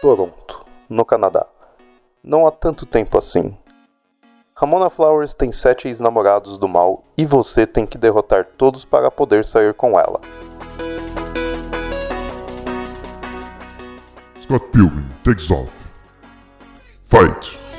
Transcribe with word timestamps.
Toronto, 0.00 0.64
no 0.88 1.04
Canadá. 1.04 1.46
Não 2.24 2.46
há 2.46 2.50
tanto 2.50 2.86
tempo 2.86 3.18
assim. 3.18 3.54
Ramona 4.54 4.88
Flowers 4.88 5.34
tem 5.34 5.52
sete 5.52 5.88
ex-namorados 5.88 6.56
do 6.56 6.66
mal 6.66 7.04
e 7.18 7.26
você 7.26 7.66
tem 7.66 7.86
que 7.86 7.98
derrotar 7.98 8.46
todos 8.56 8.82
para 8.84 9.10
poder 9.10 9.44
sair 9.44 9.74
com 9.74 10.00
ela. 10.00 10.20
Scott 14.42 14.66
Pilgrim 14.72 15.06
takes 15.22 15.50
off. 15.50 15.70
Fight! 17.04 17.69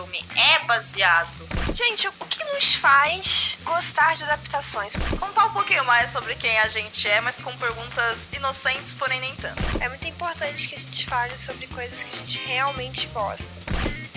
Filme 0.00 0.24
é 0.34 0.64
baseado, 0.66 1.46
Gente, 1.74 2.08
o 2.08 2.24
que 2.26 2.42
nos 2.54 2.74
faz 2.74 3.58
gostar 3.64 4.14
de 4.14 4.24
adaptações? 4.24 4.94
contar 5.18 5.46
um 5.46 5.52
pouquinho 5.52 5.84
mais 5.84 6.10
sobre 6.10 6.34
quem 6.36 6.58
a 6.58 6.68
gente 6.68 7.06
é, 7.06 7.20
mas 7.20 7.38
com 7.38 7.52
perguntas 7.56 8.30
inocentes, 8.34 8.94
porém 8.94 9.20
nem 9.20 9.34
tanto. 9.34 9.62
É 9.78 9.88
muito 9.88 10.08
importante 10.08 10.68
que 10.68 10.74
a 10.74 10.78
gente 10.78 11.06
fale 11.06 11.36
sobre 11.36 11.66
coisas 11.66 12.02
que 12.02 12.14
a 12.14 12.18
gente 12.18 12.40
realmente 12.46 13.06
gosta. 13.08 13.60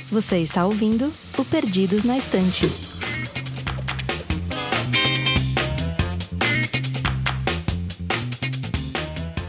Você 0.09 0.37
está 0.37 0.65
ouvindo 0.65 1.11
o 1.37 1.43
Perdidos 1.43 2.03
na 2.03 2.17
Estante. 2.17 2.65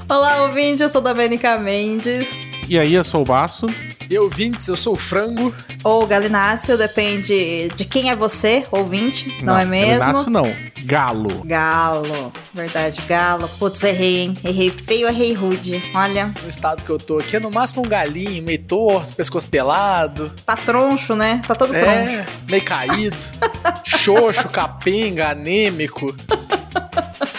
Olá, 0.08 0.42
ouvinte, 0.42 0.82
eu 0.82 0.90
sou 0.90 1.00
da 1.00 1.14
Benica 1.14 1.58
Mendes. 1.58 2.28
E 2.68 2.78
aí, 2.78 2.94
eu 2.94 3.04
sou 3.04 3.22
o 3.22 3.24
Baço. 3.24 3.66
E 4.10 4.18
ouvintes, 4.18 4.68
eu 4.68 4.76
sou 4.76 4.94
o 4.94 4.96
Frango. 4.96 5.54
Ou 5.82 6.06
Galinácio, 6.06 6.76
depende 6.76 7.68
de 7.74 7.84
quem 7.84 8.10
é 8.10 8.16
você, 8.16 8.64
ouvinte, 8.70 9.34
não, 9.42 9.56
é 9.56 9.64
mesmo? 9.64 9.98
Galinácio 10.00 10.30
não, 10.30 10.56
Galo. 10.84 11.42
Galo, 11.44 12.32
verdade, 12.52 13.00
galo. 13.08 13.48
Putz, 13.58 13.82
errei, 13.82 14.18
hein? 14.18 14.36
Errei 14.44 14.70
feio, 14.70 15.08
errei 15.08 15.32
rude. 15.32 15.82
Olha, 15.94 16.32
No 16.42 16.48
estado 16.50 16.84
que 16.84 16.90
eu 16.90 16.98
tô 16.98 17.18
aqui 17.18 17.36
é 17.36 17.40
no 17.40 17.50
máximo 17.50 17.82
um 17.84 17.88
galinho, 17.88 18.42
meio 18.42 18.62
torto, 18.62 19.16
pescoço 19.16 19.48
pelado. 19.48 20.30
tá 20.44 20.54
troncho, 20.56 21.14
né? 21.14 21.40
Tá 21.46 21.54
todo 21.54 21.70
troncho. 21.70 21.86
É, 21.86 22.26
meio 22.50 22.62
caído. 22.62 23.16
xoxo, 23.84 24.48
capenga, 24.50 25.30
anêmico. 25.30 26.14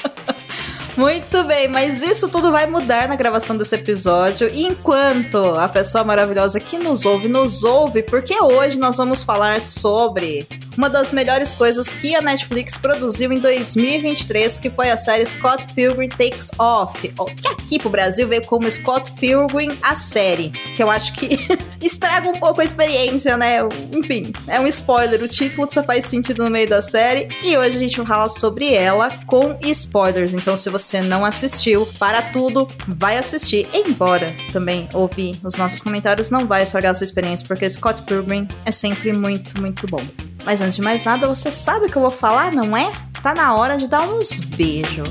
Muito 0.97 1.43
bem, 1.43 1.67
mas 1.67 2.01
isso 2.01 2.29
tudo 2.29 2.53
vai 2.53 2.65
mudar 2.67 3.09
na 3.09 3.17
gravação 3.17 3.57
desse 3.57 3.75
episódio. 3.75 4.49
Enquanto 4.53 5.37
a 5.37 5.67
pessoa 5.67 6.05
maravilhosa 6.05 6.57
que 6.57 6.77
nos 6.77 7.05
ouve, 7.05 7.27
nos 7.27 7.63
ouve, 7.65 8.01
porque 8.01 8.33
hoje 8.41 8.77
nós 8.77 8.95
vamos 8.95 9.21
falar 9.21 9.59
sobre 9.59 10.47
uma 10.77 10.89
das 10.89 11.11
melhores 11.11 11.51
coisas 11.51 11.89
que 11.89 12.15
a 12.15 12.21
Netflix 12.21 12.77
produziu 12.77 13.31
em 13.31 13.39
2023, 13.39 14.59
que 14.59 14.69
foi 14.69 14.89
a 14.89 14.97
série 14.97 15.25
Scott 15.25 15.73
Pilgrim 15.73 16.09
Takes 16.09 16.51
Off. 16.57 17.07
Que 17.07 17.47
aqui 17.47 17.79
pro 17.79 17.89
Brasil 17.89 18.27
veio 18.27 18.45
como 18.45 18.69
Scott 18.69 19.11
Pilgrim 19.13 19.77
a 19.81 19.95
série. 19.95 20.49
Que 20.49 20.83
eu 20.83 20.89
acho 20.89 21.13
que 21.13 21.39
estraga 21.81 22.29
um 22.29 22.33
pouco 22.33 22.61
a 22.61 22.63
experiência, 22.63 23.37
né? 23.37 23.59
Enfim, 23.93 24.31
é 24.47 24.59
um 24.59 24.67
spoiler. 24.67 25.21
O 25.23 25.27
título 25.27 25.67
só 25.71 25.83
faz 25.83 26.05
sentido 26.05 26.43
no 26.43 26.49
meio 26.49 26.69
da 26.69 26.81
série. 26.81 27.29
E 27.43 27.57
hoje 27.57 27.77
a 27.77 27.79
gente 27.79 27.97
vai 27.97 28.05
falar 28.05 28.29
sobre 28.29 28.73
ela 28.73 29.09
com 29.27 29.57
spoilers. 29.61 30.33
Então, 30.33 30.57
se 30.57 30.69
você 30.69 31.01
não 31.01 31.25
assistiu, 31.25 31.87
para 31.97 32.21
tudo, 32.21 32.67
vai 32.87 33.17
assistir. 33.17 33.67
Embora 33.73 34.35
também 34.51 34.89
ouvir 34.93 35.39
os 35.43 35.55
nossos 35.55 35.81
comentários 35.81 36.29
não 36.29 36.45
vai 36.45 36.63
estragar 36.63 36.91
a 36.91 36.95
sua 36.95 37.05
experiência, 37.05 37.45
porque 37.47 37.69
Scott 37.69 38.01
Pilgrim 38.03 38.47
é 38.65 38.71
sempre 38.71 39.13
muito, 39.13 39.59
muito 39.59 39.87
bom. 39.87 40.01
Mas 40.45 40.61
antes 40.61 40.75
de 40.75 40.81
mais 40.81 41.03
nada, 41.03 41.27
você 41.27 41.49
sabe 41.49 41.87
o 41.87 41.89
que 41.89 41.95
eu 41.95 42.01
vou 42.01 42.11
falar, 42.11 42.53
não 42.53 42.77
é? 42.77 42.91
Tá 43.23 43.33
na 43.33 43.55
hora 43.55 43.77
de 43.77 43.87
dar 43.87 44.07
uns 44.07 44.39
beijos. 44.39 45.09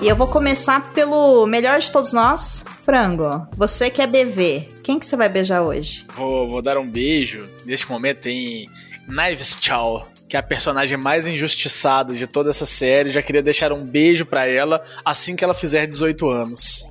E 0.00 0.08
eu 0.08 0.16
vou 0.16 0.28
começar 0.28 0.92
pelo 0.94 1.46
melhor 1.46 1.80
de 1.80 1.90
todos 1.90 2.14
nós, 2.14 2.64
Frango. 2.82 3.46
Você 3.56 3.90
que 3.90 4.00
é 4.00 4.06
BV, 4.06 4.68
quem 4.82 4.98
que 4.98 5.04
você 5.04 5.16
vai 5.16 5.28
beijar 5.28 5.62
hoje? 5.62 6.06
Vou, 6.14 6.48
vou 6.48 6.62
dar 6.62 6.78
um 6.78 6.88
beijo. 6.88 7.46
Neste 7.66 7.90
momento 7.90 8.20
tem 8.20 8.70
Knives 9.08 9.58
Chow, 9.60 10.06
que 10.28 10.36
é 10.36 10.40
a 10.40 10.42
personagem 10.42 10.96
mais 10.96 11.26
injustiçada 11.26 12.14
de 12.14 12.26
toda 12.26 12.50
essa 12.50 12.66
série. 12.66 13.10
Já 13.10 13.22
queria 13.22 13.42
deixar 13.42 13.72
um 13.72 13.84
beijo 13.84 14.24
pra 14.26 14.46
ela 14.46 14.82
assim 15.04 15.36
que 15.36 15.44
ela 15.44 15.54
fizer 15.54 15.86
18 15.86 16.28
anos. 16.28 16.88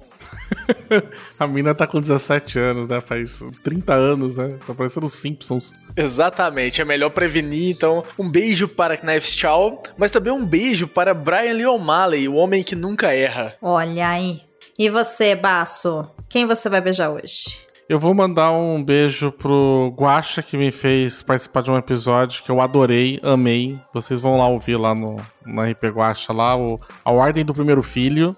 A 1.39 1.47
mina 1.47 1.73
tá 1.73 1.87
com 1.87 1.99
17 1.99 2.59
anos, 2.59 2.87
né? 2.87 3.01
Faz 3.01 3.39
30 3.63 3.93
anos, 3.93 4.37
né? 4.37 4.57
Tá 4.65 4.73
parecendo 4.73 5.05
os 5.05 5.13
Simpsons. 5.13 5.73
Exatamente, 5.95 6.81
é 6.81 6.85
melhor 6.85 7.09
prevenir. 7.09 7.73
Então, 7.75 8.03
um 8.17 8.29
beijo 8.29 8.67
para 8.67 8.97
Knives 8.97 9.35
Chow, 9.35 9.81
mas 9.97 10.11
também 10.11 10.31
um 10.31 10.45
beijo 10.45 10.87
para 10.87 11.13
Brian 11.13 11.53
Lee 11.53 11.65
O'Malley, 11.65 12.27
o 12.27 12.35
homem 12.35 12.63
que 12.63 12.75
nunca 12.75 13.13
erra. 13.13 13.55
Olha 13.61 14.09
aí. 14.09 14.41
E 14.77 14.89
você, 14.89 15.35
Baço? 15.35 16.09
Quem 16.29 16.45
você 16.45 16.67
vai 16.67 16.81
beijar 16.81 17.09
hoje? 17.09 17.64
Eu 17.87 17.99
vou 17.99 18.15
mandar 18.15 18.51
um 18.51 18.83
beijo 18.83 19.31
pro 19.31 19.93
Guacha, 19.95 20.41
que 20.41 20.57
me 20.57 20.71
fez 20.71 21.21
participar 21.21 21.61
de 21.61 21.69
um 21.69 21.77
episódio 21.77 22.41
que 22.41 22.49
eu 22.49 22.59
adorei, 22.59 23.19
amei. 23.21 23.79
Vocês 23.93 24.19
vão 24.19 24.39
lá 24.39 24.47
ouvir 24.47 24.75
lá 24.75 24.95
no, 24.95 25.17
no 25.45 25.61
RP 25.61 25.83
Guacha, 25.93 26.33
lá, 26.33 26.57
o, 26.57 26.79
A 27.03 27.11
Ordem 27.11 27.45
do 27.45 27.53
Primeiro 27.53 27.83
Filho. 27.83 28.35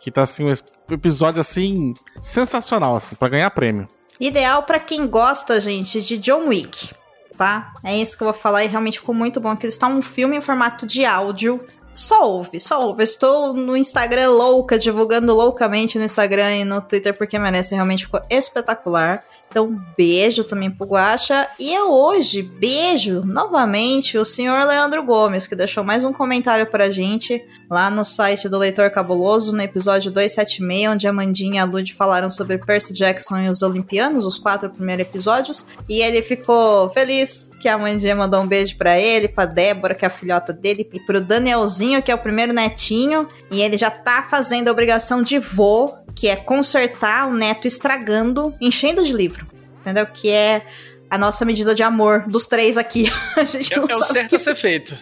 Que 0.00 0.10
tá 0.10 0.20
assim, 0.20 0.44
um 0.44 0.94
episódio 0.94 1.40
assim, 1.40 1.94
sensacional, 2.20 2.94
assim, 2.94 3.14
pra 3.14 3.30
ganhar 3.30 3.50
prêmio. 3.52 3.88
Ideal 4.20 4.62
pra 4.64 4.78
quem 4.78 5.06
gosta, 5.06 5.58
gente, 5.62 6.02
de 6.02 6.18
John 6.18 6.48
Wick, 6.48 6.90
tá? 7.38 7.72
É 7.82 7.96
isso 7.96 8.18
que 8.18 8.22
eu 8.22 8.26
vou 8.26 8.34
falar 8.34 8.64
e 8.64 8.68
realmente 8.68 9.00
ficou 9.00 9.14
muito 9.14 9.40
bom, 9.40 9.56
que 9.56 9.66
está 9.66 9.86
um 9.88 10.02
filme 10.02 10.36
em 10.36 10.42
formato 10.42 10.86
de 10.86 11.06
áudio. 11.06 11.66
Só 11.94 12.28
ouve, 12.28 12.58
só 12.58 12.84
ouve. 12.84 13.02
Eu 13.02 13.04
estou 13.04 13.54
no 13.54 13.76
Instagram 13.76 14.30
louca, 14.30 14.78
divulgando 14.78 15.32
loucamente 15.32 15.96
no 15.96 16.04
Instagram 16.04 16.56
e 16.56 16.64
no 16.64 16.80
Twitter, 16.80 17.16
porque 17.16 17.38
merece, 17.38 17.74
realmente 17.74 18.04
ficou 18.04 18.20
espetacular. 18.28 19.24
Então, 19.54 19.80
beijo 19.96 20.42
também 20.42 20.68
pro 20.68 20.84
Guaxa. 20.84 21.46
E 21.60 21.72
eu 21.72 21.88
hoje 21.92 22.42
beijo 22.42 23.22
novamente 23.24 24.18
o 24.18 24.24
senhor 24.24 24.66
Leandro 24.66 25.04
Gomes, 25.04 25.46
que 25.46 25.54
deixou 25.54 25.84
mais 25.84 26.02
um 26.02 26.12
comentário 26.12 26.66
pra 26.66 26.90
gente 26.90 27.40
lá 27.70 27.88
no 27.88 28.04
site 28.04 28.48
do 28.48 28.58
Leitor 28.58 28.90
Cabuloso, 28.90 29.52
no 29.52 29.62
episódio 29.62 30.10
276, 30.10 30.88
onde 30.88 31.06
a 31.06 31.12
Mandinha 31.12 31.54
e 31.54 31.58
a 31.58 31.64
Lud 31.64 31.94
falaram 31.94 32.28
sobre 32.28 32.58
Percy 32.58 32.92
Jackson 32.92 33.42
e 33.42 33.48
os 33.48 33.62
Olimpianos, 33.62 34.26
os 34.26 34.38
quatro 34.38 34.68
primeiros 34.68 35.06
episódios. 35.06 35.68
E 35.88 36.02
ele 36.02 36.20
ficou 36.20 36.90
feliz 36.90 37.48
que 37.64 37.68
a 37.70 37.78
Mandinha 37.78 38.14
mandou 38.14 38.42
um 38.42 38.46
beijo 38.46 38.76
pra 38.76 39.00
ele, 39.00 39.26
pra 39.26 39.46
Débora, 39.46 39.94
que 39.94 40.04
é 40.04 40.08
a 40.08 40.10
filhota 40.10 40.52
dele, 40.52 40.86
e 40.92 41.00
pro 41.00 41.18
Danielzinho, 41.18 42.02
que 42.02 42.12
é 42.12 42.14
o 42.14 42.18
primeiro 42.18 42.52
netinho. 42.52 43.26
E 43.50 43.62
ele 43.62 43.78
já 43.78 43.90
tá 43.90 44.22
fazendo 44.28 44.68
a 44.68 44.70
obrigação 44.70 45.22
de 45.22 45.38
vô, 45.38 45.94
que 46.14 46.28
é 46.28 46.36
consertar 46.36 47.26
o 47.26 47.32
neto 47.32 47.66
estragando, 47.66 48.52
enchendo 48.60 49.02
de 49.02 49.14
livro. 49.14 49.46
Entendeu? 49.80 50.04
Que 50.04 50.28
é 50.28 50.66
a 51.08 51.16
nossa 51.16 51.42
medida 51.46 51.74
de 51.74 51.82
amor 51.82 52.28
dos 52.28 52.46
três 52.46 52.76
aqui. 52.76 53.10
A 53.34 53.44
gente 53.44 53.72
É, 53.72 53.76
não 53.78 53.86
é 53.88 53.96
o 53.96 54.02
sabe 54.04 54.12
certo 54.12 54.36
a 54.36 54.38
ser 54.38 54.54
feito. 54.56 54.94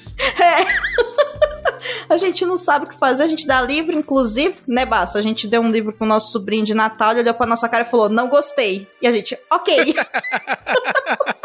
a 2.09 2.17
gente 2.17 2.47
não 2.47 2.57
sabe 2.57 2.85
o 2.85 2.89
que 2.89 2.97
fazer, 2.97 3.25
a 3.25 3.27
gente 3.27 3.45
dá 3.45 3.61
livro, 3.61 3.99
inclusive, 3.99 4.55
né, 4.69 4.87
Baço? 4.87 5.19
A 5.19 5.23
gente 5.23 5.49
deu 5.49 5.61
um 5.61 5.71
livro 5.71 5.93
pro 5.93 6.07
nosso 6.07 6.31
sobrinho 6.31 6.65
de 6.65 6.75
Natal, 6.75 7.11
ele 7.11 7.23
olhou 7.23 7.35
pra 7.35 7.45
nossa 7.45 7.69
cara 7.69 7.83
e 7.83 7.91
falou, 7.91 8.09
não 8.09 8.29
gostei. 8.29 8.87
E 9.01 9.09
a 9.09 9.13
gente, 9.13 9.37
ok. 9.51 9.97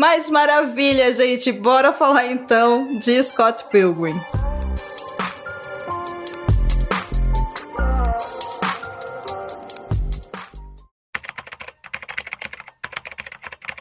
Mas 0.00 0.30
maravilha, 0.30 1.14
gente. 1.14 1.52
Bora 1.52 1.92
falar 1.92 2.24
então 2.24 2.96
de 2.98 3.22
Scott 3.22 3.64
Pilgrim. 3.64 4.18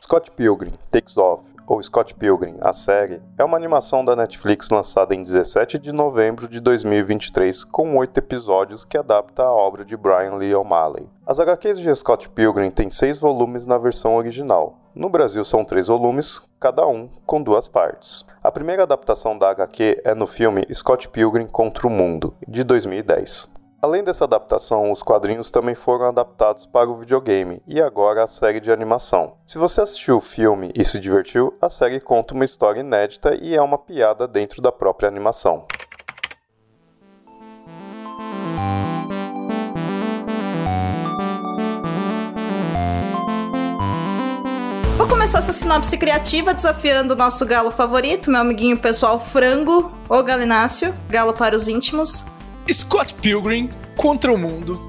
Scott 0.04 0.30
Pilgrim 0.32 0.74
Takes 0.92 1.16
Off, 1.16 1.46
ou 1.70 1.80
Scott 1.84 2.16
Pilgrim, 2.16 2.58
a 2.62 2.74
série, 2.74 3.22
é 3.38 3.44
uma 3.44 3.56
animação 3.56 4.04
da 4.04 4.16
Netflix 4.16 4.72
lançada 4.72 5.14
em 5.14 5.22
17 5.22 5.78
de 5.78 5.92
novembro 5.92 6.48
de 6.48 6.60
2023 6.60 7.64
com 7.64 7.96
oito 7.98 8.18
episódios 8.18 8.84
que 8.84 8.98
adapta 8.98 9.44
a 9.44 9.54
obra 9.54 9.86
de 9.86 9.96
Brian 9.96 10.34
Lee 10.34 10.56
O'Malley. 10.56 11.08
As 11.28 11.40
HQs 11.40 11.78
de 11.78 11.96
Scott 11.96 12.28
Pilgrim 12.30 12.72
têm 12.72 12.90
seis 12.90 13.20
volumes 13.20 13.68
na 13.68 13.78
versão 13.78 14.16
original. 14.16 14.80
No 14.96 15.10
Brasil 15.10 15.46
são 15.46 15.64
três 15.64 15.86
volumes, 15.86 16.42
cada 16.60 16.88
um 16.88 17.08
com 17.24 17.40
duas 17.40 17.68
partes. 17.68 18.26
A 18.44 18.52
primeira 18.52 18.82
adaptação 18.82 19.38
da 19.38 19.52
HQ 19.52 20.02
é 20.04 20.16
no 20.16 20.26
filme 20.26 20.66
Scott 20.74 21.08
Pilgrim 21.10 21.46
contra 21.46 21.86
o 21.86 21.92
Mundo, 21.92 22.34
de 22.48 22.64
2010. 22.64 23.59
Além 23.82 24.04
dessa 24.04 24.26
adaptação, 24.26 24.92
os 24.92 25.02
quadrinhos 25.02 25.52
também 25.52 25.74
foram 25.74 26.08
adaptados 26.08 26.66
para 26.66 26.90
o 26.90 26.98
videogame 26.98 27.62
e 27.66 27.82
agora 27.82 28.22
a 28.22 28.28
série 28.28 28.60
de 28.60 28.70
animação. 28.70 29.38
Se 29.46 29.58
você 29.58 29.80
assistiu 29.80 30.18
o 30.18 30.22
filme 30.22 30.70
e 30.76 30.84
se 30.84 31.00
divertiu, 31.00 31.58
a 31.62 31.70
série 31.70 32.02
conta 32.02 32.34
uma 32.34 32.44
história 32.44 32.82
inédita 32.82 33.38
e 33.42 33.56
é 33.56 33.62
uma 33.62 33.78
piada 33.78 34.28
dentro 34.28 34.62
da 34.62 34.70
própria 34.70 35.08
animação. 35.08 35.64
Vou 44.98 45.08
começar 45.08 45.40
essa 45.40 45.54
sinopse 45.54 45.98
criativa 45.98 46.54
desafiando 46.54 47.14
o 47.14 47.18
nosso 47.18 47.46
galo 47.46 47.72
favorito, 47.72 48.30
meu 48.30 48.42
amiguinho 48.42 48.78
pessoal 48.78 49.18
frango, 49.18 49.90
o 50.10 50.22
Galinácio, 50.22 50.94
galo 51.08 51.32
para 51.32 51.56
os 51.56 51.70
íntimos. 51.70 52.26
Scott 52.74 53.16
Pilgrim 53.16 53.70
contra 53.96 54.32
o 54.32 54.38
Mundo 54.38 54.80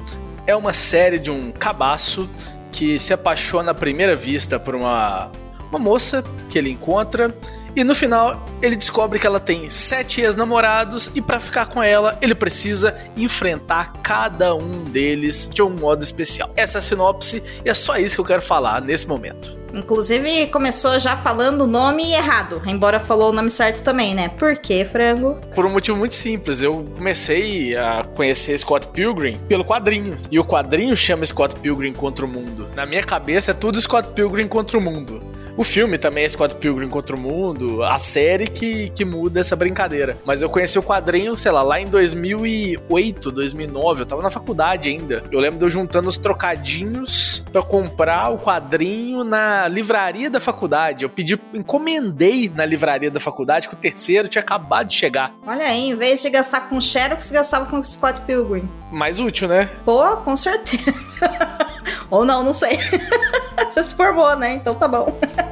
é 0.47 0.55
uma 0.55 0.73
série 0.73 1.19
de 1.19 1.31
um 1.31 1.50
cabaço 1.50 2.29
que 2.71 2.99
se 2.99 3.12
apaixona 3.12 3.73
à 3.73 3.75
primeira 3.75 4.15
vista 4.15 4.59
por 4.59 4.75
uma, 4.75 5.31
uma 5.71 5.79
moça 5.79 6.25
que 6.49 6.59
ele 6.59 6.71
encontra 6.71 7.35
e 7.75 7.84
no 7.84 7.94
final 7.94 8.44
ele 8.62 8.76
descobre 8.76 9.19
que 9.19 9.26
ela 9.26 9.40
tem 9.40 9.69
sete 9.70 10.20
ex-namorados 10.20 11.11
e 11.14 11.20
para 11.20 11.40
ficar 11.40 11.67
com 11.67 11.82
ela 11.82 12.19
ele 12.20 12.34
precisa 12.34 12.96
enfrentar 13.17 13.93
cada 14.02 14.55
um 14.55 14.84
deles 14.84 15.49
de 15.49 15.62
um 15.62 15.70
modo 15.70 16.02
especial. 16.02 16.50
Essa 16.56 16.78
é 16.78 16.81
a 16.81 16.82
sinopse 16.82 17.43
e 17.64 17.69
é 17.69 17.75
só 17.75 17.96
isso 17.96 18.17
que 18.17 18.20
eu 18.20 18.25
quero 18.25 18.43
falar 18.43 18.81
nesse 18.81 19.06
momento. 19.06 19.61
Inclusive, 19.72 20.49
começou 20.49 20.99
já 20.99 21.17
falando 21.17 21.62
o 21.62 21.67
nome 21.67 22.12
errado, 22.12 22.61
embora 22.67 22.99
falou 22.99 23.31
o 23.31 23.32
nome 23.32 23.50
certo 23.50 23.82
também, 23.82 24.14
né? 24.14 24.28
Por 24.28 24.56
quê, 24.56 24.84
frango? 24.84 25.38
Por 25.55 25.64
um 25.64 25.70
motivo 25.70 25.96
muito 25.96 26.14
simples. 26.14 26.61
Eu 26.61 26.84
comecei 26.96 27.76
a 27.76 28.05
conhecer 28.17 28.58
Scott 28.58 28.88
Pilgrim 28.88 29.37
pelo 29.49 29.64
quadrinho. 29.64 30.19
E 30.31 30.38
o 30.38 30.44
quadrinho 30.44 30.96
chama 30.96 31.25
Scott 31.25 31.55
Pilgrim 31.61 31.93
contra 31.93 32.25
o 32.25 32.28
mundo. 32.28 32.69
Na 32.75 32.84
minha 32.84 33.02
cabeça 33.02 33.52
é 33.52 33.55
tudo 33.55 33.81
Scott 33.81 34.08
Pilgrim 34.08 34.49
contra 34.49 34.76
o 34.76 34.81
mundo. 34.81 35.22
O 35.61 35.62
filme 35.62 35.99
também 35.99 36.25
é 36.25 36.29
Scott 36.31 36.57
Pilgrim 36.57 36.89
contra 36.89 37.15
o 37.15 37.21
mundo, 37.21 37.85
a 37.85 37.99
série 37.99 38.47
que, 38.47 38.89
que 38.95 39.05
muda 39.05 39.41
essa 39.41 39.55
brincadeira. 39.55 40.17
Mas 40.25 40.41
eu 40.41 40.49
conheci 40.49 40.79
o 40.79 40.83
quadrinho, 40.83 41.37
sei 41.37 41.53
lá, 41.53 41.62
lá 41.62 41.79
em 41.79 41.85
2008, 41.85 43.31
2009, 43.31 44.01
eu 44.01 44.07
tava 44.07 44.23
na 44.23 44.31
faculdade 44.31 44.89
ainda. 44.89 45.23
Eu 45.31 45.39
lembro 45.39 45.59
de 45.59 45.65
eu 45.67 45.69
juntando 45.69 46.09
os 46.09 46.17
trocadinhos 46.17 47.45
para 47.53 47.61
comprar 47.61 48.31
o 48.31 48.39
quadrinho 48.39 49.23
na 49.23 49.69
livraria 49.69 50.31
da 50.31 50.41
faculdade. 50.41 51.05
Eu 51.05 51.11
pedi, 51.11 51.39
encomendei 51.53 52.49
na 52.49 52.65
livraria 52.65 53.11
da 53.11 53.21
faculdade 53.21 53.69
que 53.69 53.75
o 53.75 53.77
terceiro 53.77 54.29
tinha 54.29 54.41
acabado 54.41 54.89
de 54.89 54.95
chegar. 54.95 55.35
Olha 55.47 55.67
aí, 55.67 55.91
em 55.91 55.95
vez 55.95 56.23
de 56.23 56.31
gastar 56.31 56.71
com 56.71 56.81
Xerox, 56.81 57.31
gastava 57.31 57.67
com 57.67 57.85
Scott 57.85 58.23
Pilgrim. 58.23 58.67
Mais 58.91 59.19
útil, 59.19 59.47
né? 59.47 59.69
Pô, 59.85 60.17
com 60.17 60.35
certeza. 60.39 60.95
Ou 62.11 62.25
não, 62.25 62.43
não 62.43 62.55
sei. 62.55 62.79
Você 63.71 63.85
se 63.85 63.95
formou, 63.95 64.35
né? 64.37 64.55
Então 64.55 64.75
tá 64.75 64.89
bom. 64.89 65.21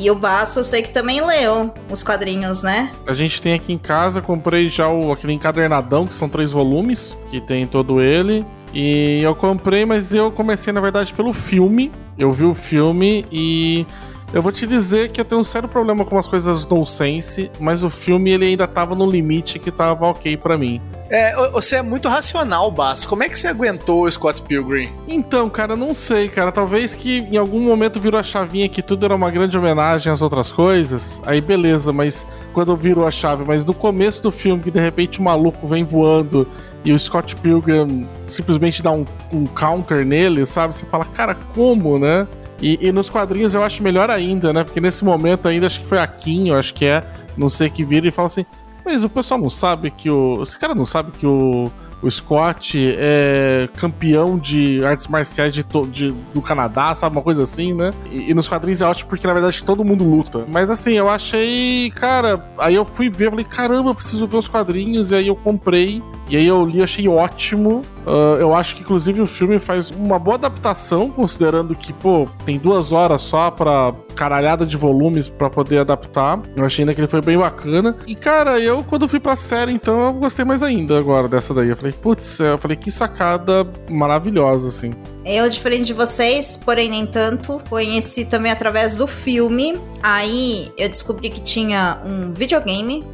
E 0.00 0.10
o 0.10 0.14
Baço 0.14 0.58
eu 0.58 0.64
sei 0.64 0.80
que 0.80 0.88
também 0.88 1.20
leu 1.20 1.70
os 1.90 2.02
quadrinhos, 2.02 2.62
né? 2.62 2.90
A 3.06 3.12
gente 3.12 3.42
tem 3.42 3.52
aqui 3.52 3.70
em 3.70 3.76
casa, 3.76 4.22
comprei 4.22 4.66
já 4.66 4.88
o, 4.88 5.12
aquele 5.12 5.34
encadernadão, 5.34 6.06
que 6.06 6.14
são 6.14 6.26
três 6.26 6.52
volumes, 6.52 7.14
que 7.30 7.38
tem 7.38 7.66
todo 7.66 8.00
ele. 8.00 8.42
E 8.72 9.20
eu 9.22 9.34
comprei, 9.34 9.84
mas 9.84 10.14
eu 10.14 10.32
comecei, 10.32 10.72
na 10.72 10.80
verdade, 10.80 11.12
pelo 11.12 11.34
filme. 11.34 11.92
Eu 12.16 12.32
vi 12.32 12.46
o 12.46 12.54
filme 12.54 13.26
e 13.30 13.84
eu 14.32 14.40
vou 14.40 14.52
te 14.52 14.66
dizer 14.66 15.10
que 15.10 15.20
eu 15.20 15.24
tenho 15.24 15.40
um 15.40 15.44
sério 15.44 15.68
problema 15.68 16.04
com 16.04 16.16
as 16.16 16.26
coisas 16.26 16.66
no 16.66 16.86
sense, 16.86 17.50
mas 17.58 17.82
o 17.82 17.90
filme 17.90 18.32
ele 18.32 18.46
ainda 18.46 18.66
tava 18.66 18.94
no 18.94 19.08
limite 19.08 19.58
que 19.58 19.70
tava 19.70 20.06
ok 20.06 20.36
para 20.36 20.56
mim. 20.56 20.80
É, 21.10 21.34
você 21.50 21.76
é 21.76 21.82
muito 21.82 22.08
racional, 22.08 22.70
Basso. 22.70 23.08
Como 23.08 23.24
é 23.24 23.28
que 23.28 23.36
você 23.36 23.48
aguentou 23.48 24.04
o 24.04 24.10
Scott 24.10 24.42
Pilgrim? 24.42 24.88
Então, 25.08 25.50
cara, 25.50 25.74
não 25.74 25.92
sei, 25.92 26.28
cara. 26.28 26.52
Talvez 26.52 26.94
que 26.94 27.18
em 27.18 27.36
algum 27.36 27.58
momento 27.60 27.98
virou 27.98 28.20
a 28.20 28.22
chavinha 28.22 28.68
que 28.68 28.80
tudo 28.80 29.04
era 29.04 29.16
uma 29.16 29.28
grande 29.28 29.58
homenagem 29.58 30.12
às 30.12 30.22
outras 30.22 30.52
coisas. 30.52 31.20
Aí 31.26 31.40
beleza, 31.40 31.92
mas 31.92 32.24
quando 32.52 32.76
virou 32.76 33.04
a 33.04 33.10
chave, 33.10 33.42
mas 33.44 33.64
no 33.64 33.74
começo 33.74 34.22
do 34.22 34.30
filme, 34.30 34.62
que 34.62 34.70
de 34.70 34.80
repente 34.80 35.18
o 35.18 35.22
maluco 35.22 35.66
vem 35.66 35.82
voando 35.82 36.46
e 36.84 36.92
o 36.92 36.98
Scott 36.98 37.34
Pilgrim 37.36 38.06
simplesmente 38.28 38.80
dá 38.80 38.92
um, 38.92 39.04
um 39.32 39.46
counter 39.46 40.04
nele, 40.04 40.46
sabe? 40.46 40.76
Você 40.76 40.86
fala, 40.86 41.04
cara, 41.04 41.36
como, 41.54 41.98
né? 41.98 42.26
E, 42.60 42.88
e, 42.88 42.92
nos 42.92 43.08
quadrinhos 43.08 43.54
eu 43.54 43.62
acho 43.62 43.82
melhor 43.82 44.10
ainda, 44.10 44.52
né? 44.52 44.64
Porque 44.64 44.80
nesse 44.80 45.04
momento 45.04 45.48
ainda 45.48 45.66
acho 45.66 45.80
que 45.80 45.86
foi 45.86 45.98
a 45.98 46.06
Kim, 46.06 46.48
eu 46.48 46.56
acho 46.56 46.74
que 46.74 46.84
é, 46.84 47.02
não 47.36 47.48
sei 47.48 47.70
que 47.70 47.84
vira 47.84 48.06
e 48.06 48.10
fala 48.10 48.26
assim: 48.26 48.44
mas 48.84 49.04
o 49.04 49.08
pessoal 49.08 49.40
não 49.40 49.50
sabe 49.50 49.90
que 49.90 50.10
o. 50.10 50.42
Esse 50.42 50.58
cara 50.58 50.74
não 50.74 50.84
sabe 50.84 51.12
que 51.12 51.26
o, 51.26 51.70
o 52.02 52.10
Scott 52.10 52.76
é 52.98 53.68
campeão 53.76 54.38
de 54.38 54.84
artes 54.84 55.06
marciais 55.06 55.52
de, 55.52 55.64
de, 55.90 56.14
do 56.32 56.42
Canadá, 56.42 56.94
sabe? 56.94 57.16
Uma 57.16 57.22
coisa 57.22 57.42
assim, 57.42 57.74
né? 57.74 57.92
E, 58.10 58.30
e, 58.30 58.34
nos 58.34 58.48
quadrinhos 58.48 58.80
é 58.80 58.86
ótimo 58.86 59.10
porque 59.10 59.26
na 59.26 59.32
verdade 59.32 59.62
todo 59.62 59.84
mundo 59.84 60.04
luta. 60.04 60.44
Mas 60.52 60.70
assim, 60.70 60.94
eu 60.94 61.08
achei. 61.08 61.90
Cara, 61.94 62.44
aí 62.58 62.74
eu 62.74 62.84
fui 62.84 63.10
ver, 63.10 63.30
falei: 63.30 63.44
caramba, 63.44 63.94
preciso 63.94 64.26
ver 64.26 64.38
os 64.38 64.48
quadrinhos. 64.48 65.10
E 65.10 65.14
aí 65.14 65.28
eu 65.28 65.36
comprei. 65.36 66.02
E 66.30 66.36
aí 66.36 66.46
eu 66.46 66.64
li, 66.64 66.80
achei 66.80 67.08
ótimo. 67.08 67.82
Uh, 68.06 68.38
eu 68.38 68.54
acho 68.54 68.76
que, 68.76 68.82
inclusive, 68.82 69.20
o 69.20 69.26
filme 69.26 69.58
faz 69.58 69.90
uma 69.90 70.16
boa 70.16 70.36
adaptação, 70.36 71.10
considerando 71.10 71.74
que, 71.74 71.92
pô, 71.92 72.28
tem 72.46 72.56
duas 72.56 72.92
horas 72.92 73.20
só 73.22 73.50
pra 73.50 73.92
caralhada 74.14 74.64
de 74.64 74.76
volumes 74.76 75.28
para 75.28 75.50
poder 75.50 75.78
adaptar. 75.78 76.40
Eu 76.54 76.64
achei 76.64 76.84
ainda 76.84 76.94
que 76.94 77.00
ele 77.00 77.08
foi 77.08 77.20
bem 77.20 77.36
bacana. 77.36 77.96
E, 78.06 78.14
cara, 78.14 78.60
eu, 78.60 78.84
quando 78.84 79.08
fui 79.08 79.18
pra 79.18 79.34
série, 79.34 79.72
então, 79.72 80.04
eu 80.04 80.12
gostei 80.12 80.44
mais 80.44 80.62
ainda 80.62 80.96
agora 80.96 81.26
dessa 81.26 81.52
daí. 81.52 81.68
Eu 81.68 81.76
falei, 81.76 81.92
putz, 81.92 82.38
eu 82.38 82.56
falei, 82.56 82.76
que 82.76 82.92
sacada 82.92 83.66
maravilhosa, 83.90 84.68
assim. 84.68 84.92
Eu, 85.24 85.50
diferente 85.50 85.86
de 85.86 85.94
vocês, 85.94 86.56
porém 86.56 86.88
nem 86.88 87.06
tanto, 87.06 87.60
conheci 87.68 88.24
também 88.24 88.52
através 88.52 88.96
do 88.96 89.06
filme. 89.08 89.80
Aí 90.00 90.72
eu 90.78 90.88
descobri 90.88 91.28
que 91.28 91.42
tinha 91.42 92.00
um 92.06 92.32
videogame. 92.32 93.04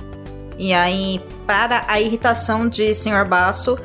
E 0.59 0.73
aí, 0.73 1.21
para 1.47 1.85
a 1.89 2.01
irritação 2.01 2.69
de 2.69 2.95
Sr. 2.95 3.27
Baço, 3.29 3.79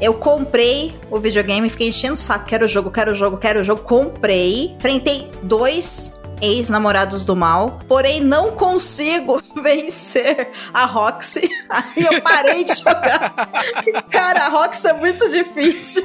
eu 0.00 0.14
comprei 0.14 0.94
o 1.10 1.20
videogame, 1.20 1.68
fiquei 1.68 1.88
enchendo 1.88 2.14
o 2.14 2.16
saco, 2.16 2.46
quero 2.46 2.64
o 2.64 2.68
jogo, 2.68 2.90
quero 2.90 3.12
o 3.12 3.14
jogo, 3.14 3.36
quero 3.36 3.60
o 3.60 3.64
jogo, 3.64 3.82
comprei, 3.82 4.74
enfrentei 4.76 5.30
dois 5.42 6.14
ex-namorados 6.42 7.24
do 7.24 7.34
mal, 7.34 7.78
porém 7.88 8.20
não 8.20 8.52
consigo 8.52 9.42
vencer 9.62 10.50
a 10.72 10.84
Roxy. 10.84 11.48
Aí 11.68 12.04
eu 12.04 12.20
parei 12.22 12.64
de 12.64 12.74
jogar. 12.74 13.50
Cara, 14.10 14.46
a 14.46 14.48
Roxy 14.48 14.88
é 14.88 14.92
muito 14.92 15.30
difícil. 15.30 16.02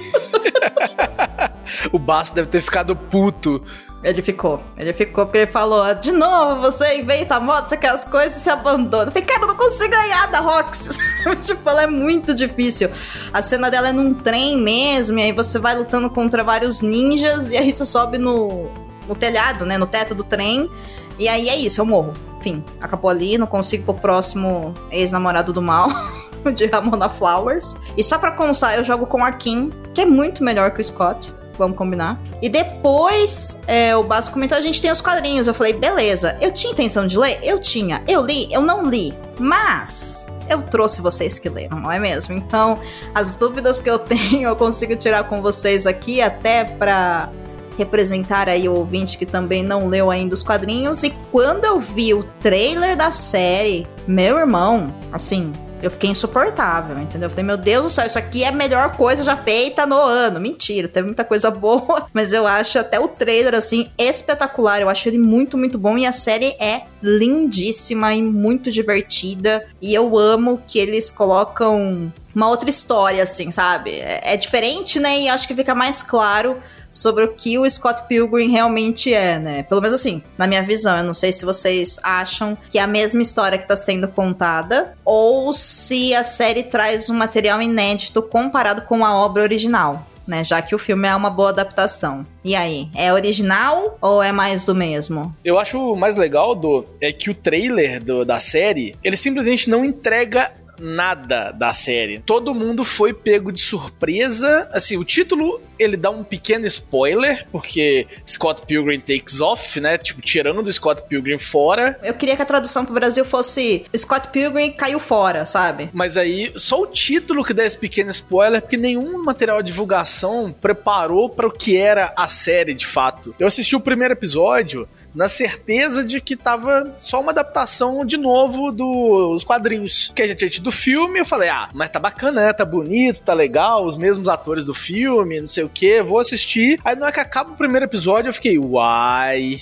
o 1.92 2.00
Baço 2.00 2.34
deve 2.34 2.48
ter 2.48 2.62
ficado 2.62 2.96
puto 2.96 3.64
ele 4.02 4.22
ficou. 4.22 4.62
Ele 4.78 4.94
ficou 4.94 5.26
porque 5.26 5.40
ele 5.40 5.52
falou: 5.52 5.94
de 5.96 6.12
novo, 6.12 6.62
você 6.62 7.00
inventa 7.00 7.36
a 7.36 7.40
moto, 7.40 7.68
você 7.68 7.78
quer 7.78 7.90
as 7.90 8.06
coisas 8.06 8.38
e 8.38 8.40
se 8.42 8.50
abandona. 8.50 9.08
Eu 9.08 9.12
falei, 9.12 9.28
cara, 9.28 9.42
eu 9.42 9.48
não 9.48 9.56
consigo 9.56 9.92
ganhar 9.92 10.28
da 10.28 10.40
Rox. 10.40 10.98
tipo, 11.44 11.70
ela 11.70 11.84
é 11.84 11.88
muito 11.88 12.34
difícil. 12.34 12.90
A 13.34 13.42
cena 13.42 13.70
dela 13.70 13.90
é 13.90 13.92
num 13.92 14.14
trem 14.14 14.58
mesmo, 14.58 15.20
e 15.20 15.24
aí 15.24 15.32
você 15.34 15.60
vai 15.60 15.76
lutando 15.76 16.10
contra 16.10 16.44
vários 16.44 16.82
ninjas, 16.82 17.52
e 17.52 17.58
aí 17.58 17.74
você 17.74 17.86
sobe 17.86 18.18
no, 18.18 18.70
no 19.08 19.16
telhado, 19.16 19.66
né? 19.66 19.78
No 19.78 19.88
teto 19.88 20.16
do 20.16 20.24
trem. 20.24 20.70
E 21.18 21.28
aí 21.28 21.50
é 21.50 21.58
isso, 21.58 21.82
eu 21.82 21.86
morro. 21.86 22.14
Enfim, 22.38 22.64
acabou 22.80 23.12
ali, 23.12 23.38
não 23.38 23.48
consigo 23.48 23.84
pro 23.84 23.96
próximo 23.96 24.74
ex-namorado 24.92 25.52
do 25.52 25.62
mal. 25.62 25.90
de 26.56 26.68
Ramona 26.68 27.10
Flowers. 27.10 27.76
E 27.98 28.04
só 28.04 28.18
pra 28.18 28.32
constar, 28.32 28.78
eu 28.78 28.84
jogo 28.86 29.06
com 29.06 29.22
a 29.26 29.30
Kim, 29.34 29.72
que 29.94 30.00
é 30.00 30.06
muito 30.06 30.42
melhor 30.42 30.72
que 30.72 30.80
o 30.80 30.84
Scott 30.84 31.34
vamos 31.60 31.78
combinar. 31.78 32.20
E 32.42 32.50
depois, 32.50 33.60
é, 33.68 33.96
o 33.96 34.04
Basso 34.04 34.32
comentou, 34.32 34.58
a 34.58 34.62
gente 34.62 34.82
tem 34.82 34.92
os 34.92 35.02
quadrinhos. 35.02 35.46
Eu 35.46 35.54
falei, 35.54 35.74
beleza. 35.74 36.38
Eu 36.42 36.52
tinha 36.52 36.74
intenção 36.74 37.06
de 37.06 37.18
ler? 37.18 37.40
Eu 37.44 37.60
tinha. 37.60 38.02
Eu 38.08 38.26
li? 38.26 38.52
Eu 38.52 38.62
não 38.62 38.90
li. 38.90 39.14
Mas 39.38 40.26
eu 40.50 40.62
trouxe 40.64 41.02
vocês 41.02 41.38
que 41.38 41.48
leram, 41.48 41.80
não 41.80 41.92
é 41.92 42.00
mesmo? 42.00 42.34
Então, 42.34 42.80
as 43.14 43.36
dúvidas 43.36 43.80
que 43.80 43.90
eu 43.90 44.00
tenho, 44.00 44.50
eu 44.50 44.56
consigo 44.56 44.96
tirar 44.96 45.26
com 45.26 45.42
vocês 45.42 45.86
aqui, 45.86 46.22
até 46.22 46.64
para 46.64 47.30
representar 47.78 48.50
aí 48.50 48.68
o 48.68 48.74
ouvinte 48.74 49.18
que 49.18 49.26
também 49.26 49.64
não 49.64 49.88
leu 49.88 50.12
ainda 50.12 50.34
os 50.34 50.44
quadrinhos. 50.44 51.04
E 51.04 51.12
quando 51.32 51.64
eu 51.64 51.80
vi 51.80 52.14
o 52.14 52.24
trailer 52.42 52.98
da 52.98 53.12
série, 53.12 53.88
meu 54.06 54.38
irmão, 54.38 54.94
assim, 55.14 55.54
eu 55.82 55.92
fiquei 55.92 56.10
insuportável, 56.10 56.98
entendeu? 57.00 57.28
Eu 57.28 57.30
falei, 57.30 57.46
meu 57.46 57.58
Deus 57.58 57.84
do 57.84 57.90
céu, 57.90 58.06
isso 58.06 58.18
aqui 58.18 58.44
é 58.44 58.50
a 58.50 58.52
melhor 58.52 58.96
coisa 58.96 59.24
já 59.24 59.36
feita 59.36 59.86
no 59.86 59.96
ano. 59.96 60.40
Mentira, 60.40 60.88
teve 60.88 61.08
muita 61.08 61.24
coisa 61.24 61.50
boa, 61.52 62.08
mas 62.14 62.34
eu 62.34 62.46
acho 62.46 62.80
até 62.80 63.00
o 63.00 63.08
trailer, 63.08 63.56
assim, 63.56 63.90
espetacular. 63.98 64.82
Eu 64.82 64.90
acho 64.90 65.08
ele 65.08 65.18
muito, 65.18 65.58
muito 65.58 65.78
bom 65.78 65.98
e 65.98 66.06
a 66.06 66.12
série 66.12 66.56
é 66.60 66.84
lindíssima 67.02 68.14
e 68.14 68.22
muito 68.22 68.72
divertida. 68.72 69.66
E 69.82 69.94
eu 69.94 70.18
amo 70.18 70.62
que 70.68 70.80
eles 70.80 71.12
colocam 71.12 72.12
uma 72.36 72.48
outra 72.48 72.70
história, 72.70 73.24
assim, 73.24 73.52
sabe? 73.52 73.92
É, 73.92 74.34
é 74.34 74.38
diferente, 74.38 75.00
né? 75.00 75.20
E 75.20 75.30
acho 75.30 75.48
que 75.48 75.56
fica 75.56 75.74
mais 75.74 76.04
claro 76.04 76.58
sobre 76.92 77.24
o 77.24 77.34
que 77.34 77.58
o 77.58 77.70
Scott 77.70 78.04
Pilgrim 78.08 78.52
realmente 78.52 79.14
é, 79.14 79.40
né? 79.40 79.64
Pelo 79.64 79.82
menos 79.82 80.00
assim, 80.00 80.22
na 80.38 80.48
minha 80.48 80.64
visão. 80.64 80.98
Eu 80.98 81.04
não 81.04 81.14
sei 81.14 81.32
se 81.32 81.46
vocês 81.46 82.00
acham 82.04 82.58
que 82.70 82.80
é 82.80 82.82
a 82.82 82.88
mesma 82.88 83.22
história 83.22 83.58
que 83.58 83.68
tá 83.68 83.76
sendo 83.76 84.08
contada 84.08 84.98
ou 85.06 85.54
se 85.54 86.14
a 86.14 86.24
série 86.24 86.64
traz 86.64 87.10
um 87.10 87.16
material 87.16 87.62
inédito 87.62 88.22
comparado 88.22 88.84
com 88.84 89.06
a 89.06 89.16
obra 89.16 89.44
original. 89.44 90.06
Né, 90.28 90.44
já 90.44 90.62
que 90.62 90.76
o 90.76 90.78
filme 90.78 91.08
é 91.08 91.16
uma 91.16 91.32
boa 91.32 91.50
adaptação. 91.50 92.24
E 92.46 92.56
aí, 92.56 92.88
é 92.96 93.12
original 93.12 93.98
ou 94.00 94.22
é 94.22 94.32
mais 94.32 94.64
do 94.64 94.76
mesmo? 94.76 95.36
Eu 95.44 95.58
acho 95.58 95.80
o 95.80 95.96
mais 95.96 96.18
legal 96.18 96.54
do 96.54 96.86
é 97.02 97.12
que 97.12 97.32
o 97.32 97.34
trailer 97.34 98.04
do, 98.04 98.24
da 98.24 98.38
série, 98.38 98.96
ele 99.04 99.18
simplesmente 99.18 99.68
não 99.68 99.84
entrega 99.84 100.52
nada 100.80 101.52
da 101.52 101.74
série. 101.74 102.20
Todo 102.20 102.56
mundo 102.56 102.84
foi 102.84 103.14
pego 103.14 103.52
de 103.52 103.62
surpresa. 103.62 104.70
Assim, 104.72 104.98
o 104.98 105.04
título 105.04 105.62
ele 105.78 105.96
dá 105.96 106.10
um 106.10 106.24
pequeno 106.24 106.68
spoiler, 106.68 107.48
porque 107.52 108.06
Scott 108.28 108.64
Pilgrim 108.66 109.00
takes 109.00 109.40
off, 109.40 109.80
né? 109.80 109.98
Tipo, 109.98 110.22
tirando 110.22 110.62
do 110.62 110.72
Scott 110.72 111.04
Pilgrim 111.08 111.38
fora. 111.38 111.98
Eu 112.04 112.14
queria 112.14 112.36
que 112.36 112.42
a 112.42 112.46
tradução 112.46 112.84
pro 112.84 112.94
Brasil 112.94 113.24
fosse 113.24 113.86
Scott 113.96 114.28
Pilgrim 114.28 114.72
caiu 114.72 115.00
fora, 115.00 115.46
sabe? 115.46 115.90
Mas 115.94 116.18
aí, 116.18 116.52
só 116.58 116.82
o 116.82 116.88
título 116.88 117.44
que 117.44 117.54
dá 117.54 117.64
esse 117.64 117.78
pequeno 117.78 118.10
spoiler, 118.10 118.62
porque 118.62 118.76
nenhum 118.76 119.24
material 119.24 119.62
de 119.64 119.68
divulgação 119.68 120.54
preparou 120.60 121.30
para 121.30 121.48
o 121.48 121.52
que 121.52 121.78
era 121.78 122.12
a 122.16 122.28
série 122.28 122.74
de 122.74 122.86
fato. 122.86 123.34
Eu 123.40 123.48
assisti 123.48 123.76
o 123.76 123.80
primeiro 123.80 124.14
episódio, 124.14 124.88
na 125.14 125.28
certeza 125.28 126.04
de 126.04 126.22
que 126.22 126.36
tava 126.36 126.96
só 127.00 127.20
uma 127.22 127.32
adaptação 127.32 128.06
de 128.06 128.18
novo 128.18 128.72
dos 128.72 129.44
quadrinhos 129.44 130.12
que 130.16 130.22
a 130.22 130.28
gente 130.28 130.38
tinha 130.38 130.50
tido 130.50 130.64
do 130.66 130.72
filme. 130.72 131.20
Eu 131.20 131.26
falei, 131.26 131.50
ah, 131.50 131.70
mas 131.74 131.90
tá 131.90 132.00
bacana, 132.00 132.46
né? 132.46 132.54
Tá 132.54 132.66
bonito, 132.66 133.22
tá 133.22 133.34
legal, 133.34 133.86
os 133.86 133.98
mesmos 133.98 134.28
atores 134.28 134.66
do 134.66 134.74
filme, 134.74 135.40
não 135.42 135.48
sei 135.48 135.64
o 135.64 135.70
que, 135.70 136.02
vou 136.02 136.20
assistir. 136.20 136.80
Aí 136.84 136.96
não 136.96 137.08
é 137.08 137.12
que 137.12 137.20
acaba 137.20 137.52
o 137.52 137.56
primeiro 137.56 137.86
episódio, 137.86 138.30
eu 138.30 138.34
fiquei, 138.34 138.58
uai. 138.58 139.60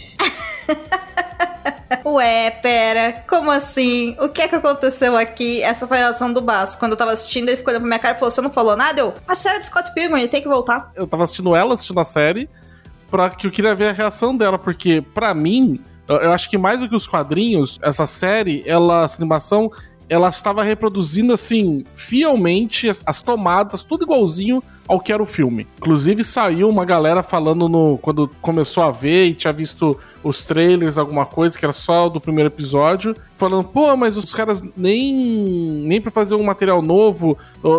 Ué, 2.05 2.51
pera, 2.51 3.23
como 3.27 3.51
assim? 3.51 4.15
O 4.19 4.29
que 4.29 4.41
é 4.41 4.47
que 4.47 4.55
aconteceu 4.55 5.15
aqui? 5.17 5.61
Essa 5.61 5.87
foi 5.87 5.97
a 5.97 6.01
reação 6.01 6.31
do 6.31 6.41
Basso. 6.41 6.77
Quando 6.77 6.93
eu 6.93 6.97
tava 6.97 7.11
assistindo, 7.11 7.49
ele 7.49 7.57
ficou 7.57 7.71
olhando 7.71 7.81
pra 7.81 7.87
minha 7.87 7.99
cara 7.99 8.15
e 8.15 8.19
falou: 8.19 8.31
Você 8.31 8.41
não 8.41 8.49
falou 8.49 8.75
nada? 8.75 8.99
Eu, 9.01 9.13
a 9.27 9.35
série 9.35 9.59
do 9.59 9.65
Scott 9.65 9.93
Pilgrim, 9.93 10.19
ele 10.19 10.27
tem 10.27 10.41
que 10.41 10.47
voltar. 10.47 10.91
Eu 10.95 11.07
tava 11.07 11.23
assistindo 11.23 11.55
ela, 11.55 11.73
assistindo 11.73 11.99
a 11.99 12.05
série 12.05 12.49
pra 13.09 13.29
que 13.29 13.47
eu 13.47 13.51
queria 13.51 13.75
ver 13.75 13.89
a 13.89 13.93
reação 13.93 14.35
dela, 14.35 14.57
porque 14.57 15.01
para 15.13 15.33
mim, 15.33 15.79
eu 16.07 16.31
acho 16.31 16.49
que 16.49 16.57
mais 16.57 16.79
do 16.79 16.89
que 16.89 16.95
os 16.95 17.07
quadrinhos, 17.07 17.79
essa 17.81 18.05
série, 18.05 18.63
ela, 18.65 19.03
essa 19.03 19.17
animação, 19.17 19.71
ela 20.09 20.29
estava 20.29 20.63
reproduzindo 20.63 21.33
assim 21.33 21.83
fielmente 21.93 22.89
as, 22.89 23.03
as, 23.05 23.21
tomadas, 23.21 23.83
tudo 23.83 24.03
igualzinho 24.03 24.63
ao 24.87 24.99
que 24.99 25.11
era 25.11 25.21
o 25.21 25.25
filme. 25.25 25.67
Inclusive 25.77 26.23
saiu 26.23 26.69
uma 26.69 26.85
galera 26.85 27.21
falando 27.21 27.67
no 27.67 27.97
quando 27.97 28.29
começou 28.41 28.83
a 28.83 28.91
ver 28.91 29.25
e 29.25 29.33
tinha 29.33 29.51
visto 29.51 29.97
os 30.23 30.45
trailers, 30.45 30.97
alguma 30.97 31.25
coisa 31.25 31.57
que 31.57 31.65
era 31.65 31.73
só 31.73 32.09
do 32.09 32.19
primeiro 32.19 32.47
episódio, 32.47 33.15
falando, 33.35 33.65
pô, 33.65 33.95
mas 33.95 34.17
os 34.17 34.33
caras 34.33 34.63
nem 34.75 35.13
nem 35.13 36.01
para 36.01 36.11
fazer 36.11 36.35
um 36.35 36.43
material 36.43 36.81
novo, 36.81 37.37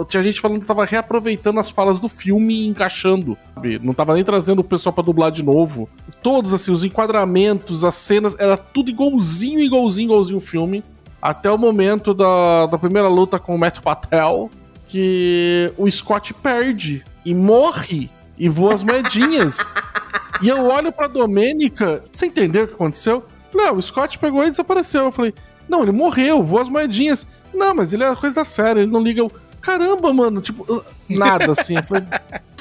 tinha 0.08 0.22
gente 0.22 0.40
falando 0.40 0.60
que 0.60 0.66
tava 0.66 0.84
reaproveitando 0.84 1.60
as 1.60 1.70
falas 1.70 1.98
do 1.98 2.08
filme 2.08 2.62
e 2.62 2.66
encaixando, 2.68 3.36
sabe? 3.54 3.78
Não 3.82 3.94
tava 3.94 4.14
nem 4.14 4.24
trazendo 4.24 4.60
o 4.60 4.64
pessoal 4.64 4.92
para 4.92 5.04
dublar 5.04 5.30
de 5.30 5.42
novo. 5.42 5.88
Todos 6.22 6.54
assim, 6.54 6.70
os 6.70 6.84
enquadramentos, 6.84 7.84
as 7.84 7.94
cenas, 7.94 8.36
era 8.38 8.56
tudo 8.56 8.90
igualzinho, 8.90 9.60
igualzinho, 9.60 10.06
igualzinho 10.06 10.38
o 10.38 10.42
filme 10.42 10.82
até 11.20 11.50
o 11.50 11.58
momento 11.58 12.14
da, 12.14 12.66
da 12.66 12.78
primeira 12.78 13.08
luta 13.08 13.38
com 13.38 13.54
o 13.54 13.58
Matt 13.58 13.80
Patel, 13.80 14.50
que 14.88 15.73
o 15.76 15.88
Scott 15.90 16.35
perde 16.35 17.04
e 17.25 17.35
morre 17.35 18.11
e 18.37 18.49
voa 18.49 18.75
as 18.75 18.83
moedinhas. 18.83 19.59
e 20.42 20.49
eu 20.49 20.64
olho 20.64 20.90
pra 20.90 21.07
Domênica, 21.07 22.02
você 22.11 22.26
entendeu 22.26 22.64
o 22.64 22.68
que 22.68 22.75
aconteceu? 22.75 23.25
Falei, 23.52 23.68
ah, 23.68 23.73
o 23.73 23.83
Scott 23.83 24.18
pegou 24.18 24.45
e 24.45 24.50
desapareceu. 24.50 25.04
Eu 25.04 25.12
falei, 25.12 25.35
não, 25.68 25.83
ele 25.83 25.92
morreu, 25.92 26.42
voa 26.42 26.62
as 26.62 26.68
moedinhas. 26.68 27.26
Não, 27.52 27.75
mas 27.75 27.92
ele 27.92 28.02
é 28.02 28.16
coisa 28.16 28.37
da 28.37 28.45
série, 28.45 28.80
ele 28.80 28.90
não 28.90 29.02
liga. 29.02 29.21
Eu, 29.21 29.30
Caramba, 29.61 30.12
mano, 30.12 30.40
tipo, 30.40 30.64
nada 31.09 31.52
assim. 31.52 31.76
Eu 31.76 31.83
falei, 31.83 32.04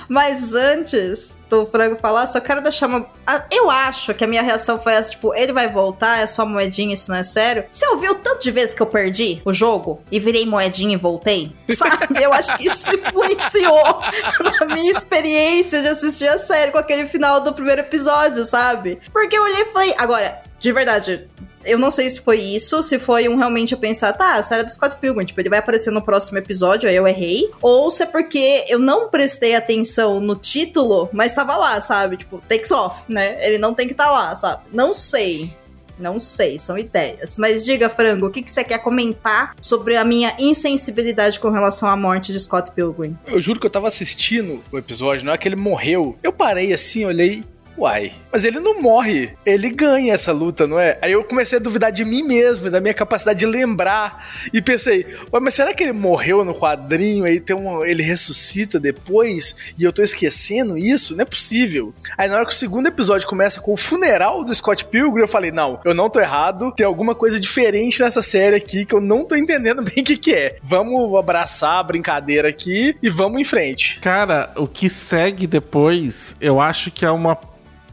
mas 0.08 0.54
antes 0.54 1.36
do 1.50 1.66
Frango 1.66 1.98
falar, 1.98 2.28
só 2.28 2.40
quero 2.40 2.62
deixar 2.62 2.88
uma. 2.88 3.06
Eu 3.52 3.70
acho 3.70 4.14
que 4.14 4.24
a 4.24 4.28
minha 4.28 4.42
reação 4.42 4.80
foi 4.80 4.94
essa: 4.94 5.12
tipo, 5.12 5.34
ele 5.34 5.54
vai 5.54 5.68
voltar, 5.68 6.20
é 6.20 6.28
só 6.28 6.46
moedinha, 6.46 6.94
isso 6.94 7.10
não 7.10 7.18
é 7.18 7.24
sério. 7.24 7.66
Você 7.72 7.88
ouviu 7.88 8.16
tanto 8.16 8.44
de 8.44 8.52
vezes 8.52 8.74
que 8.74 8.82
eu 8.82 8.88
perdi 8.88 9.42
o 9.46 9.54
jogo 9.54 10.02
e 10.12 10.20
virei 10.20 10.46
moedinha 10.46 10.94
e 10.94 10.98
voltei? 10.98 11.56
Sabe? 11.70 12.22
Eu 12.22 12.34
acho 12.34 12.56
que 12.58 12.68
isso 12.68 12.90
influenciou 12.94 14.02
na 14.60 14.76
minha 14.76 14.92
experiência 14.92 15.82
de 15.82 15.88
assistir 15.90 16.28
a 16.28 16.38
série 16.38 16.72
com 16.72 16.78
aquele 16.78 17.06
final 17.06 17.42
do 17.42 17.54
primeiro 17.54 17.82
episódio, 17.82 18.44
sabe? 18.46 19.00
Porque 19.12 19.38
eu 19.38 19.44
olhei 19.44 19.62
e 19.62 19.66
falei, 19.66 19.96
agora, 19.98 20.42
de 20.60 20.72
verdade, 20.72 21.30
eu 21.68 21.78
não 21.78 21.92
sei 21.92 22.10
se 22.10 22.22
foi 22.22 22.40
isso, 22.40 22.82
se 22.82 22.98
foi 22.98 23.28
um 23.28 23.36
realmente 23.36 23.74
eu 23.74 23.78
pensar, 23.78 24.14
tá, 24.14 24.36
a 24.36 24.44
série 24.44 24.64
do 24.64 24.72
Scott 24.72 24.98
Pilgrim, 24.98 25.26
tipo, 25.26 25.40
ele 25.40 25.50
vai 25.50 25.60
aparecer 25.60 25.92
no 25.92 26.02
próximo 26.02 26.38
episódio, 26.38 26.90
aí 26.90 26.96
eu 26.96 27.08
errei. 27.08 27.50
Ou 27.62 27.92
se 27.92 28.04
é 28.04 28.06
porque 28.06 28.66
eu 28.68 28.80
não 28.80 29.10
prestei 29.10 29.56
atenção 29.56 30.20
no 30.20 30.36
título, 30.36 31.10
mas 31.12 31.36
tava 31.36 31.56
lá, 31.58 31.80
sabe? 31.82 32.18
Tipo, 32.18 32.42
takes 32.48 32.72
off, 32.72 33.02
né? 33.08 33.38
Ele 33.46 33.58
não 33.58 33.74
tem 33.74 33.88
que 33.88 33.94
estar 33.94 34.06
tá 34.06 34.12
lá, 34.12 34.36
sabe? 34.36 34.64
Não 34.72 34.94
sei. 34.94 35.52
Não 36.00 36.20
sei, 36.20 36.60
são 36.60 36.78
ideias. 36.78 37.38
Mas 37.38 37.66
diga, 37.66 37.90
Frango, 37.90 38.28
o 38.28 38.30
que, 38.30 38.42
que 38.42 38.52
você 38.52 38.64
quer 38.64 38.78
comentar 38.80 39.56
sobre 39.60 39.96
a 39.96 40.04
minha 40.04 40.36
insensibilidade 40.38 41.40
com 41.40 41.50
relação 41.50 41.90
à 41.90 41.96
morte 41.96 42.32
de 42.32 42.40
Scott 42.40 42.72
Pilgrim? 42.72 43.18
Eu 43.26 43.42
juro 43.42 43.60
que 43.60 43.66
eu 43.66 43.72
tava 43.72 43.88
assistindo 43.88 44.64
o 44.72 44.78
episódio, 44.78 45.26
não 45.26 45.34
é 45.34 45.38
que 45.38 45.48
ele 45.48 45.56
morreu. 45.56 46.16
Eu 46.22 46.32
parei 46.32 46.72
assim, 46.72 47.04
olhei. 47.04 47.44
Uai, 47.78 48.12
mas 48.32 48.44
ele 48.44 48.60
não 48.60 48.82
morre, 48.82 49.34
ele 49.46 49.70
ganha 49.70 50.14
essa 50.14 50.32
luta, 50.32 50.66
não 50.66 50.80
é? 50.80 50.98
Aí 51.00 51.12
eu 51.12 51.24
comecei 51.24 51.60
a 51.60 51.62
duvidar 51.62 51.92
de 51.92 52.04
mim 52.04 52.24
mesmo, 52.24 52.72
da 52.72 52.82
minha 52.82 52.94
capacidade 52.94 53.38
de 53.38 53.46
lembrar, 53.46 54.28
e 54.52 54.62
pensei, 54.62 55.06
uai, 55.32 55.42
mas 55.42 55.54
será 55.54 55.74
que 55.74 55.84
ele 55.84 55.94
morreu 55.94 56.44
no 56.44 56.56
quadrinho, 56.56 57.26
aí 57.26 57.40
tem 57.40 57.56
um, 57.56 57.86
ele 57.86 58.02
ressuscita 58.02 58.80
depois, 58.80 59.74
e 59.78 59.84
eu 59.84 59.94
tô 59.94 60.02
esquecendo 60.02 60.76
isso? 60.76 61.16
Não 61.16 61.22
é 61.22 61.26
possível. 61.26 61.94
Aí 62.18 62.28
na 62.28 62.38
hora 62.38 62.46
que 62.46 62.52
o 62.52 62.56
segundo 62.56 62.88
episódio 62.88 63.28
começa 63.28 63.62
com 63.62 63.74
o 63.74 63.78
funeral 63.78 64.44
do 64.44 64.54
Scott 64.54 64.86
Pilgrim, 64.86 65.22
eu 65.22 65.28
falei, 65.28 65.52
não, 65.52 65.80
eu 65.86 65.94
não 65.94 66.10
tô 66.10 66.20
errado, 66.20 66.72
tem 66.72 66.86
alguma 66.86 67.14
coisa 67.14 67.40
diferente 67.40 68.02
nessa 68.02 68.24
série 68.24 68.56
aqui 68.56 68.86
que 68.86 68.96
eu 68.96 69.02
não 69.02 69.24
tô 69.24 69.36
entendendo 69.36 69.84
bem 69.86 70.04
o 70.04 70.04
que 70.04 70.18
que 70.18 70.34
é. 70.34 70.58
Vamos 70.64 71.16
abraçar 71.16 71.80
a 71.80 71.84
brincadeira 71.84 72.50
aqui 72.50 72.96
e 73.04 73.10
vamos 73.10 73.40
em 73.40 73.46
frente. 73.46 74.00
Cara, 74.00 74.52
o 74.56 74.68
que 74.68 74.90
segue 74.90 75.46
depois, 75.46 76.36
eu 76.42 76.60
acho 76.60 76.90
que 76.90 77.06
é 77.06 77.12
uma 77.12 77.38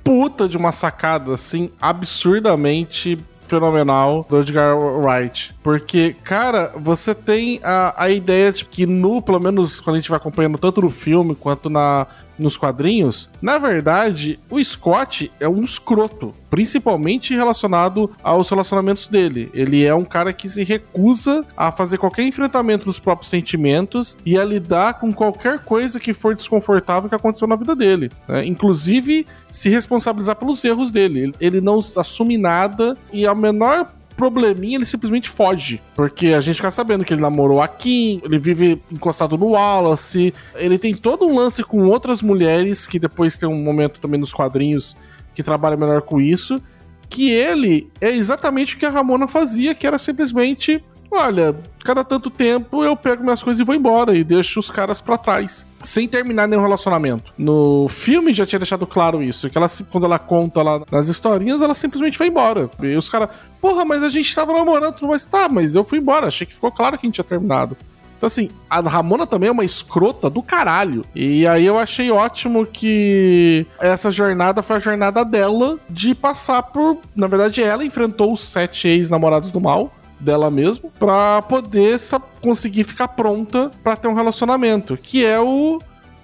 puta 0.04 0.46
de 0.46 0.56
uma 0.56 0.70
sacada, 0.70 1.32
assim, 1.32 1.70
absurdamente 1.80 3.18
fenomenal 3.48 4.26
do 4.28 4.40
Edgar 4.40 4.76
Wright. 4.76 5.54
Porque, 5.62 6.14
cara, 6.22 6.72
você 6.76 7.14
tem 7.14 7.60
a, 7.62 8.04
a 8.04 8.10
ideia 8.10 8.52
de 8.52 8.64
que 8.64 8.86
no, 8.86 9.22
pelo 9.22 9.40
menos 9.40 9.80
quando 9.80 9.96
a 9.96 9.98
gente 9.98 10.10
vai 10.10 10.18
acompanhando 10.18 10.58
tanto 10.58 10.80
no 10.80 10.90
filme 10.90 11.34
quanto 11.34 11.70
na, 11.70 12.06
nos 12.38 12.56
quadrinhos, 12.56 13.28
na 13.40 13.58
verdade, 13.58 14.38
o 14.50 14.62
Scott 14.62 15.30
é 15.38 15.48
um 15.48 15.62
escroto, 15.62 16.34
principalmente 16.50 17.34
relacionado 17.34 18.10
aos 18.22 18.48
relacionamentos 18.48 19.06
dele. 19.06 19.50
Ele 19.54 19.84
é 19.84 19.94
um 19.94 20.04
cara 20.04 20.32
que 20.32 20.48
se 20.48 20.64
recusa 20.64 21.44
a 21.56 21.70
fazer 21.70 21.98
qualquer 21.98 22.22
enfrentamento 22.22 22.84
dos 22.86 22.98
próprios 22.98 23.30
sentimentos 23.30 24.16
e 24.24 24.38
a 24.38 24.44
lidar 24.44 24.94
com 24.94 25.12
qualquer 25.12 25.60
coisa 25.60 26.00
que 26.00 26.12
for 26.12 26.34
desconfortável 26.34 27.08
que 27.08 27.14
aconteceu 27.14 27.48
na 27.48 27.56
vida 27.56 27.74
dele. 27.74 28.10
Né? 28.28 28.44
Inclusive, 28.46 29.26
se 29.50 29.68
responsabilizar 29.68 30.36
pelos 30.36 30.64
erros 30.64 30.90
dele. 30.90 31.34
Ele 31.40 31.60
não 31.60 31.78
assume 31.78 32.36
nada 32.36 32.96
e 33.12 33.26
a 33.26 33.34
menor 33.34 33.92
probleminha, 34.16 34.76
ele 34.76 34.84
simplesmente 34.84 35.28
foge. 35.28 35.80
Porque 35.94 36.28
a 36.28 36.40
gente 36.40 36.56
fica 36.56 36.70
sabendo 36.70 37.04
que 37.04 37.12
ele 37.12 37.20
namorou 37.20 37.60
a 37.60 37.68
Kim, 37.68 38.20
ele 38.24 38.38
vive 38.38 38.82
encostado 38.90 39.36
no 39.36 39.50
Wallace, 39.50 40.32
ele 40.56 40.78
tem 40.78 40.94
todo 40.94 41.26
um 41.26 41.36
lance 41.36 41.62
com 41.62 41.84
outras 41.86 42.22
mulheres, 42.22 42.86
que 42.86 42.98
depois 42.98 43.36
tem 43.36 43.48
um 43.48 43.62
momento 43.62 44.00
também 44.00 44.18
nos 44.18 44.32
quadrinhos 44.32 44.96
que 45.34 45.42
trabalha 45.42 45.76
melhor 45.76 46.02
com 46.02 46.20
isso. 46.20 46.60
Que 47.08 47.30
ele 47.30 47.90
é 48.00 48.10
exatamente 48.10 48.74
o 48.74 48.78
que 48.78 48.86
a 48.86 48.90
Ramona 48.90 49.28
fazia, 49.28 49.74
que 49.74 49.86
era 49.86 49.98
simplesmente 49.98 50.82
olha, 51.14 51.56
cada 51.84 52.04
tanto 52.04 52.30
tempo 52.30 52.84
eu 52.84 52.96
pego 52.96 53.22
minhas 53.22 53.42
coisas 53.42 53.60
e 53.60 53.64
vou 53.64 53.74
embora 53.74 54.16
e 54.16 54.24
deixo 54.24 54.60
os 54.60 54.70
caras 54.70 55.00
para 55.00 55.18
trás, 55.18 55.66
sem 55.82 56.08
terminar 56.08 56.48
nenhum 56.48 56.62
relacionamento. 56.62 57.32
No 57.36 57.88
filme 57.88 58.32
já 58.32 58.46
tinha 58.46 58.58
deixado 58.58 58.86
claro 58.86 59.22
isso, 59.22 59.48
que 59.48 59.58
ela 59.58 59.68
quando 59.90 60.04
ela 60.04 60.18
conta 60.18 60.62
lá 60.62 60.82
nas 60.90 61.08
historinhas, 61.08 61.62
ela 61.62 61.74
simplesmente 61.74 62.18
vai 62.18 62.28
embora. 62.28 62.70
E 62.82 62.96
os 62.96 63.08
caras, 63.08 63.30
porra, 63.60 63.84
mas 63.84 64.02
a 64.02 64.08
gente 64.08 64.34
tava 64.34 64.52
namorando, 64.52 64.96
mas 65.06 65.24
tá, 65.24 65.48
mas 65.48 65.74
eu 65.74 65.84
fui 65.84 65.98
embora, 65.98 66.28
achei 66.28 66.46
que 66.46 66.54
ficou 66.54 66.72
claro 66.72 66.98
que 66.98 67.06
a 67.06 67.08
gente 67.08 67.14
tinha 67.14 67.24
terminado. 67.24 67.76
Então, 68.16 68.28
assim, 68.28 68.48
a 68.70 68.80
Ramona 68.80 69.26
também 69.26 69.50
é 69.50 69.52
uma 69.52 69.66
escrota 69.66 70.30
do 70.30 70.42
caralho. 70.42 71.04
E 71.14 71.46
aí 71.46 71.66
eu 71.66 71.78
achei 71.78 72.10
ótimo 72.10 72.64
que 72.64 73.66
essa 73.78 74.10
jornada 74.10 74.62
foi 74.62 74.76
a 74.76 74.78
jornada 74.78 75.24
dela 75.24 75.78
de 75.90 76.14
passar 76.14 76.62
por. 76.62 76.96
Na 77.14 77.26
verdade, 77.26 77.62
ela 77.62 77.84
enfrentou 77.84 78.32
os 78.32 78.40
sete 78.40 78.88
ex-namorados 78.88 79.50
do 79.50 79.60
mal 79.60 79.92
dela 80.24 80.50
mesmo 80.50 80.90
para 80.98 81.42
poder 81.42 81.98
conseguir 82.40 82.84
ficar 82.84 83.08
pronta 83.08 83.70
para 83.82 83.96
ter 83.96 84.08
um 84.08 84.14
relacionamento, 84.14 84.96
que 84.96 85.24
é 85.24 85.38
o 85.40 85.80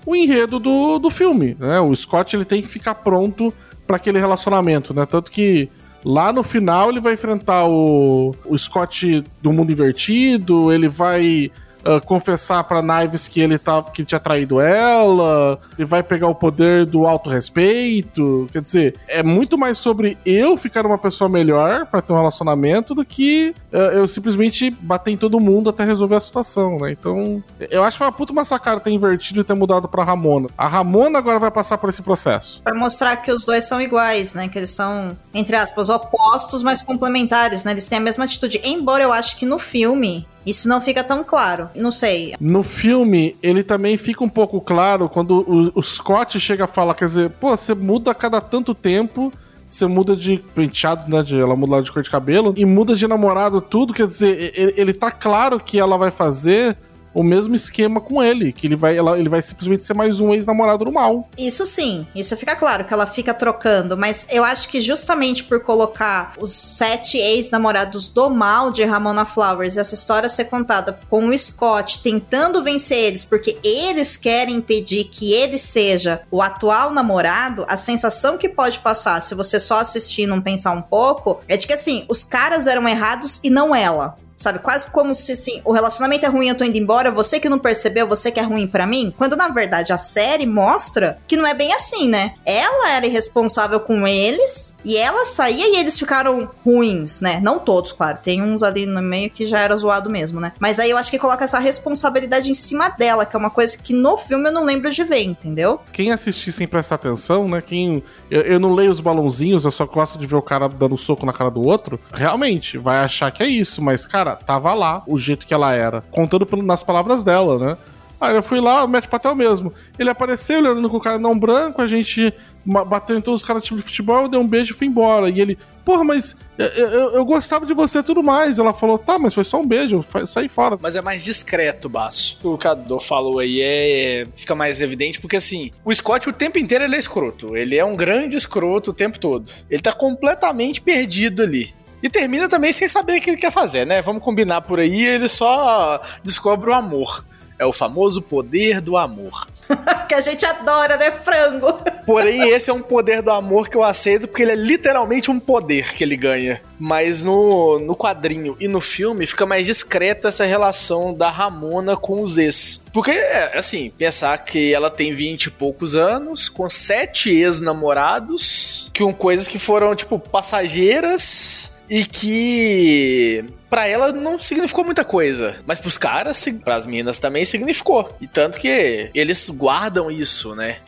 o 0.07 0.17
enredo 0.17 0.59
do, 0.59 0.99
do 0.99 1.11
filme, 1.11 1.57
né? 1.61 1.79
O 1.79 1.95
Scott 1.95 2.35
ele 2.35 2.45
tem 2.45 2.63
que 2.63 2.69
ficar 2.69 2.95
pronto 2.97 3.53
para 3.87 3.97
aquele 3.97 4.19
relacionamento, 4.19 4.95
né? 4.95 5.05
Tanto 5.05 5.31
que 5.31 5.69
lá 6.05 6.33
no 6.33 6.43
final 6.43 6.91
ele 6.91 7.01
vai 7.01 7.13
enfrentar 7.13 7.67
o, 7.67 8.35
o 8.47 8.57
Scott 8.57 9.23
do 9.43 9.53
mundo 9.53 9.71
invertido, 9.71 10.73
ele 10.73 10.89
vai 10.89 11.51
uh, 11.85 12.05
confessar 12.05 12.65
pra 12.65 12.83
Knives 12.83 13.29
que 13.29 13.41
ele, 13.41 13.59
tá, 13.59 13.83
que 13.83 14.05
tinha 14.05 14.21
traído 14.21 14.61
ela, 14.61 15.59
ele 15.79 15.87
vai 15.87 16.03
pegar 16.03 16.29
o 16.29 16.35
poder 16.35 16.87
do 16.87 17.07
auto-respeito. 17.07 18.49
Quer 18.53 18.63
dizer, 18.63 18.95
é 19.09 19.23
muito 19.23 19.57
mais 19.59 19.79
sobre 19.79 20.17
eu 20.25 20.57
ficar 20.57 20.87
uma 20.87 20.99
pessoa 20.99 21.29
melhor 21.29 21.87
para 21.87 22.03
ter 22.03 22.13
um 22.13 22.17
relacionamento 22.17 22.95
do 22.95 23.05
que 23.05 23.55
uh, 23.73 23.77
eu 23.77 24.09
simplesmente 24.09 24.71
bater 24.71 25.13
em 25.13 25.17
todo 25.17 25.41
mundo 25.41 25.71
até 25.71 25.85
resolver 25.85 26.17
a 26.17 26.21
situação, 26.21 26.79
né? 26.79 26.93
Então, 26.93 27.43
eu 27.71 27.83
acho 27.83 27.95
que 27.95 27.99
foi 27.99 28.07
uma 28.07 28.13
puta 28.13 28.33
uma 28.33 28.45
ter 28.81 28.91
invertido 28.91 29.41
e 29.41 29.45
ter 29.45 29.55
mudado 29.55 29.89
pra 29.89 30.05
Ramona. 30.05 30.49
A 30.57 30.67
Ramona 30.67 31.19
agora 31.19 31.39
vai 31.39 31.51
passar 31.51 31.79
por 31.79 31.89
esse 31.89 32.03
processo. 32.03 32.63
Para 32.63 32.75
mostrar 32.75 33.17
que 33.17 33.31
os 33.31 33.45
dois 33.45 33.65
são 33.65 33.81
iguais, 33.81 34.35
né? 34.35 34.49
Que 34.49 34.59
eles 34.59 34.71
são, 34.71 35.17
entre 35.33 35.57
aspas, 35.57 35.89
opostos, 35.89 36.63
mas 36.63 36.83
complementares, 36.83 37.65
né? 37.65 37.73
Eles 37.73 37.87
têm 37.87 37.99
a 37.99 38.01
mesma 38.01 38.25
atitude. 38.25 38.61
Embora 38.65 39.03
eu 39.03 39.13
acho 39.13 39.37
que 39.37 39.47
no 39.47 39.59
filme 39.59 40.27
isso 40.45 40.69
não 40.69 40.81
fica 40.81 41.05
tão 41.05 41.23
claro. 41.23 41.69
Não 41.75 41.91
sei. 41.91 42.35
No 42.41 42.63
filme, 42.63 43.37
ele 43.43 43.63
também 43.63 43.97
fica 43.97 44.25
um 44.25 44.29
pouco 44.29 44.61
claro 44.61 45.09
quando 45.09 45.41
o, 45.41 45.79
o 45.79 45.83
Scott 45.83 46.39
chega 46.41 46.65
a 46.65 46.69
falar, 46.69 46.95
quer 46.95 47.07
dizer, 47.07 47.31
pô, 47.31 47.57
você 47.57 47.75
muda 47.75 48.11
a 48.11 48.15
cada 48.15 48.41
tanto 48.41 48.75
tempo 48.75 49.33
você 49.71 49.87
muda 49.87 50.17
de 50.17 50.39
penteado, 50.53 51.09
né? 51.09 51.23
De, 51.23 51.39
ela 51.39 51.55
muda 51.55 51.81
de 51.81 51.93
cor 51.93 52.03
de 52.03 52.11
cabelo 52.11 52.53
e 52.57 52.65
muda 52.65 52.97
de 52.97 53.07
namorado, 53.07 53.61
tudo. 53.61 53.95
Quer 53.95 54.09
dizer, 54.09 54.53
ele, 54.57 54.75
ele 54.77 54.93
tá 54.93 55.13
claro 55.13 55.61
que 55.61 55.79
ela 55.79 55.97
vai 55.97 56.11
fazer 56.11 56.77
o 57.13 57.23
mesmo 57.23 57.55
esquema 57.55 58.01
com 58.01 58.23
ele, 58.23 58.53
que 58.53 58.67
ele 58.67 58.77
vai, 58.77 58.97
ela, 58.97 59.19
ele 59.19 59.29
vai 59.29 59.43
simplesmente 59.43 59.85
ser 59.85 59.95
mais 59.95 60.21
um 60.21 60.33
ex-namorado 60.33 60.85
do 60.85 60.93
mal. 60.93 61.29
Isso 61.37 61.67
sim, 61.67 62.07
isso 62.15 62.37
fica 62.37 62.55
claro 62.57 62.85
que 62.85 62.93
ela 62.93 63.07
fica 63.07 63.35
trocando, 63.35 63.97
mas 63.97 64.27
eu 64.31 64.45
acho 64.45 64.69
que 64.69 64.81
justamente 64.81 65.45
por 65.45 65.61
colocar 65.61 66.33
os 66.39 66.53
sete 66.53 67.19
ex-namorados 67.19 68.09
do 68.09 68.31
mal 68.31 68.71
de 68.71 68.85
Ramona 68.85 69.25
Flowers, 69.25 69.77
essa 69.77 69.95
história 69.95 70.29
ser 70.29 70.45
contada 70.45 70.99
com 71.09 71.27
o 71.27 71.39
Scott 71.39 72.03
tentando 72.03 72.63
vencer 72.63 72.99
eles, 72.99 73.25
porque 73.25 73.59
eles 73.63 74.17
querem 74.17 74.57
impedir 74.57 75.05
que 75.05 75.33
ele 75.33 75.59
seja 75.59 76.23
o 76.31 76.41
atual 76.41 76.93
namorado, 76.93 77.65
a 77.69 77.77
sensação 77.77 78.39
que 78.39 78.49
pode 78.49 78.79
passar 78.79 79.21
se 79.21 79.35
você 79.35 79.59
só 79.59 79.81
assistir 79.81 80.23
e 80.23 80.27
não 80.27 80.41
pensar 80.41 80.73
um 80.73 80.83
pouco 80.83 81.41
é 81.49 81.57
de 81.57 81.67
que 81.67 81.73
assim, 81.73 82.05
os 82.09 82.23
caras 82.23 82.67
eram 82.67 82.89
errados 82.89 83.41
e 83.43 83.51
não 83.51 83.75
ela. 83.75 84.17
Sabe? 84.41 84.59
Quase 84.59 84.91
como 84.91 85.15
se 85.15 85.33
assim, 85.33 85.61
o 85.67 85.73
relacionamento 85.73 86.25
é 86.25 86.29
ruim, 86.31 86.49
eu 86.49 86.55
tô 86.55 86.65
indo 86.65 86.79
embora, 86.79 87.11
você 87.11 87.39
que 87.39 87.49
não 87.49 87.59
percebeu, 87.59 88.07
você 88.07 88.31
que 88.31 88.41
é 88.41 88.43
ruim 88.43 88.67
para 88.67 88.87
mim. 88.87 89.13
Quando 89.19 89.37
na 89.37 89.49
verdade 89.49 89.93
a 89.93 89.99
série 89.99 90.47
mostra 90.47 91.19
que 91.29 91.37
não 91.37 91.47
é 91.47 91.53
bem 91.53 91.75
assim, 91.75 92.09
né? 92.09 92.33
Ela 92.47 92.91
era 92.91 93.07
irresponsável 93.07 93.79
com 93.81 94.07
eles 94.07 94.75
e 94.83 94.97
ela 94.97 95.27
saía 95.27 95.69
e 95.69 95.77
eles 95.77 95.99
ficaram 95.99 96.49
ruins, 96.65 97.21
né? 97.21 97.39
Não 97.43 97.59
todos, 97.59 97.93
claro. 97.93 98.19
Tem 98.23 98.41
uns 98.41 98.63
ali 98.63 98.87
no 98.87 99.03
meio 99.03 99.29
que 99.29 99.47
já 99.47 99.61
era 99.61 99.77
zoado 99.77 100.09
mesmo, 100.09 100.41
né? 100.41 100.53
Mas 100.59 100.79
aí 100.79 100.89
eu 100.89 100.97
acho 100.97 101.11
que 101.11 101.19
coloca 101.19 101.45
essa 101.45 101.59
responsabilidade 101.59 102.51
em 102.51 102.55
cima 102.55 102.89
dela, 102.89 103.27
que 103.27 103.37
é 103.37 103.39
uma 103.39 103.51
coisa 103.51 103.77
que 103.77 103.93
no 103.93 104.17
filme 104.17 104.49
eu 104.49 104.53
não 104.53 104.65
lembro 104.65 104.91
de 104.91 105.05
ver, 105.05 105.23
entendeu? 105.23 105.83
Quem 105.93 106.13
assistir 106.13 106.51
sem 106.51 106.67
prestar 106.67 106.95
atenção, 106.95 107.47
né? 107.47 107.61
Quem. 107.61 108.03
Eu, 108.31 108.41
eu 108.41 108.59
não 108.59 108.73
leio 108.73 108.91
os 108.91 109.01
balãozinhos, 109.01 109.67
eu 109.67 109.71
só 109.71 109.85
gosto 109.85 110.19
de 110.19 110.27
ver 110.27 110.37
o 110.37 110.43
cara 110.43 110.67
dando 110.67 110.97
soco 110.97 111.27
na 111.27 111.33
cara 111.35 111.51
do 111.51 111.61
outro. 111.61 112.01
Realmente, 112.11 112.79
vai 112.79 113.05
achar 113.05 113.31
que 113.31 113.43
é 113.43 113.47
isso, 113.47 113.83
mas, 113.83 114.07
cara 114.07 114.30
cara, 114.31 114.37
tava 114.37 114.75
lá 114.75 115.03
o 115.07 115.19
jeito 115.19 115.47
que 115.47 115.55
ela 115.55 115.73
era, 115.73 116.03
contando 116.11 116.47
nas 116.63 116.83
palavras 116.83 117.23
dela, 117.25 117.59
né? 117.59 117.77
Aí 118.21 118.37
eu 118.37 118.43
fui 118.43 118.61
lá, 118.61 118.87
Matt 118.87 119.07
Patel 119.07 119.35
mesmo. 119.35 119.73
Ele 119.99 120.11
apareceu, 120.11 120.59
olhando 120.59 120.91
com 120.91 120.99
o 120.99 121.01
cara 121.01 121.19
não 121.19 121.39
branco, 121.39 121.81
a 121.81 121.87
gente 121.87 122.35
bateu 122.65 123.17
em 123.17 123.21
todos 123.21 123.41
os 123.41 123.47
caras 123.47 123.63
do 123.63 123.65
time 123.65 123.81
de 123.81 123.87
futebol, 123.87 124.23
eu 124.23 124.29
dei 124.29 124.39
um 124.39 124.47
beijo 124.47 124.75
e 124.75 124.77
fui 124.77 124.87
embora. 124.87 125.31
E 125.31 125.41
ele, 125.41 125.59
porra, 125.87 126.05
mas 126.05 126.37
eu, 126.59 126.67
eu, 126.67 127.11
eu, 127.15 127.25
gostava 127.25 127.65
de 127.65 127.73
você 127.73 128.01
e 128.01 128.03
tudo 128.03 128.23
mais. 128.23 128.59
Ela 128.59 128.75
falou, 128.75 128.99
tá, 128.99 129.19
mas 129.19 129.33
foi 129.33 129.45
só 129.45 129.59
um 129.59 129.67
beijo, 129.67 130.05
saí 130.27 130.51
fora. 130.51 130.79
Mas 130.83 130.97
é 130.97 131.01
mais 131.01 131.25
discreto, 131.25 131.89
Baço. 131.89 132.37
O 132.41 132.41
que 132.41 132.47
o 132.49 132.59
Cadu 132.59 133.01
falou 133.01 133.39
aí 133.39 133.63
é, 133.63 134.27
fica 134.37 134.55
mais 134.55 134.83
evidente, 134.83 135.19
porque 135.19 135.37
assim, 135.37 135.71
o 135.83 135.95
Scott 135.95 136.29
o 136.29 136.33
tempo 136.35 136.59
inteiro 136.59 136.85
ele 136.85 136.97
é 136.97 136.99
escroto. 136.99 137.57
Ele 137.57 137.77
é 137.79 137.85
um 137.85 137.97
grande 137.97 138.37
escroto 138.37 138.91
o 138.91 138.95
tempo 138.95 139.19
todo. 139.19 139.51
Ele 139.71 139.81
tá 139.81 139.95
completamente 139.95 140.83
perdido 140.83 141.43
ali. 141.43 141.73
E 142.03 142.09
termina 142.09 142.49
também 142.49 142.73
sem 142.73 142.89
saber 142.89 143.19
o 143.19 143.21
que 143.21 143.31
ele 143.31 143.37
quer 143.37 143.53
fazer, 143.53 143.87
né? 143.87 144.01
Vamos 144.01 144.23
combinar 144.23 144.63
por 144.63 144.79
aí, 144.81 145.05
ele 145.05 145.29
só 145.29 146.01
descobre 146.23 146.71
o 146.71 146.75
amor. 146.75 147.25
É 147.61 147.67
o 147.67 147.75
famoso 147.75 148.23
poder 148.23 148.81
do 148.81 148.97
amor. 148.97 149.47
que 150.09 150.15
a 150.15 150.21
gente 150.21 150.47
adora, 150.47 150.97
né, 150.97 151.11
frango? 151.11 151.79
Porém, 152.07 152.49
esse 152.49 152.71
é 152.71 152.73
um 152.73 152.81
poder 152.81 153.21
do 153.21 153.31
amor 153.31 153.69
que 153.69 153.77
eu 153.77 153.83
aceito 153.83 154.27
porque 154.27 154.43
ele 154.43 154.53
é 154.53 154.57
literalmente 154.57 155.31
um 155.31 155.39
poder 155.39 155.93
que 155.93 156.03
ele 156.03 156.17
ganha. 156.17 156.63
Mas 156.79 157.23
no, 157.23 157.79
no 157.79 157.95
quadrinho 157.95 158.57
e 158.59 158.67
no 158.67 158.81
filme 158.81 159.27
fica 159.27 159.45
mais 159.45 159.67
discreto 159.67 160.27
essa 160.27 160.45
relação 160.45 161.13
da 161.13 161.29
Ramona 161.29 161.99
com 161.99 162.23
os 162.23 162.39
ex. 162.39 162.83
Porque, 162.95 163.11
é, 163.11 163.59
assim, 163.59 163.91
pensar 163.91 164.39
que 164.39 164.73
ela 164.73 164.89
tem 164.89 165.13
vinte 165.13 165.45
e 165.45 165.51
poucos 165.51 165.95
anos, 165.95 166.49
com 166.49 166.69
sete 166.71 167.29
ex-namorados, 167.29 168.91
com 168.97 169.13
coisas 169.13 169.47
que 169.47 169.59
foram, 169.59 169.95
tipo, 169.95 170.19
passageiras 170.19 171.79
e 171.91 172.05
que 172.05 173.45
para 173.69 173.85
ela 173.87 174.13
não 174.13 174.39
significou 174.39 174.85
muita 174.85 175.05
coisa, 175.05 175.57
mas 175.67 175.81
pros 175.81 175.99
caras, 175.99 176.47
para 176.65 176.77
as 176.77 176.87
minas 176.87 177.19
também 177.19 177.45
significou. 177.45 178.17
E 178.21 178.29
tanto 178.29 178.61
que 178.61 179.11
eles 179.13 179.51
guardam 179.51 180.09
isso, 180.09 180.55
né? 180.55 180.79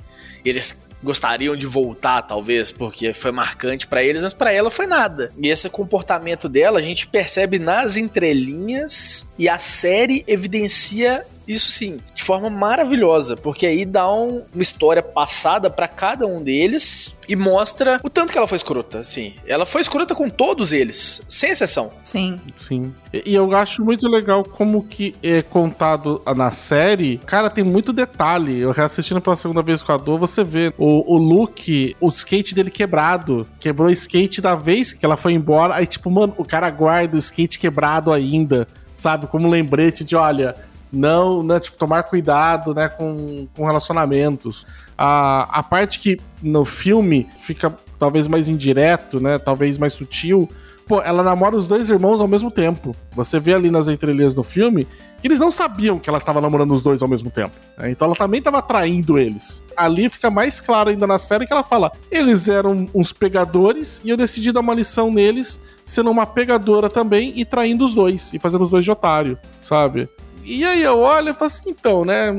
Eles 0.45 0.81
gostariam 1.03 1.57
de 1.57 1.67
voltar, 1.67 2.23
talvez, 2.23 2.71
porque 2.71 3.13
foi 3.13 3.33
marcante 3.33 3.89
para 3.89 4.05
eles, 4.05 4.23
mas 4.23 4.33
para 4.33 4.53
ela 4.53 4.71
foi 4.71 4.87
nada. 4.87 5.33
E 5.37 5.49
esse 5.49 5.69
comportamento 5.69 6.49
dela 6.49 6.79
a 6.79 6.83
gente 6.83 7.09
percebe 7.09 7.59
nas 7.59 7.97
entrelinhas 7.97 9.33
e 9.37 9.49
a 9.49 9.59
série 9.59 10.25
evidencia 10.29 11.27
isso 11.47 11.71
sim, 11.71 12.01
de 12.15 12.23
forma 12.23 12.49
maravilhosa, 12.49 13.37
porque 13.37 13.67
aí 13.67 13.85
dá 13.85 14.13
um, 14.13 14.43
uma 14.53 14.63
história 14.63 15.03
passada 15.03 15.71
para 15.71 15.89
cada 15.89 16.27
um 16.27 16.43
deles 16.43 17.19
e 17.29 17.37
mostra 17.37 18.01
o 18.03 18.11
tanto 18.11 18.33
que 18.33 18.39
ela 18.39 18.49
foi 18.49 18.57
escrota, 18.57 18.99
assim. 18.99 19.35
Ela 19.47 19.65
foi 19.65 19.81
escrota 19.81 20.15
com 20.15 20.29
todos 20.29 20.73
eles, 20.73 21.23
sem 21.29 21.51
exceção. 21.51 21.93
Sim. 22.05 22.41
Sim. 22.57 22.93
E, 23.13 23.35
eu 23.35 23.55
acho 23.57 23.85
muito 23.85 24.09
legal 24.09 24.43
como 24.43 24.83
que 24.83 25.15
é 25.23 25.43
contado 25.43 26.23
na 26.35 26.51
série. 26.51 27.19
Cara, 27.27 27.51
tem 27.51 27.65
muito 27.65 27.93
detalhe. 27.93 28.61
Eu 28.61 28.73
reassistindo 28.73 29.21
pela 29.21 29.37
segunda 29.37 29.63
vez 29.63 29.83
com 29.83 29.93
a 29.93 29.97
dor, 29.97 30.19
você 30.19 30.43
vê 30.43 30.73
o, 30.79 31.15
o 31.15 31.19
Luke, 31.19 31.97
o 32.01 32.09
skate 32.09 32.55
dele 32.55 32.71
quebrado. 32.71 33.47
Quebrou 33.61 33.89
o 33.89 33.93
skate 33.93 34.41
da 34.41 34.55
vez 34.55 34.93
que 34.93 35.05
ela 35.05 35.17
foi 35.17 35.33
embora. 35.33 35.75
Aí, 35.75 35.87
tipo, 35.87 36.11
mano, 36.11 36.35
o 36.39 36.45
cara 36.45 36.71
guarda 36.71 37.17
o 37.17 37.19
skate 37.19 37.59
quebrado 37.59 38.13
ainda. 38.13 38.67
Sabe? 38.95 39.27
Como 39.27 39.49
lembrete 39.49 40.05
de, 40.05 40.15
olha, 40.15 40.55
não, 40.93 41.43
né, 41.43 41.59
tipo, 41.59 41.77
tomar 41.79 42.03
cuidado, 42.03 42.75
né, 42.75 42.89
com, 42.89 43.49
com 43.57 43.65
relacionamentos. 43.65 44.67
A, 44.97 45.59
a 45.59 45.63
parte 45.63 45.99
que 45.99 46.21
no 46.43 46.65
filme 46.65 47.27
fica 47.41 47.75
talvez 47.99 48.29
mais 48.29 48.49
indireto, 48.49 49.19
né, 49.19 49.39
talvez 49.39 49.79
mais 49.79 49.95
sutil, 49.95 50.49
pô, 50.87 51.01
ela 51.01 51.23
namora 51.23 51.57
os 51.57 51.67
dois 51.67 51.89
irmãos 51.89 52.21
ao 52.21 52.29
mesmo 52.29 52.51
tempo. 52.51 52.95
Você 53.13 53.41
vê 53.41 53.55
ali 53.55 53.71
nas 53.71 53.89
entrelinhas 53.89 54.35
do 54.35 54.43
filme 54.43 54.87
que 55.21 55.29
eles 55.29 55.39
não 55.39 55.51
sabiam 55.51 55.99
que 55.99 56.11
ela 56.11 56.19
estava 56.19 56.41
namorando 56.41 56.73
os 56.73 56.83
dois 56.83 57.01
ao 57.01 57.09
mesmo 57.09 57.31
tempo. 57.31 57.55
Né? 57.79 57.93
Então 57.93 58.07
ela 58.07 58.17
também 58.17 58.39
estava 58.39 58.61
traindo 58.61 59.19
eles. 59.19 59.63
Ali 59.77 60.09
fica 60.11 60.31
mais 60.31 60.61
claro 60.61 60.91
ainda 60.91 61.07
na 61.07 61.17
série 61.17 61.47
que 61.47 61.53
ela 61.53 61.63
fala: 61.63 61.93
eles 62.11 62.49
eram 62.49 62.87
uns 62.93 63.13
pegadores 63.13 64.01
e 64.05 64.11
eu 64.11 64.17
decidi 64.17 64.51
dar 64.53 64.61
uma 64.61 64.75
lição 64.75 65.11
neles, 65.11 65.61
sendo 65.85 66.11
uma 66.11 66.27
pegadora 66.27 66.91
também 66.91 67.33
e 67.37 67.45
traindo 67.45 67.85
os 67.85 67.95
dois 67.95 68.33
e 68.35 68.39
fazendo 68.39 68.65
os 68.65 68.71
dois 68.71 68.85
de 68.85 68.91
otário, 68.91 69.39
sabe? 69.61 70.09
E 70.45 70.65
aí 70.65 70.83
eu 70.83 70.99
olho 70.99 71.31
e 71.31 71.35
falo 71.35 71.47
assim, 71.47 71.71
então, 71.71 72.05
né? 72.05 72.33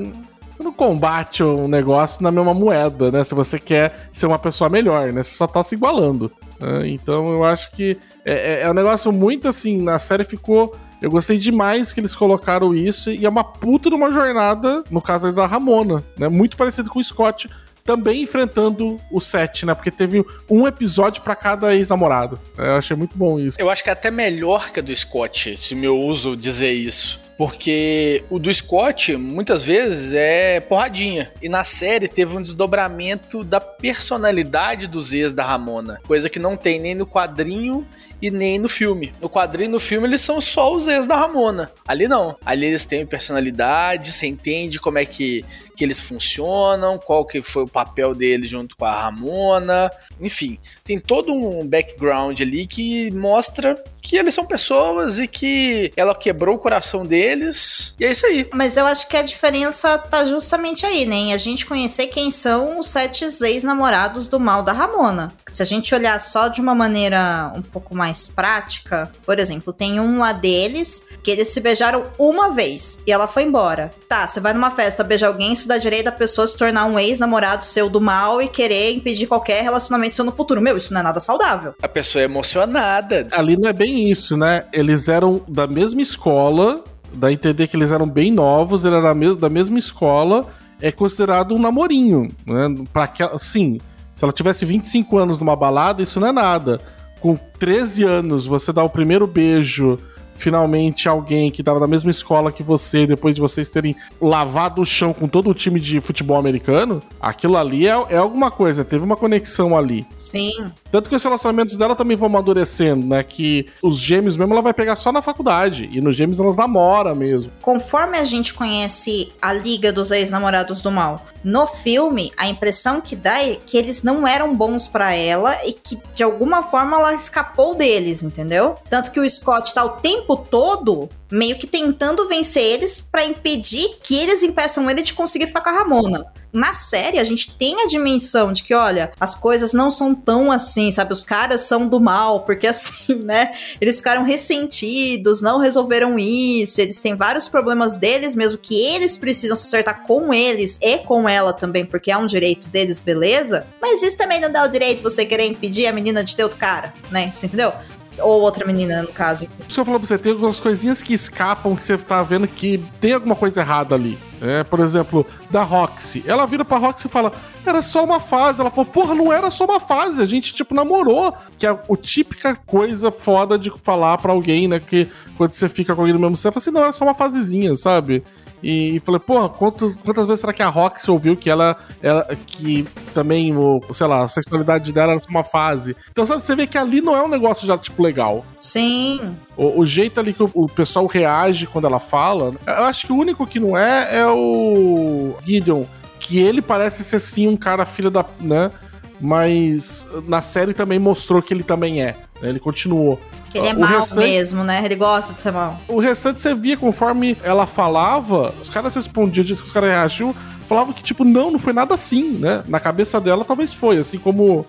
Você 0.56 0.64
não 0.64 0.74
combate 0.74 1.44
um 1.44 1.68
negócio 1.68 2.22
na 2.22 2.32
mesma 2.32 2.54
moeda, 2.54 3.12
né? 3.12 3.24
Se 3.24 3.34
você 3.34 3.58
quer 3.58 4.10
ser 4.12 4.28
uma 4.28 4.38
pessoa 4.38 4.70
melhor, 4.70 5.12
né? 5.12 5.24
Você 5.24 5.36
só 5.36 5.48
tá 5.48 5.64
se 5.64 5.76
igualando. 5.76 6.32
Né? 6.60 6.90
Então 6.90 7.32
eu 7.34 7.44
acho 7.44 7.72
que 7.72 7.98
é, 8.26 8.34
é, 8.34 8.62
é 8.62 8.70
um 8.70 8.74
negócio 8.74 9.12
muito 9.12 9.48
assim, 9.48 9.82
na 9.82 9.98
série 10.00 10.24
ficou 10.24 10.76
eu 11.04 11.12
gostei 11.12 11.38
demais 11.38 11.92
que 11.92 12.00
eles 12.00 12.16
colocaram 12.16 12.74
isso 12.74 13.12
e 13.12 13.26
é 13.26 13.30
uma 13.30 13.44
puta 13.44 13.90
de 13.90 13.96
uma 13.96 14.10
jornada, 14.10 14.86
no 14.90 15.02
caso 15.02 15.34
da 15.34 15.46
Ramona, 15.46 16.02
né? 16.18 16.30
Muito 16.30 16.56
parecido 16.56 16.90
com 16.90 16.98
o 16.98 17.04
Scott, 17.04 17.50
também 17.84 18.24
enfrentando 18.24 18.98
o 19.12 19.20
set, 19.20 19.66
né? 19.66 19.74
Porque 19.74 19.92
teve 19.92 20.26
um 20.50 20.66
episódio 20.66 21.22
para 21.22 21.36
cada 21.36 21.76
ex-namorado. 21.76 22.40
Eu 22.58 22.76
achei 22.76 22.96
muito 22.96 23.18
bom 23.18 23.38
isso. 23.38 23.60
Eu 23.60 23.70
acho 23.70 23.84
que 23.84 23.90
é 23.90 23.92
até 23.92 24.10
melhor 24.10 24.72
que 24.72 24.80
a 24.80 24.84
do 24.84 24.96
Scott, 24.96 25.58
se 25.58 25.76
me 25.76 25.90
uso 25.90 26.38
dizer 26.38 26.72
isso. 26.72 27.20
Porque 27.38 28.24
o 28.30 28.38
do 28.40 28.54
Scott, 28.54 29.16
muitas 29.16 29.64
vezes, 29.64 30.14
é 30.14 30.60
porradinha. 30.60 31.32
E 31.42 31.50
na 31.50 31.64
série 31.64 32.08
teve 32.08 32.38
um 32.38 32.42
desdobramento 32.42 33.44
da 33.44 33.60
personalidade 33.60 34.88
dos 34.88 35.14
ex 35.14 35.34
da 35.34 35.44
Ramona. 35.44 36.00
Coisa 36.08 36.30
que 36.30 36.40
não 36.40 36.56
tem 36.56 36.80
nem 36.80 36.96
no 36.96 37.08
quadrinho 37.08 37.86
e 38.24 38.32
nem 38.32 38.58
no 38.58 38.70
filme. 38.70 39.14
No 39.20 39.30
quadrinho 39.30 39.68
e 39.68 39.72
no 39.72 39.82
filme 39.82 40.08
eles 40.08 40.22
são 40.22 40.40
só 40.40 40.74
os 40.74 40.88
ex 40.88 41.06
da 41.06 41.18
Ramona. 41.18 41.70
Ali 41.86 42.08
não. 42.08 42.38
Ali 42.46 42.68
eles 42.68 42.86
têm 42.86 43.06
personalidade, 43.06 44.14
você 44.14 44.26
entende 44.28 44.80
como 44.80 44.98
é 44.98 45.04
que, 45.04 45.44
que 45.76 45.84
eles 45.84 46.00
funcionam, 46.00 46.98
qual 46.98 47.26
que 47.26 47.42
foi 47.42 47.64
o 47.64 47.68
papel 47.68 48.16
deles 48.16 48.50
junto 48.50 48.78
com 48.78 48.86
a 48.86 48.94
Ramona. 48.94 49.92
Enfim, 50.22 50.58
tem 50.86 50.98
todo 50.98 51.34
um 51.34 51.68
background 51.68 52.40
ali 52.40 52.66
que 52.66 53.12
mostra 53.12 53.84
que 54.02 54.18
eles 54.18 54.36
são 54.36 54.46
pessoas 54.46 55.18
e 55.18 55.28
que 55.28 55.92
ela 55.96 56.14
quebrou 56.14 56.56
o 56.56 56.60
coração 56.60 57.06
deles. 57.06 57.96
E 58.00 58.06
é 58.06 58.12
isso 58.12 58.26
aí. 58.26 58.48
Mas 58.54 58.76
eu 58.76 58.86
acho 58.86 59.08
que 59.08 59.16
a 59.16 59.22
diferença 59.22 59.98
tá 59.98 60.26
justamente 60.26 60.86
aí, 60.86 61.06
né? 61.06 61.34
A 61.34 61.38
gente 61.38 61.66
conhecer 61.66 62.08
quem 62.08 62.30
são 62.30 62.80
os 62.80 62.88
sete 62.88 63.24
ex-namorados 63.24 64.28
do 64.28 64.40
mal 64.40 64.62
da 64.62 64.74
Ramona. 64.74 65.34
Se 65.48 65.64
a 65.64 65.66
gente 65.66 65.96
olhar 65.96 66.20
só 66.20 66.50
de 66.50 66.60
uma 66.60 66.76
maneira 66.76 67.54
um 67.56 67.62
pouco 67.62 67.96
mais 67.96 68.13
prática, 68.14 69.12
por 69.26 69.40
exemplo, 69.40 69.74
tem 69.74 70.00
um 70.00 70.20
lá 70.20 70.32
deles 70.32 71.04
que 71.24 71.32
eles 71.32 71.50
se 71.50 71.60
beijaram 71.60 72.06
uma 72.18 72.52
vez 72.52 73.00
e 73.06 73.12
ela 73.12 73.28
foi 73.28 73.44
embora. 73.44 73.92
Tá, 74.08 74.28
você 74.28 74.40
vai 74.40 74.54
numa 74.54 74.72
festa 74.72 75.04
beijar 75.04 75.28
alguém, 75.28 75.54
isso 75.54 75.68
dá 75.68 75.78
direito 75.78 76.06
da 76.06 76.12
pessoa 76.12 76.46
se 76.48 76.58
tornar 76.58 76.86
um 76.86 77.00
ex-namorado 77.00 77.66
seu 77.66 77.90
do 77.90 78.02
mal 78.02 78.42
e 78.42 78.48
querer 78.48 78.94
impedir 78.94 79.28
qualquer 79.28 79.64
relacionamento 79.64 80.16
seu 80.16 80.26
no 80.26 80.32
futuro. 80.32 80.62
Meu, 80.62 80.78
isso 80.78 80.94
não 80.94 81.02
é 81.02 81.04
nada 81.04 81.20
saudável. 81.20 81.74
A 81.82 81.88
pessoa 81.88 82.22
é 82.22 82.26
emocionada. 82.26 83.28
Ali 83.32 83.58
não 83.58 83.70
é 83.70 83.74
bem 83.74 84.10
isso, 84.10 84.36
né? 84.38 84.66
Eles 84.72 85.08
eram 85.08 85.42
da 85.48 85.68
mesma 85.68 86.02
escola, 86.02 86.84
dá 87.14 87.28
a 87.28 87.34
entender 87.34 87.68
que 87.68 87.76
eles 87.76 87.92
eram 87.92 88.08
bem 88.08 88.32
novos, 88.32 88.86
ele 88.86 88.96
era 88.96 89.14
da 89.36 89.50
mesma 89.50 89.80
escola, 89.80 90.48
é 90.82 90.92
considerado 90.92 91.54
um 91.56 91.60
namorinho, 91.60 92.28
né? 92.46 92.76
Pra 92.92 93.08
que, 93.08 93.24
sim, 93.40 93.80
se 94.14 94.24
ela 94.24 94.34
tivesse 94.34 94.66
25 94.66 95.18
anos 95.18 95.40
numa 95.40 95.56
balada, 95.56 96.02
isso 96.02 96.20
não 96.20 96.28
é 96.28 96.32
nada. 96.32 96.80
Com 97.24 97.38
13 97.58 98.04
anos, 98.04 98.46
você 98.46 98.74
dá 98.74 98.84
o 98.84 98.90
primeiro 98.90 99.26
beijo 99.26 99.98
finalmente 100.36 101.08
alguém 101.08 101.50
que 101.50 101.64
tava 101.64 101.80
da 101.80 101.88
mesma 101.88 102.12
escola 102.12 102.52
que 102.52 102.62
você, 102.62 103.08
depois 103.08 103.34
de 103.34 103.40
vocês 103.40 103.70
terem 103.70 103.96
lavado 104.22 104.82
o 104.82 104.86
chão 104.86 105.14
com 105.14 105.26
todo 105.26 105.50
o 105.50 105.54
time 105.54 105.80
de 105.80 106.02
futebol 106.02 106.36
americano, 106.36 107.02
aquilo 107.22 107.56
ali 107.56 107.88
é, 107.88 107.92
é 108.10 108.18
alguma 108.18 108.52
coisa, 108.52 108.84
teve 108.84 109.06
uma 109.06 109.16
conexão 109.16 109.78
ali. 109.78 110.06
Sim. 110.18 110.70
Tanto 110.94 111.10
que 111.10 111.16
os 111.16 111.24
relacionamentos 111.24 111.76
dela 111.76 111.96
também 111.96 112.16
vão 112.16 112.28
amadurecendo, 112.28 113.08
né? 113.08 113.24
Que 113.24 113.66
os 113.82 113.98
gêmeos 113.98 114.38
mesmo 114.38 114.54
ela 114.54 114.62
vai 114.62 114.76
pegar 114.76 114.96
só 114.96 115.12
na 115.12 115.24
faculdade. 115.24 115.90
E 115.92 116.00
nos 116.00 116.16
gêmeos 116.16 116.40
elas 116.40 116.56
namoram 116.56 117.16
mesmo. 117.16 117.52
Conforme 117.64 118.16
a 118.16 118.24
gente 118.24 118.54
conhece 118.54 119.34
a 119.42 119.52
Liga 119.52 119.92
dos 119.92 120.12
Ex-Namorados 120.12 120.82
do 120.84 120.92
Mal, 120.92 121.26
no 121.44 121.66
filme, 121.66 122.32
a 122.38 122.48
impressão 122.48 123.02
que 123.02 123.16
dá 123.16 123.44
é 123.44 123.56
que 123.56 123.76
eles 123.76 124.04
não 124.04 124.28
eram 124.28 124.56
bons 124.56 124.88
para 124.88 125.16
ela 125.16 125.58
e 125.66 125.74
que 125.74 125.98
de 126.14 126.22
alguma 126.22 126.62
forma 126.62 126.96
ela 126.96 127.16
escapou 127.16 127.74
deles, 127.74 128.22
entendeu? 128.22 128.76
Tanto 128.88 129.10
que 129.10 129.20
o 129.20 129.28
Scott 129.28 129.74
tá 129.74 129.84
o 129.84 129.98
tempo 129.98 130.38
todo 130.38 131.10
meio 131.32 131.58
que 131.58 131.66
tentando 131.66 132.28
vencer 132.28 132.62
eles 132.62 133.02
para 133.02 133.26
impedir 133.26 133.98
que 134.04 134.16
eles 134.16 134.44
impeçam 134.44 134.88
ele 134.92 135.02
de 135.02 135.16
conseguir 135.16 135.48
ficar 135.48 135.62
com 135.62 135.70
a 135.70 135.80
Ramona 135.80 136.32
na 136.54 136.72
série 136.72 137.20
a 137.20 137.24
gente 137.24 137.52
tem 137.56 137.82
a 137.82 137.88
dimensão 137.88 138.54
de 138.54 138.64
que, 138.64 138.74
olha, 138.74 139.12
as 139.20 139.36
coisas 139.36 139.74
não 139.74 139.90
são 139.90 140.14
tão 140.14 140.52
assim, 140.52 140.92
sabe? 140.92 141.12
Os 141.12 141.24
caras 141.24 141.62
são 141.62 141.88
do 141.88 142.00
mal, 142.00 142.42
porque 142.42 142.68
assim, 142.74 143.16
né? 143.16 143.54
Eles 143.82 143.98
ficaram 143.98 144.24
ressentidos, 144.24 145.42
não 145.42 145.58
resolveram 145.58 146.18
isso, 146.18 146.80
eles 146.80 147.02
têm 147.02 147.16
vários 147.16 147.48
problemas 147.48 147.98
deles 147.98 148.36
mesmo 148.36 148.58
que 148.58 148.80
eles 148.80 149.18
precisam 149.18 149.56
se 149.56 149.68
acertar 149.68 150.04
com 150.06 150.34
eles 150.34 150.78
e 150.82 151.00
com 151.00 151.28
ela 151.28 151.52
também, 151.52 151.86
porque 151.86 152.12
é 152.12 152.18
um 152.18 152.26
direito 152.26 152.68
deles, 152.68 153.00
beleza? 153.00 153.66
Mas 153.82 154.02
isso 154.04 154.18
também 154.18 154.40
não 154.40 154.52
dá 154.52 154.64
o 154.64 154.68
direito 154.68 155.02
você 155.02 155.26
querer 155.26 155.48
impedir 155.48 155.88
a 155.88 155.92
menina 155.92 156.24
de 156.24 156.36
ter 156.36 156.44
outro 156.44 156.58
cara, 156.58 156.94
né? 157.10 157.32
Você 157.34 157.48
entendeu? 157.48 157.74
Ou 158.20 158.42
outra 158.42 158.66
menina, 158.66 159.02
no 159.02 159.10
caso. 159.10 159.48
Que 159.68 159.80
eu 159.80 159.86
falo 159.86 160.00
pra 160.00 160.08
você, 160.08 160.18
tem 160.18 160.32
algumas 160.32 160.60
coisinhas 160.60 161.02
que 161.02 161.14
escapam 161.14 161.76
que 161.76 161.82
você 161.82 161.98
tá 161.98 162.22
vendo 162.22 162.48
que 162.48 162.84
tem 163.02 163.14
alguma 163.14 163.36
coisa 163.36 163.62
errada 163.62 163.96
ali. 163.96 164.18
É, 164.42 164.64
por 164.64 164.80
exemplo, 164.82 165.26
da 165.50 165.64
Roxy. 165.64 166.24
Ela 166.28 166.46
vira 166.46 166.66
pra 166.66 166.78
Roxy 166.78 167.08
e 167.08 167.10
fala: 167.10 167.32
era 167.66 167.82
só 167.82 168.04
uma 168.04 168.20
fase. 168.20 168.62
Ela 168.62 168.70
falou: 168.70 168.86
porra, 168.86 169.16
não 169.16 169.32
era 169.32 169.50
só 169.50 169.66
uma 169.66 169.80
fase. 169.80 170.22
A 170.22 170.26
gente, 170.26 170.54
tipo, 170.54 170.76
namorou. 170.76 171.34
Que 171.58 171.66
é 171.66 171.70
a 171.70 171.78
típica 172.02 172.56
coisa 172.56 173.12
foda 173.12 173.58
de 173.58 173.72
falar 173.82 174.18
pra 174.18 174.34
alguém, 174.34 174.68
né? 174.68 174.80
Que 174.80 175.10
quando 175.38 175.54
você 175.54 175.70
fica 175.70 175.96
com 175.96 176.02
alguém 176.02 176.14
no 176.14 176.20
mesmo 176.20 176.38
você 176.38 176.52
fala 176.52 176.62
assim: 176.62 176.72
não, 176.72 176.82
era 176.82 176.92
só 176.92 177.06
uma 177.06 177.14
fasezinha, 177.14 177.76
sabe? 177.76 178.24
E, 178.64 178.96
e 178.96 179.00
falei, 179.02 179.20
porra, 179.20 179.50
quantas, 179.50 179.94
quantas 179.98 180.26
vezes 180.26 180.40
será 180.40 180.54
que 180.54 180.64
a 180.64 180.70
Roxy 180.70 181.12
ouviu 181.12 181.36
que 181.36 181.50
ela, 181.50 181.76
ela 182.02 182.26
que 182.48 182.88
também, 183.14 183.56
o, 183.56 183.82
sei 183.94 184.08
lá, 184.08 184.24
a 184.24 184.28
sexualidade 184.30 184.94
dela 184.94 185.12
era 185.12 185.20
só 185.20 185.30
uma 185.30 185.44
fase. 185.44 185.96
Então, 186.10 186.26
sabe, 186.26 186.42
você 186.42 186.56
vê 186.56 186.66
que 186.66 186.78
ali 186.78 187.02
não 187.02 187.16
é 187.16 187.22
um 187.22 187.28
negócio 187.28 187.68
já, 187.68 187.78
tipo, 187.78 188.02
legal. 188.02 188.46
Sim. 188.58 189.36
O, 189.58 189.82
o 189.82 189.86
jeito 189.86 190.18
ali 190.20 190.32
que 190.32 190.42
o, 190.42 190.50
o, 190.54 190.68
pessoal 190.68 191.06
reage 191.06 191.68
quando 191.68 191.86
ela 191.86 192.00
fala, 192.00 192.54
eu 192.66 192.86
acho 192.86 193.06
que 193.06 193.12
o 193.12 193.18
único 193.18 193.46
que 193.46 193.60
não 193.60 193.78
é 193.78 194.18
é 194.18 194.28
o 194.28 195.36
Gideon, 195.44 195.84
que 196.18 196.40
ele 196.40 196.62
parece 196.62 197.04
ser 197.04 197.20
sim 197.20 197.48
um 197.48 197.58
cara 197.58 197.86
filho 197.86 198.10
da, 198.10 198.26
né? 198.40 198.72
Mas 199.20 200.06
na 200.26 200.42
série 200.42 200.74
também 200.74 201.00
mostrou 201.00 201.42
que 201.42 201.54
ele 201.54 201.64
também 201.64 202.02
é. 202.02 202.16
Né? 202.42 202.50
Ele 202.50 202.60
continuou. 202.60 203.20
Que 203.54 203.60
ele 203.60 203.68
é 203.68 203.74
o 203.74 203.80
mal 203.80 204.00
restante, 204.00 204.20
mesmo, 204.20 204.64
né? 204.64 204.82
Ele 204.84 204.96
gosta 204.96 205.32
de 205.32 205.42
ser 205.42 205.52
mal. 205.52 205.80
O 205.88 206.00
restante 206.00 206.42
você 206.42 206.56
via 206.56 206.76
conforme 206.76 207.38
ela 207.44 207.68
falava, 207.68 208.54
os 208.60 208.68
caras 208.68 208.96
respondiam, 208.96 209.46
os 209.46 209.72
caras 209.72 209.90
reagiam, 209.90 210.36
falavam 210.68 210.92
que, 210.92 211.04
tipo, 211.04 211.24
não, 211.24 211.52
não 211.52 211.60
foi 211.60 211.72
nada 211.72 211.94
assim, 211.94 212.32
né? 212.32 212.64
Na 212.68 212.80
cabeça 212.80 213.22
dela 213.22 213.46
talvez 213.46 213.72
foi, 213.72 214.00
assim 214.00 214.18
como 214.18 214.66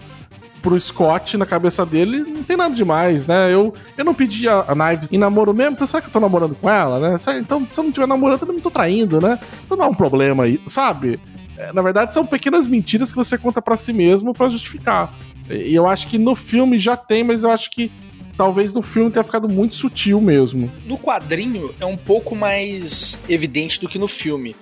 pro 0.60 0.78
Scott, 0.78 1.36
na 1.36 1.44
cabeça 1.44 1.84
dele, 1.84 2.18
não 2.20 2.42
tem 2.42 2.56
nada 2.56 2.74
demais, 2.74 3.26
né? 3.26 3.52
Eu, 3.52 3.74
eu 3.96 4.04
não 4.04 4.14
pedi 4.14 4.48
a, 4.48 4.60
a 4.60 4.74
Knives 4.74 5.08
em 5.12 5.18
namoro 5.18 5.52
mesmo, 5.52 5.72
então 5.72 5.86
será 5.86 6.00
que 6.00 6.08
eu 6.08 6.12
tô 6.12 6.20
namorando 6.20 6.54
com 6.54 6.70
ela, 6.70 6.98
né? 6.98 7.16
Então, 7.38 7.66
se 7.70 7.78
eu 7.78 7.84
não 7.84 7.88
estiver 7.90 8.06
namorando, 8.06 8.42
eu 8.46 8.52
não 8.52 8.60
tô 8.60 8.70
traindo, 8.70 9.20
né? 9.20 9.38
Então 9.64 9.78
é 9.82 9.86
um 9.86 9.94
problema 9.94 10.44
aí, 10.44 10.60
sabe? 10.66 11.18
É, 11.58 11.72
na 11.72 11.82
verdade, 11.82 12.12
são 12.12 12.24
pequenas 12.26 12.66
mentiras 12.66 13.10
que 13.10 13.16
você 13.16 13.38
conta 13.38 13.62
para 13.62 13.76
si 13.76 13.92
mesmo 13.92 14.32
para 14.32 14.48
justificar. 14.48 15.12
E 15.50 15.74
eu 15.74 15.86
acho 15.86 16.06
que 16.06 16.18
no 16.18 16.34
filme 16.34 16.78
já 16.78 16.96
tem, 16.96 17.22
mas 17.22 17.42
eu 17.42 17.50
acho 17.50 17.70
que 17.70 17.92
talvez 18.36 18.72
no 18.72 18.82
filme 18.82 19.10
tenha 19.10 19.24
ficado 19.24 19.48
muito 19.48 19.74
sutil 19.74 20.20
mesmo. 20.20 20.70
No 20.84 20.98
quadrinho 20.98 21.74
é 21.80 21.86
um 21.86 21.96
pouco 21.96 22.34
mais 22.34 23.20
evidente 23.28 23.80
do 23.80 23.88
que 23.88 23.98
no 23.98 24.08
filme. 24.08 24.54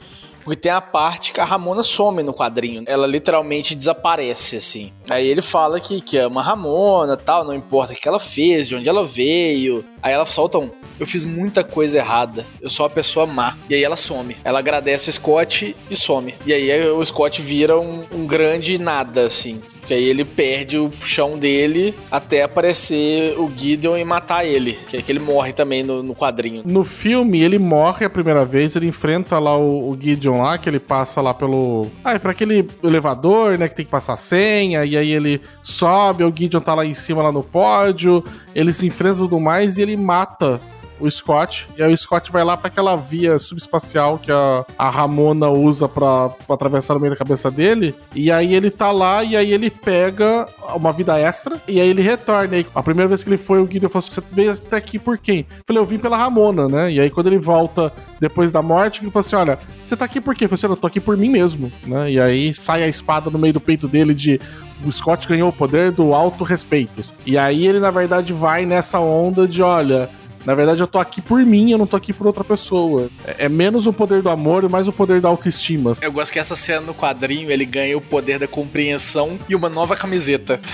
Porque 0.44 0.60
tem 0.60 0.72
a 0.72 0.80
parte 0.80 1.32
que 1.32 1.40
a 1.40 1.44
Ramona 1.44 1.82
some 1.82 2.22
no 2.22 2.34
quadrinho. 2.34 2.82
Ela 2.86 3.06
literalmente 3.06 3.74
desaparece, 3.74 4.56
assim. 4.56 4.92
Aí 5.08 5.26
ele 5.26 5.42
fala 5.42 5.78
que, 5.80 6.00
que 6.00 6.18
ama 6.18 6.40
a 6.40 6.44
Ramona 6.44 7.16
tal, 7.16 7.44
não 7.44 7.54
importa 7.54 7.92
o 7.92 7.96
que 7.96 8.08
ela 8.08 8.18
fez, 8.18 8.68
de 8.68 8.74
onde 8.74 8.88
ela 8.88 9.04
veio. 9.04 9.84
Aí 10.02 10.12
ela 10.12 10.26
solta 10.26 10.58
um. 10.58 10.68
Eu 10.98 11.06
fiz 11.06 11.24
muita 11.24 11.62
coisa 11.62 11.98
errada. 11.98 12.44
Eu 12.60 12.70
sou 12.70 12.84
uma 12.84 12.90
pessoa 12.90 13.26
má. 13.26 13.56
E 13.70 13.74
aí 13.74 13.84
ela 13.84 13.96
some. 13.96 14.36
Ela 14.42 14.58
agradece 14.58 15.10
o 15.10 15.12
Scott 15.12 15.76
e 15.88 15.96
some. 15.96 16.34
E 16.44 16.52
aí 16.52 16.88
o 16.88 17.04
Scott 17.04 17.40
vira 17.40 17.78
um, 17.78 18.04
um 18.12 18.26
grande 18.26 18.78
nada, 18.78 19.24
assim. 19.26 19.60
Que 19.86 19.94
aí 19.94 20.04
ele 20.04 20.24
perde 20.24 20.78
o 20.78 20.90
chão 21.02 21.38
dele 21.38 21.94
até 22.10 22.42
aparecer 22.42 23.34
o 23.38 23.50
Gideon 23.54 23.96
e 23.96 24.04
matar 24.04 24.44
ele. 24.44 24.78
Que 24.88 24.98
é 24.98 25.02
que 25.02 25.10
ele 25.10 25.18
morre 25.18 25.52
também 25.52 25.82
no, 25.82 26.02
no 26.02 26.14
quadrinho. 26.14 26.62
No 26.64 26.84
filme, 26.84 27.42
ele 27.42 27.58
morre 27.58 28.06
a 28.06 28.10
primeira 28.10 28.44
vez, 28.44 28.76
ele 28.76 28.86
enfrenta 28.86 29.38
lá 29.38 29.56
o, 29.56 29.90
o 29.90 29.98
Gideon 30.00 30.40
lá, 30.40 30.56
que 30.56 30.68
ele 30.68 30.78
passa 30.78 31.20
lá 31.20 31.34
pelo. 31.34 31.86
Ah, 32.04 32.14
é 32.14 32.18
pra 32.18 32.30
aquele 32.30 32.66
elevador, 32.82 33.58
né? 33.58 33.68
Que 33.68 33.74
tem 33.74 33.84
que 33.84 33.90
passar 33.90 34.16
senha, 34.16 34.84
e 34.84 34.96
aí 34.96 35.10
ele 35.10 35.40
sobe, 35.62 36.24
o 36.24 36.32
Gideon 36.34 36.60
tá 36.60 36.74
lá 36.74 36.86
em 36.86 36.94
cima, 36.94 37.22
lá 37.22 37.32
no 37.32 37.42
pódio, 37.42 38.22
eles 38.54 38.76
se 38.76 38.86
enfrentam 38.86 39.24
e 39.24 39.28
tudo 39.28 39.40
mais, 39.40 39.78
e 39.78 39.82
ele 39.82 39.96
mata 39.96 40.60
o 41.02 41.10
Scott. 41.10 41.66
E 41.76 41.82
aí 41.82 41.92
o 41.92 41.96
Scott 41.96 42.30
vai 42.30 42.44
lá 42.44 42.56
para 42.56 42.68
aquela 42.68 42.96
via 42.96 43.38
subespacial 43.38 44.18
que 44.18 44.30
a, 44.30 44.64
a 44.78 44.88
Ramona 44.88 45.50
usa 45.50 45.88
para 45.88 46.30
atravessar 46.48 46.94
no 46.94 47.00
meio 47.00 47.12
da 47.12 47.16
cabeça 47.16 47.50
dele. 47.50 47.94
E 48.14 48.30
aí 48.30 48.54
ele 48.54 48.70
tá 48.70 48.92
lá 48.92 49.24
e 49.24 49.36
aí 49.36 49.52
ele 49.52 49.68
pega 49.68 50.46
uma 50.74 50.92
vida 50.92 51.18
extra. 51.18 51.60
E 51.66 51.80
aí 51.80 51.88
ele 51.88 52.02
retorna. 52.02 52.58
E 52.58 52.66
a 52.74 52.82
primeira 52.82 53.08
vez 53.08 53.24
que 53.24 53.28
ele 53.28 53.36
foi, 53.36 53.60
o 53.60 53.70
Gideon 53.70 53.88
falou 53.88 54.06
assim: 54.06 54.12
Você 54.12 54.22
veio 54.32 54.52
até 54.52 54.76
aqui 54.76 54.98
por 54.98 55.18
quem? 55.18 55.40
Eu 55.50 55.64
falei, 55.66 55.82
eu 55.82 55.86
vim 55.86 55.98
pela 55.98 56.16
Ramona, 56.16 56.68
né? 56.68 56.92
E 56.92 57.00
aí 57.00 57.10
quando 57.10 57.26
ele 57.26 57.38
volta 57.38 57.92
depois 58.20 58.52
da 58.52 58.62
morte, 58.62 59.02
ele 59.02 59.10
falou 59.10 59.26
assim: 59.26 59.36
Olha, 59.36 59.58
você 59.84 59.96
tá 59.96 60.04
aqui 60.04 60.20
por 60.20 60.34
quê? 60.34 60.44
Eu 60.44 60.48
falei 60.48 60.60
assim: 60.60 60.66
Eu 60.68 60.76
tô 60.76 60.86
aqui 60.86 61.00
por 61.00 61.16
mim 61.16 61.28
mesmo, 61.28 61.72
né? 61.84 62.12
E 62.12 62.20
aí 62.20 62.54
sai 62.54 62.82
a 62.84 62.88
espada 62.88 63.28
no 63.30 63.38
meio 63.38 63.54
do 63.54 63.60
peito 63.60 63.88
dele 63.88 64.14
de 64.14 64.40
o 64.84 64.90
Scott 64.90 65.28
ganhou 65.28 65.48
o 65.48 65.52
poder 65.52 65.92
do 65.92 66.14
auto 66.14 66.44
respeito. 66.44 67.02
E 67.24 67.38
aí 67.38 67.66
ele, 67.66 67.78
na 67.78 67.90
verdade, 67.90 68.32
vai 68.32 68.66
nessa 68.66 68.98
onda 68.98 69.46
de: 69.46 69.62
olha, 69.62 70.08
na 70.44 70.54
verdade, 70.54 70.80
eu 70.80 70.86
tô 70.86 70.98
aqui 70.98 71.20
por 71.20 71.44
mim, 71.44 71.70
eu 71.70 71.78
não 71.78 71.86
tô 71.86 71.96
aqui 71.96 72.12
por 72.12 72.26
outra 72.26 72.42
pessoa. 72.42 73.08
É, 73.24 73.46
é 73.46 73.48
menos 73.48 73.86
o 73.86 73.92
poder 73.92 74.22
do 74.22 74.30
amor 74.30 74.64
e 74.64 74.68
mais 74.68 74.88
o 74.88 74.92
poder 74.92 75.20
da 75.20 75.28
autoestima. 75.28 75.94
Eu 76.00 76.12
gosto 76.12 76.32
que 76.32 76.38
essa 76.38 76.56
cena 76.56 76.80
no 76.80 76.94
quadrinho 76.94 77.50
ele 77.50 77.64
ganha 77.64 77.96
o 77.96 78.00
poder 78.00 78.38
da 78.38 78.48
compreensão 78.48 79.38
e 79.48 79.54
uma 79.54 79.68
nova 79.68 79.96
camiseta. 79.96 80.60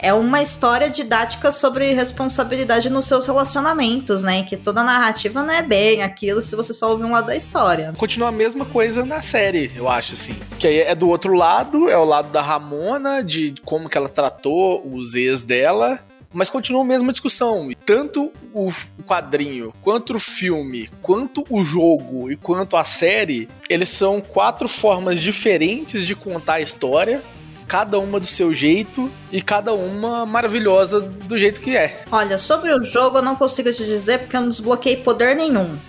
é 0.00 0.14
uma 0.14 0.40
história 0.40 0.88
didática 0.88 1.50
sobre 1.50 1.92
responsabilidade 1.92 2.88
nos 2.88 3.04
seus 3.04 3.26
relacionamentos, 3.26 4.22
né? 4.22 4.42
Que 4.42 4.56
toda 4.56 4.82
narrativa 4.82 5.42
não 5.42 5.52
é 5.52 5.60
bem 5.60 6.02
aquilo 6.02 6.40
se 6.40 6.56
você 6.56 6.72
só 6.72 6.90
ouvir 6.90 7.04
um 7.04 7.12
lado 7.12 7.26
da 7.26 7.36
história. 7.36 7.92
Continua 7.96 8.28
a 8.28 8.32
mesma 8.32 8.64
coisa 8.64 9.04
na 9.04 9.20
série, 9.20 9.70
eu 9.76 9.88
acho, 9.88 10.14
assim. 10.14 10.34
Que 10.58 10.66
aí 10.66 10.78
é 10.80 10.94
do 10.94 11.08
outro 11.08 11.34
lado, 11.34 11.90
é 11.90 11.96
o 11.98 12.04
lado 12.04 12.30
da 12.30 12.40
Ramona, 12.40 13.22
de 13.22 13.54
como 13.64 13.88
que 13.88 13.98
ela 13.98 14.08
tratou 14.08 14.82
os 14.90 15.14
ex 15.14 15.44
dela. 15.44 15.98
Mas 16.32 16.50
continua 16.50 16.82
a 16.82 16.84
mesma 16.84 17.12
discussão. 17.12 17.70
Tanto 17.86 18.32
o 18.52 18.70
quadrinho, 19.06 19.72
quanto 19.82 20.14
o 20.16 20.20
filme, 20.20 20.90
quanto 21.00 21.44
o 21.48 21.64
jogo 21.64 22.30
e 22.30 22.36
quanto 22.36 22.76
a 22.76 22.84
série, 22.84 23.48
eles 23.68 23.88
são 23.88 24.20
quatro 24.20 24.68
formas 24.68 25.20
diferentes 25.20 26.06
de 26.06 26.14
contar 26.14 26.54
a 26.54 26.60
história, 26.60 27.22
cada 27.68 27.98
uma 27.98 28.18
do 28.18 28.26
seu 28.26 28.52
jeito 28.54 29.10
e 29.30 29.42
cada 29.42 29.74
uma 29.74 30.24
maravilhosa 30.24 31.00
do 31.00 31.36
jeito 31.38 31.60
que 31.60 31.76
é. 31.76 32.02
Olha, 32.10 32.38
sobre 32.38 32.72
o 32.74 32.80
jogo 32.80 33.18
eu 33.18 33.22
não 33.22 33.36
consigo 33.36 33.70
te 33.72 33.84
dizer 33.84 34.20
porque 34.20 34.34
eu 34.36 34.40
não 34.40 34.48
desbloqueei 34.48 34.96
poder 34.96 35.36
nenhum. 35.36 35.76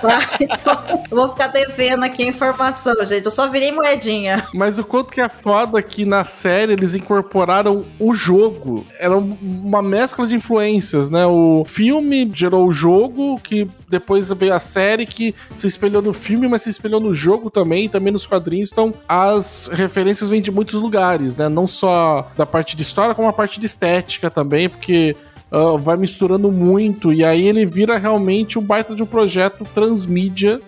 Tá? 0.00 0.20
Então 0.40 1.00
eu 1.10 1.16
vou 1.16 1.28
ficar 1.30 1.48
devendo 1.48 2.04
aqui 2.04 2.22
a 2.22 2.26
informação, 2.26 2.94
gente. 3.04 3.24
Eu 3.24 3.30
só 3.30 3.48
virei 3.48 3.72
moedinha. 3.72 4.46
Mas 4.54 4.78
o 4.78 4.84
quanto 4.84 5.12
que 5.12 5.20
é 5.20 5.28
foda 5.28 5.80
que 5.82 6.04
na 6.04 6.24
série 6.24 6.72
eles 6.72 6.94
incorporaram 6.94 7.84
o 7.98 8.12
jogo. 8.14 8.84
Era 8.98 9.16
um- 9.16 9.36
uma 9.40 9.82
mescla 9.82 10.26
de 10.26 10.34
influências, 10.34 11.10
né? 11.10 11.26
O 11.26 11.64
filme 11.64 12.30
gerou 12.34 12.66
o 12.66 12.72
jogo, 12.72 13.38
que 13.42 13.68
depois 13.88 14.30
veio 14.32 14.54
a 14.54 14.58
série 14.58 15.06
que 15.06 15.34
se 15.56 15.66
espelhou 15.66 16.02
no 16.02 16.12
filme, 16.12 16.48
mas 16.48 16.62
se 16.62 16.70
espelhou 16.70 17.00
no 17.00 17.14
jogo 17.14 17.50
também, 17.50 17.88
também 17.88 18.12
nos 18.12 18.26
quadrinhos. 18.26 18.70
Então, 18.72 18.92
as 19.08 19.68
referências 19.72 20.28
vêm 20.30 20.40
de 20.42 20.50
muitos 20.50 20.74
lugares, 20.74 20.87
né? 21.36 21.48
Não 21.48 21.66
só 21.66 22.30
da 22.36 22.46
parte 22.46 22.76
de 22.76 22.82
história, 22.82 23.14
como 23.14 23.28
a 23.28 23.32
parte 23.32 23.60
de 23.60 23.66
estética 23.66 24.30
também, 24.30 24.68
porque 24.68 25.16
ah, 25.50 25.76
vai 25.78 25.96
misturando 25.96 26.50
muito. 26.50 27.12
E 27.12 27.24
aí 27.24 27.46
ele 27.46 27.66
vira 27.66 27.98
realmente 27.98 28.58
um 28.58 28.62
baita 28.62 28.94
de 28.94 29.02
um 29.02 29.06
projeto 29.06 29.64
transmídia 29.74 30.60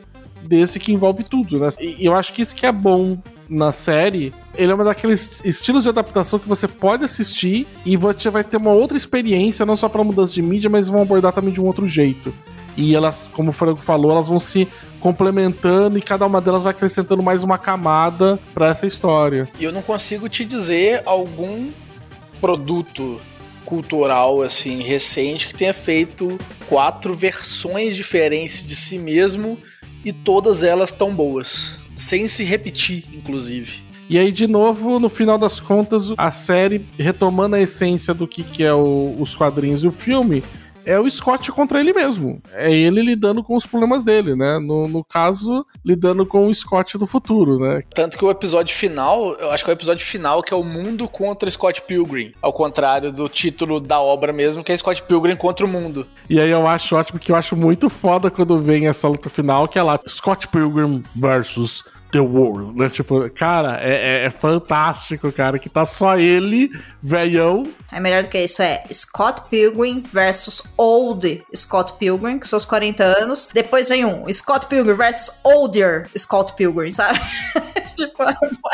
desse 0.43 0.81
que 0.81 0.93
envolve 0.93 1.23
tudo, 1.23 1.59
né? 1.59 1.69
E 1.81 2.05
eu 2.05 2.15
acho 2.15 2.33
que 2.33 2.43
isso 2.43 2.57
que 2.57 2.67
é 2.67 2.73
bom 2.73 3.19
na 3.49 3.73
série. 3.73 4.33
Ele 4.57 4.73
é 4.73 4.75
um 4.75 4.85
daqueles 4.85 5.31
estilos 5.45 5.85
de 5.85 5.89
adaptação 5.89 6.39
que 6.39 6.49
você 6.49 6.67
pode 6.67 7.05
assistir 7.05 7.67
e 7.85 7.97
você 7.97 8.31
vai 8.31 8.43
ter 8.43 8.57
uma 8.57 8.73
outra 8.73 8.97
experiência, 8.97 9.67
não 9.67 9.77
só 9.77 9.89
para 9.89 10.03
mudança 10.03 10.33
de 10.33 10.43
mídia, 10.43 10.71
mas 10.71 10.89
vão 10.89 11.03
abordar 11.03 11.33
também 11.33 11.53
de 11.53 11.61
um 11.61 11.67
outro 11.67 11.87
jeito. 11.87 12.33
E 12.77 12.95
elas, 12.95 13.29
como 13.33 13.51
o 13.51 13.53
Franco 13.53 13.83
falou, 13.83 14.13
elas 14.13 14.29
vão 14.29 14.39
se 14.39 14.67
complementando 15.01 15.97
e 15.99 16.03
cada 16.03 16.27
uma 16.27 16.41
delas 16.41 16.63
vai 16.63 16.73
acrescentando 16.73 17.23
mais 17.23 17.43
uma 17.43 17.57
camada 17.59 18.39
para 18.55 18.69
essa 18.69 18.87
história. 18.87 19.49
E 19.59 19.65
eu 19.65 19.73
não 19.73 19.83
consigo 19.83 20.29
te 20.29 20.45
dizer 20.45 21.03
algum 21.07 21.71
produto 22.41 23.21
cultural 23.65 24.43
assim 24.43 24.83
recente 24.83 25.47
que 25.49 25.55
tenha 25.55 25.73
feito 25.73 26.39
quatro 26.69 27.15
versões 27.15 27.95
diferentes 27.97 28.67
de 28.67 28.75
si 28.75 28.99
mesmo 28.99 29.59
e 30.05 30.13
todas 30.13 30.63
elas 30.63 30.91
tão 30.91 31.15
boas, 31.15 31.77
sem 31.95 32.27
se 32.27 32.43
repetir, 32.43 33.05
inclusive. 33.13 33.83
E 34.09 34.19
aí, 34.19 34.33
de 34.33 34.49
novo, 34.49 34.99
no 34.99 35.09
final 35.09 35.39
das 35.39 35.61
contas, 35.61 36.13
a 36.19 36.33
série, 36.33 36.85
retomando 36.99 37.55
a 37.55 37.61
essência 37.61 38.13
do 38.13 38.27
que, 38.27 38.43
que 38.43 38.65
é 38.65 38.73
o- 38.75 39.15
os 39.21 39.37
quadrinhos 39.37 39.85
e 39.85 39.87
o 39.87 39.93
filme, 39.93 40.43
é 40.85 40.99
o 40.99 41.09
Scott 41.09 41.51
contra 41.53 41.81
ele 41.81 41.93
mesmo. 41.93 42.41
É 42.53 42.73
ele 42.73 43.03
lidando 43.03 43.43
com 43.43 43.57
os 43.57 43.67
problemas 43.67 44.05
dele, 44.05 44.35
né? 44.35 44.59
No, 44.59 44.89
no 44.89 45.05
caso, 45.05 45.65
lidando 45.85 46.25
com 46.27 46.47
o 46.47 46.55
Scott 46.55 46.97
do 46.99 47.07
futuro, 47.07 47.59
né? 47.59 47.83
Tanto 47.95 48.19
que 48.19 48.25
o 48.25 48.31
episódio 48.31 48.75
final, 48.75 49.35
eu 49.35 49.51
acho 49.51 49.65
que 49.65 49.71
é 49.71 49.73
o 49.73 49.77
episódio 49.77 50.05
final 50.05 50.43
que 50.43 50.55
é 50.55 50.57
o 50.57 50.65
mundo 50.65 51.09
contra 51.09 51.51
Scott 51.51 51.83
Pilgrim, 51.83 52.33
ao 52.41 52.53
contrário 52.53 53.13
do 53.13 53.29
título 53.29 53.81
da 53.81 54.01
obra 54.01 54.33
mesmo, 54.33 54.65
que 54.65 54.73
é 54.73 54.77
Scott 54.77 55.03
Pilgrim 55.03 55.37
contra 55.37 55.65
o 55.65 55.69
mundo. 55.69 56.07
E 56.29 56.41
aí 56.41 56.51
eu 56.51 56.67
acho 56.67 56.97
ótimo 56.97 57.19
que 57.19 57.33
eu 57.33 57.37
acho 57.37 57.57
muito 57.57 57.89
foda 57.89 58.31
quando 58.31 58.61
vem 58.61 58.89
essa 58.89 59.09
luta 59.09 59.29
final, 59.29 59.69
que 59.69 59.79
é 59.79 59.83
lá 59.83 59.99
Scott 60.09 60.49
Pilgrim 60.49 61.03
versus 61.17 61.85
The 62.13 62.21
World, 62.21 62.79
né? 62.79 62.89
Tipo, 62.89 63.29
cara, 63.31 63.79
é, 63.83 64.23
é- 64.23 64.25
é 64.27 64.31
fantástico, 64.31 65.31
cara, 65.33 65.59
que 65.59 65.69
tá 65.69 65.85
só 65.87 66.17
ele, 66.19 66.71
velhão, 67.03 67.65
É 67.93 67.99
melhor 68.01 68.23
do 68.23 68.29
que 68.29 68.39
isso, 68.39 68.63
é 68.63 68.83
Scott 68.93 69.43
Pilgrim 69.51 70.03
versus 70.13 70.63
Old 70.77 71.43
Scott 71.55 71.95
Pilgrim, 71.99 72.39
com 72.39 72.45
seus 72.47 72.65
40 72.65 73.03
anos. 73.05 73.49
Depois 73.53 73.89
vem 73.89 74.05
um 74.05 74.27
Scott 74.33 74.67
Pilgrim 74.67 74.95
versus 74.95 75.33
Older 75.45 76.09
Scott 76.17 76.55
Pilgrim, 76.57 76.93
sabe? 76.93 77.19
tipo, 78.07 78.23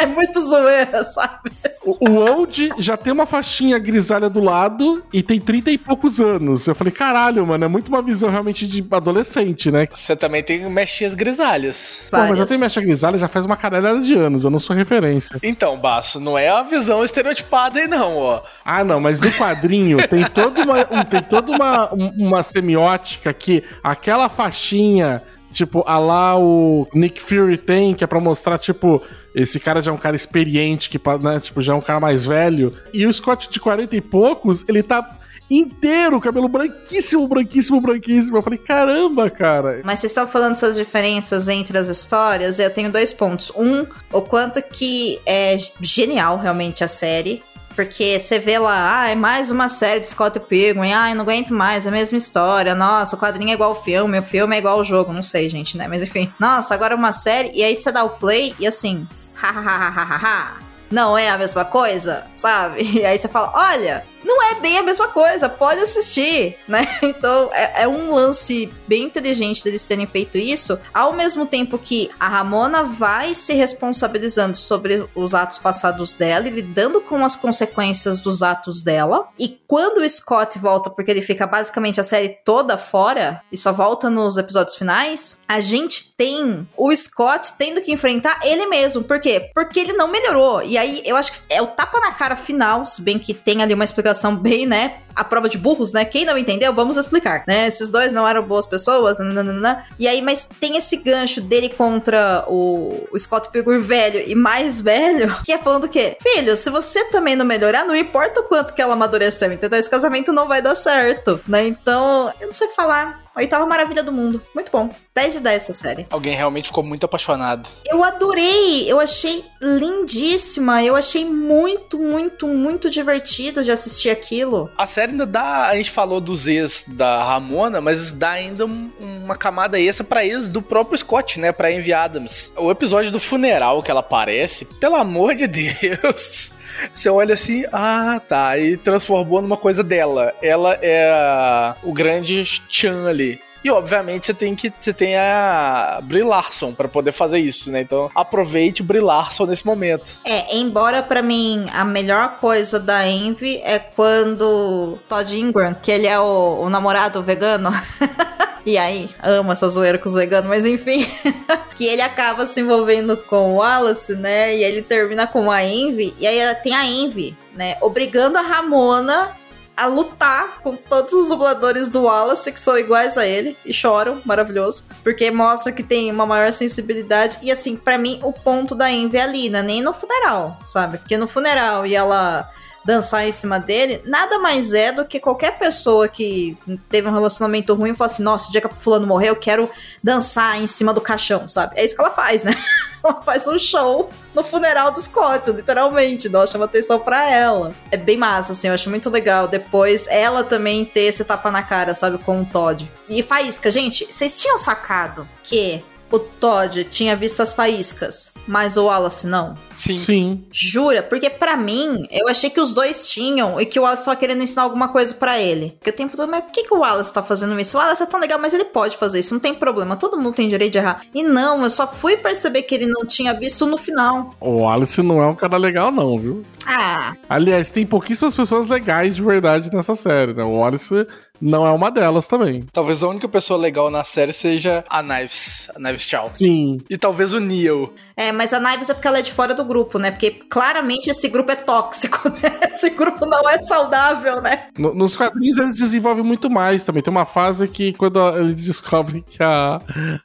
é 0.00 0.06
muito 0.06 0.40
zoeira, 0.40 1.02
sabe? 1.04 1.50
O, 1.84 2.10
o 2.10 2.14
Old 2.16 2.72
já 2.78 2.96
tem 2.96 3.12
uma 3.12 3.26
faixinha 3.26 3.78
grisalha 3.78 4.28
do 4.28 4.40
lado 4.40 5.04
e 5.12 5.22
tem 5.22 5.40
30 5.40 5.70
e 5.70 5.78
poucos 5.78 6.20
anos. 6.20 6.66
Eu 6.66 6.74
falei, 6.74 6.92
caralho, 6.92 7.46
mano, 7.46 7.64
é 7.64 7.68
muito 7.68 7.88
uma 7.88 8.02
visão 8.02 8.28
realmente 8.30 8.66
de 8.66 8.84
adolescente, 8.90 9.70
né? 9.70 9.86
Você 9.92 10.16
também 10.16 10.42
tem 10.42 10.68
mechinhas 10.70 11.14
grisalhas. 11.14 12.02
Pô, 12.10 12.16
mas 12.18 12.38
eu 12.38 12.46
tenho 12.46 12.60
mecha 12.60 12.80
grisalha 12.80 13.18
já 13.18 13.28
faz 13.28 13.44
uma 13.46 13.56
caralhada 13.56 14.00
de 14.00 14.14
anos, 14.14 14.44
eu 14.44 14.50
não 14.50 14.58
sou 14.58 14.74
referência. 14.74 15.38
Então, 15.42 15.78
Baço, 15.78 16.18
não 16.20 16.36
é 16.38 16.48
a 16.48 16.62
visão 16.62 17.04
estereotipada 17.04 17.78
aí 17.78 17.86
não, 17.86 18.16
ó. 18.16 18.42
Ah, 18.64 18.82
não, 18.84 19.00
mas 19.00 19.20
no 19.20 19.30
quadrinho 19.32 20.06
tem 20.08 20.24
toda 20.24 20.62
uma, 20.62 20.78
um- 20.80 21.04
tem 21.04 21.22
toda 21.22 21.52
uma, 21.52 21.94
um- 21.94 22.26
uma 22.26 22.42
semiótica 22.42 23.32
que 23.32 23.62
aquela 23.82 24.28
faixinha, 24.28 25.20
tipo, 25.56 25.82
a 25.86 25.98
lá 25.98 26.38
o 26.38 26.86
Nick 26.92 27.20
Fury 27.20 27.56
tem, 27.56 27.94
que 27.94 28.04
é 28.04 28.06
pra 28.06 28.20
mostrar, 28.20 28.58
tipo, 28.58 29.02
esse 29.34 29.58
cara 29.58 29.80
já 29.80 29.90
é 29.90 29.94
um 29.94 29.98
cara 29.98 30.14
experiente, 30.14 30.90
que 30.90 31.00
né, 31.20 31.40
tipo, 31.40 31.62
já 31.62 31.72
é 31.72 31.76
um 31.76 31.80
cara 31.80 31.98
mais 31.98 32.26
velho. 32.26 32.76
E 32.92 33.06
o 33.06 33.12
Scott 33.12 33.48
de 33.48 33.58
40 33.58 33.96
e 33.96 34.00
poucos, 34.02 34.64
ele 34.68 34.82
tá 34.82 35.18
inteiro, 35.50 36.20
cabelo 36.20 36.48
branquíssimo, 36.48 37.26
branquíssimo, 37.26 37.80
branquíssimo. 37.80 38.36
Eu 38.36 38.42
falei, 38.42 38.58
caramba, 38.58 39.30
cara. 39.30 39.80
Mas 39.82 40.00
vocês 40.00 40.10
estão 40.10 40.28
falando 40.28 40.50
dessas 40.50 40.76
diferenças 40.76 41.48
entre 41.48 41.78
as 41.78 41.88
histórias, 41.88 42.58
eu 42.58 42.70
tenho 42.70 42.92
dois 42.92 43.12
pontos. 43.12 43.50
Um, 43.56 43.86
o 44.12 44.20
quanto 44.20 44.60
que 44.60 45.18
é 45.24 45.56
genial 45.80 46.36
realmente 46.36 46.84
a 46.84 46.88
série. 46.88 47.42
Porque 47.76 48.18
você 48.18 48.38
vê 48.38 48.58
lá, 48.58 49.02
ah, 49.02 49.10
é 49.10 49.14
mais 49.14 49.50
uma 49.50 49.68
série 49.68 50.00
de 50.00 50.08
Scott 50.08 50.40
Pilgrim, 50.40 50.92
ah, 50.92 51.14
não 51.14 51.20
aguento 51.20 51.52
mais, 51.52 51.84
é 51.84 51.90
a 51.90 51.92
mesma 51.92 52.16
história, 52.16 52.74
nossa, 52.74 53.14
o 53.14 53.18
quadrinho 53.18 53.50
é 53.50 53.52
igual 53.52 53.70
ao 53.70 53.82
filme, 53.84 54.18
o 54.18 54.22
filme 54.22 54.56
é 54.56 54.58
igual 54.58 54.78
ao 54.78 54.84
jogo, 54.84 55.12
não 55.12 55.20
sei, 55.20 55.50
gente, 55.50 55.76
né? 55.76 55.86
Mas 55.86 56.02
enfim, 56.02 56.32
nossa, 56.40 56.72
agora 56.72 56.94
é 56.94 56.96
uma 56.96 57.12
série, 57.12 57.50
e 57.52 57.62
aí 57.62 57.76
você 57.76 57.92
dá 57.92 58.02
o 58.02 58.08
play 58.08 58.54
e 58.58 58.66
assim, 58.66 59.06
hahaha, 59.36 60.56
não 60.90 61.18
é 61.18 61.28
a 61.28 61.36
mesma 61.36 61.66
coisa, 61.66 62.24
sabe? 62.34 62.82
E 62.96 63.04
aí 63.04 63.18
você 63.18 63.28
fala, 63.28 63.52
olha, 63.54 64.06
não 64.24 64.42
é 64.42 64.60
bem 64.60 64.78
a 64.78 64.82
mesma 64.82 65.08
coisa, 65.08 65.48
pode 65.48 65.80
assistir, 65.80 66.56
né? 66.66 66.86
Então 67.06 67.50
é, 67.52 67.82
é 67.82 67.88
um 67.88 68.12
lance 68.12 68.68
bem 68.86 69.04
inteligente 69.04 69.62
deles 69.62 69.84
terem 69.84 70.06
feito 70.06 70.36
isso, 70.36 70.78
ao 70.92 71.12
mesmo 71.12 71.46
tempo 71.46 71.78
que 71.78 72.10
a 72.18 72.28
Ramona 72.28 72.82
vai 72.82 73.34
se 73.34 73.54
responsabilizando 73.54 74.56
sobre 74.56 75.06
os 75.14 75.34
atos 75.34 75.58
passados 75.58 76.14
dela 76.14 76.48
e 76.48 76.50
lidando 76.50 77.00
com 77.00 77.24
as 77.24 77.36
consequências 77.36 78.20
dos 78.20 78.42
atos 78.42 78.82
dela. 78.82 79.28
E 79.38 79.60
quando 79.68 79.98
o 79.98 80.08
Scott 80.08 80.58
volta, 80.58 80.90
porque 80.90 81.10
ele 81.10 81.22
fica 81.22 81.46
basicamente 81.46 82.00
a 82.00 82.04
série 82.04 82.28
toda 82.44 82.76
fora 82.76 83.40
e 83.50 83.56
só 83.56 83.72
volta 83.72 84.10
nos 84.10 84.36
episódios 84.36 84.76
finais, 84.76 85.38
a 85.46 85.60
gente 85.60 86.14
tem 86.16 86.66
o 86.76 86.94
Scott 86.94 87.52
tendo 87.56 87.80
que 87.80 87.92
enfrentar 87.92 88.40
ele 88.42 88.66
mesmo. 88.66 89.04
Por 89.04 89.20
quê? 89.20 89.50
Porque 89.54 89.78
ele 89.78 89.92
não 89.92 90.08
melhorou. 90.08 90.62
E 90.62 90.76
aí 90.76 91.02
eu 91.04 91.16
acho 91.16 91.32
que 91.32 91.38
é 91.48 91.62
o 91.62 91.68
tapa 91.68 92.00
na 92.00 92.12
cara 92.12 92.36
final, 92.36 92.84
se 92.84 93.00
bem 93.00 93.18
que 93.18 93.32
tem 93.32 93.62
ali 93.62 93.74
uma 93.74 93.84
explicação 93.84 94.05
bem, 94.36 94.66
né? 94.66 94.98
A 95.14 95.24
prova 95.24 95.48
de 95.48 95.56
burros, 95.56 95.92
né? 95.92 96.04
Quem 96.04 96.24
não 96.24 96.36
entendeu, 96.36 96.72
vamos 96.74 96.96
explicar, 96.96 97.44
né? 97.46 97.66
Esses 97.66 97.90
dois 97.90 98.12
não 98.12 98.28
eram 98.28 98.42
boas 98.42 98.66
pessoas, 98.66 99.18
nananana. 99.18 99.84
E 99.98 100.06
aí, 100.06 100.20
mas 100.20 100.46
tem 100.60 100.76
esse 100.76 100.96
gancho 100.96 101.40
dele 101.40 101.70
contra 101.70 102.44
o, 102.48 103.08
Scott 103.18 103.50
Pilgrim 103.50 103.78
velho 103.78 104.22
e 104.26 104.34
mais 104.34 104.80
velho, 104.80 105.34
que 105.44 105.52
é 105.52 105.58
falando 105.58 105.84
o 105.84 105.88
quê? 105.88 106.16
Filho, 106.20 106.54
se 106.56 106.68
você 106.68 107.04
também 107.06 107.34
não 107.34 107.44
melhorar, 107.44 107.84
não 107.84 107.96
importa 107.96 108.40
o 108.40 108.44
quanto 108.44 108.74
que 108.74 108.82
ela 108.82 108.92
amadureceu, 108.92 109.52
entendeu? 109.52 109.78
Esse 109.78 109.90
casamento 109.90 110.32
não 110.32 110.46
vai 110.46 110.60
dar 110.60 110.74
certo, 110.74 111.40
né? 111.48 111.66
Então, 111.66 112.32
eu 112.40 112.48
não 112.48 112.54
sei 112.54 112.66
o 112.66 112.70
que 112.70 112.76
falar. 112.76 113.25
Oitava 113.36 113.66
maravilha 113.66 114.02
do 114.02 114.12
mundo. 114.12 114.40
Muito 114.54 114.70
bom. 114.72 114.88
10 115.14 115.34
de 115.34 115.40
10 115.40 115.62
essa 115.62 115.72
série. 115.72 116.06
Alguém 116.10 116.34
realmente 116.34 116.68
ficou 116.68 116.82
muito 116.82 117.04
apaixonado. 117.04 117.68
Eu 117.86 118.02
adorei, 118.02 118.90
eu 118.90 118.98
achei 118.98 119.44
lindíssima, 119.60 120.82
eu 120.82 120.94
achei 120.96 121.24
muito, 121.24 121.98
muito, 121.98 122.46
muito 122.46 122.88
divertido 122.90 123.62
de 123.62 123.70
assistir 123.70 124.10
aquilo. 124.10 124.70
A 124.76 124.86
série 124.86 125.12
ainda 125.12 125.26
dá. 125.26 125.66
A 125.68 125.76
gente 125.76 125.90
falou 125.90 126.20
dos 126.20 126.46
ex 126.48 126.84
da 126.88 127.22
Ramona, 127.24 127.80
mas 127.80 128.12
dá 128.12 128.30
ainda 128.30 128.66
um- 128.66 128.90
uma 129.00 129.36
camada 129.36 129.78
extra 129.80 130.04
pra 130.04 130.24
ex 130.24 130.48
do 130.48 130.62
próprio 130.62 130.96
Scott, 130.98 131.38
né? 131.40 131.52
Pra 131.52 131.72
Envy 131.72 131.92
Adams. 131.92 132.52
O 132.56 132.70
episódio 132.70 133.10
do 133.10 133.18
funeral 133.20 133.82
que 133.82 133.90
ela 133.90 134.00
aparece, 134.00 134.64
pelo 134.80 134.96
amor 134.96 135.34
de 135.34 135.46
Deus. 135.48 136.54
Você 136.92 137.08
olha 137.08 137.34
assim, 137.34 137.64
ah, 137.72 138.20
tá, 138.28 138.58
e 138.58 138.76
transformou 138.76 139.42
numa 139.42 139.56
coisa 139.56 139.82
dela. 139.82 140.32
Ela 140.42 140.78
é 140.82 141.74
o 141.82 141.92
grande 141.92 142.44
Chan 142.68 143.08
ali. 143.08 143.40
E 143.66 143.70
obviamente 143.70 144.24
você 144.24 144.32
tem 144.32 144.54
que 144.54 144.72
você 144.78 144.92
tem 144.92 145.16
a 145.16 145.98
Brie 146.04 146.22
Larson 146.22 146.72
para 146.72 146.86
poder 146.86 147.10
fazer 147.10 147.40
isso, 147.40 147.68
né? 147.72 147.80
Então 147.80 148.08
aproveite 148.14 148.80
Brie 148.80 149.00
Larson 149.00 149.44
nesse 149.44 149.66
momento. 149.66 150.18
É, 150.24 150.56
embora 150.56 151.02
pra 151.02 151.20
mim 151.20 151.66
a 151.72 151.84
melhor 151.84 152.38
coisa 152.38 152.78
da 152.78 153.08
Envy 153.08 153.60
é 153.64 153.80
quando 153.80 155.00
Todd 155.08 155.36
Ingram, 155.36 155.74
que 155.74 155.90
ele 155.90 156.06
é 156.06 156.16
o, 156.16 156.60
o 156.62 156.70
namorado 156.70 157.20
vegano. 157.24 157.70
E 158.66 158.76
aí, 158.76 159.08
amo 159.22 159.52
essa 159.52 159.68
zoeira 159.68 159.96
com 159.96 160.08
os 160.08 160.14
veganos, 160.14 160.48
mas 160.48 160.66
enfim. 160.66 161.08
que 161.76 161.86
ele 161.86 162.02
acaba 162.02 162.46
se 162.46 162.60
envolvendo 162.60 163.16
com 163.16 163.52
o 163.52 163.56
Wallace, 163.58 164.16
né? 164.16 164.56
E 164.56 164.64
ele 164.64 164.82
termina 164.82 165.24
com 165.24 165.52
a 165.52 165.62
Envy. 165.62 166.12
E 166.18 166.26
aí 166.26 166.54
tem 166.56 166.74
a 166.74 166.84
Envy, 166.84 167.36
né? 167.54 167.76
Obrigando 167.80 168.38
a 168.38 168.42
Ramona 168.42 169.36
a 169.76 169.86
lutar 169.86 170.60
com 170.62 170.74
todos 170.74 171.12
os 171.12 171.28
dubladores 171.28 171.90
do 171.90 172.02
Wallace 172.02 172.50
que 172.50 172.58
são 172.58 172.76
iguais 172.76 173.16
a 173.16 173.26
ele 173.26 173.56
e 173.64 173.72
choram, 173.72 174.20
maravilhoso, 174.24 174.84
porque 175.04 175.30
mostra 175.30 175.70
que 175.70 175.82
tem 175.82 176.10
uma 176.10 176.24
maior 176.24 176.50
sensibilidade 176.50 177.38
e 177.42 177.52
assim, 177.52 177.76
pra 177.76 177.98
mim 177.98 178.18
o 178.22 178.32
ponto 178.32 178.74
da 178.74 178.90
Envy 178.90 179.18
é 179.18 179.22
ali, 179.22 179.50
não 179.50 179.58
é 179.58 179.62
nem 179.62 179.82
no 179.82 179.92
funeral, 179.92 180.58
sabe? 180.64 180.96
Porque 180.96 181.18
no 181.18 181.28
funeral 181.28 181.84
e 181.86 181.94
ela 181.94 182.50
dançar 182.86 183.26
em 183.26 183.32
cima 183.32 183.58
dele, 183.58 184.00
nada 184.06 184.38
mais 184.38 184.72
é 184.72 184.92
do 184.92 185.04
que 185.04 185.18
qualquer 185.18 185.58
pessoa 185.58 186.06
que 186.06 186.56
teve 186.88 187.08
um 187.08 187.12
relacionamento 187.12 187.74
ruim 187.74 187.90
e 187.90 187.96
fala 187.96 188.10
assim: 188.10 188.22
nossa, 188.22 188.48
o 188.48 188.52
dia 188.52 188.60
que 188.60 188.68
fulano 188.76 189.06
morreu, 189.06 189.34
eu 189.34 189.36
quero 189.36 189.68
dançar 190.02 190.62
em 190.62 190.66
cima 190.68 190.94
do 190.94 191.00
caixão, 191.00 191.48
sabe? 191.48 191.74
É 191.76 191.84
isso 191.84 191.96
que 191.96 192.00
ela 192.00 192.12
faz, 192.12 192.44
né? 192.44 192.54
ela 193.02 193.20
faz 193.22 193.46
um 193.48 193.58
show 193.58 194.08
no 194.32 194.44
funeral 194.44 194.92
do 194.92 195.02
Scott, 195.02 195.50
literalmente. 195.50 196.28
Nós 196.28 196.50
chama 196.50 196.66
atenção 196.66 197.00
pra 197.00 197.28
ela. 197.28 197.74
É 197.90 197.96
bem 197.96 198.16
massa, 198.16 198.52
assim, 198.52 198.68
eu 198.68 198.74
acho 198.74 198.88
muito 198.88 199.10
legal. 199.10 199.48
Depois, 199.48 200.06
ela 200.06 200.44
também 200.44 200.84
ter 200.84 201.02
esse 201.02 201.24
tapa 201.24 201.50
na 201.50 201.62
cara, 201.62 201.92
sabe, 201.92 202.18
com 202.18 202.42
o 202.42 202.46
Todd. 202.46 202.90
E 203.08 203.22
Faísca, 203.22 203.70
gente, 203.70 204.06
vocês 204.08 204.40
tinham 204.40 204.58
sacado 204.58 205.28
que 205.42 205.82
o 206.10 206.18
Todd 206.18 206.84
tinha 206.84 207.16
visto 207.16 207.40
as 207.40 207.52
faíscas, 207.52 208.32
mas 208.46 208.76
o 208.76 208.84
Wallace 208.84 209.26
não? 209.26 209.56
Sim. 209.74 209.98
Sim. 209.98 210.44
Jura? 210.50 211.02
Porque 211.02 211.28
pra 211.28 211.56
mim, 211.56 212.06
eu 212.10 212.28
achei 212.28 212.48
que 212.48 212.60
os 212.60 212.72
dois 212.72 213.08
tinham 213.10 213.60
e 213.60 213.66
que 213.66 213.78
o 213.78 213.82
Wallace 213.82 214.04
tava 214.04 214.16
querendo 214.16 214.42
ensinar 214.42 214.62
alguma 214.62 214.88
coisa 214.88 215.14
pra 215.14 215.38
ele. 215.38 215.76
Porque 215.78 215.90
o 215.90 215.92
tempo 215.92 216.16
todo, 216.16 216.30
mas 216.30 216.44
por 216.44 216.52
que, 216.52 216.64
que 216.64 216.72
o 216.74 216.78
Wallace 216.78 217.12
tá 217.12 217.22
fazendo 217.22 217.58
isso? 217.60 217.76
O 217.76 217.80
Wallace 217.80 218.02
é 218.02 218.06
tão 218.06 218.18
legal, 218.20 218.38
mas 218.38 218.54
ele 218.54 218.64
pode 218.64 218.96
fazer 218.96 219.18
isso, 219.18 219.34
não 219.34 219.40
tem 219.40 219.54
problema. 219.54 219.96
Todo 219.96 220.16
mundo 220.16 220.34
tem 220.34 220.48
direito 220.48 220.72
de 220.72 220.78
errar. 220.78 221.02
E 221.14 221.22
não, 221.22 221.62
eu 221.62 221.70
só 221.70 221.86
fui 221.86 222.16
perceber 222.16 222.62
que 222.62 222.74
ele 222.74 222.86
não 222.86 223.04
tinha 223.04 223.34
visto 223.34 223.66
no 223.66 223.76
final. 223.76 224.30
O 224.40 224.66
Alice 224.68 225.02
não 225.02 225.22
é 225.22 225.26
um 225.26 225.34
cara 225.34 225.56
legal, 225.58 225.90
não, 225.92 226.18
viu? 226.18 226.42
Ah, 226.66 227.14
Aliás, 227.28 227.70
tem 227.70 227.86
pouquíssimas 227.86 228.34
pessoas 228.34 228.68
legais 228.68 229.14
de 229.14 229.22
verdade 229.22 229.70
nessa 229.72 229.94
série, 229.94 230.32
né? 230.32 230.42
O 230.42 230.64
Alice 230.64 231.06
não 231.40 231.66
é 231.66 231.70
uma 231.70 231.90
delas 231.90 232.26
também. 232.26 232.64
Talvez 232.72 233.02
a 233.02 233.08
única 233.08 233.28
pessoa 233.28 233.58
legal 233.58 233.90
na 233.90 234.04
série 234.04 234.32
seja 234.32 234.84
a 234.88 235.02
Knives, 235.02 235.70
a 235.74 235.78
Knives 235.78 236.02
Chow. 236.02 236.30
Sim. 236.32 236.78
E 236.88 236.96
talvez 236.98 237.32
o 237.34 237.40
Neil. 237.40 237.92
é, 238.16 238.32
mas 238.32 238.52
a 238.52 238.60
Knives 238.60 238.90
é 238.90 238.94
porque 238.94 239.08
ela 239.08 239.18
é 239.18 239.22
de 239.22 239.32
fora 239.32 239.54
do 239.54 239.64
grupo, 239.64 239.98
né? 239.98 240.10
Porque 240.10 240.30
claramente 240.30 241.08
esse 241.10 241.28
grupo 241.28 241.50
é 241.52 241.56
tóxico, 241.56 242.28
né? 242.42 242.58
Esse 242.70 242.90
grupo 242.90 243.26
não 243.26 243.48
é 243.48 243.58
saudável, 243.60 244.40
né? 244.40 244.64
No- 244.78 244.94
nos 244.94 245.16
quadrinhos 245.16 245.58
eles 245.58 245.76
desenvolvem 245.76 246.24
muito 246.24 246.48
mais 246.50 246.84
também. 246.84 247.02
Tem 247.02 247.10
uma 247.10 247.26
fase 247.26 247.66
que 247.68 247.92
quando 247.94 248.18
eles 248.38 248.64
descobrem 248.64 249.24
que 249.28 249.42
a 249.42 249.80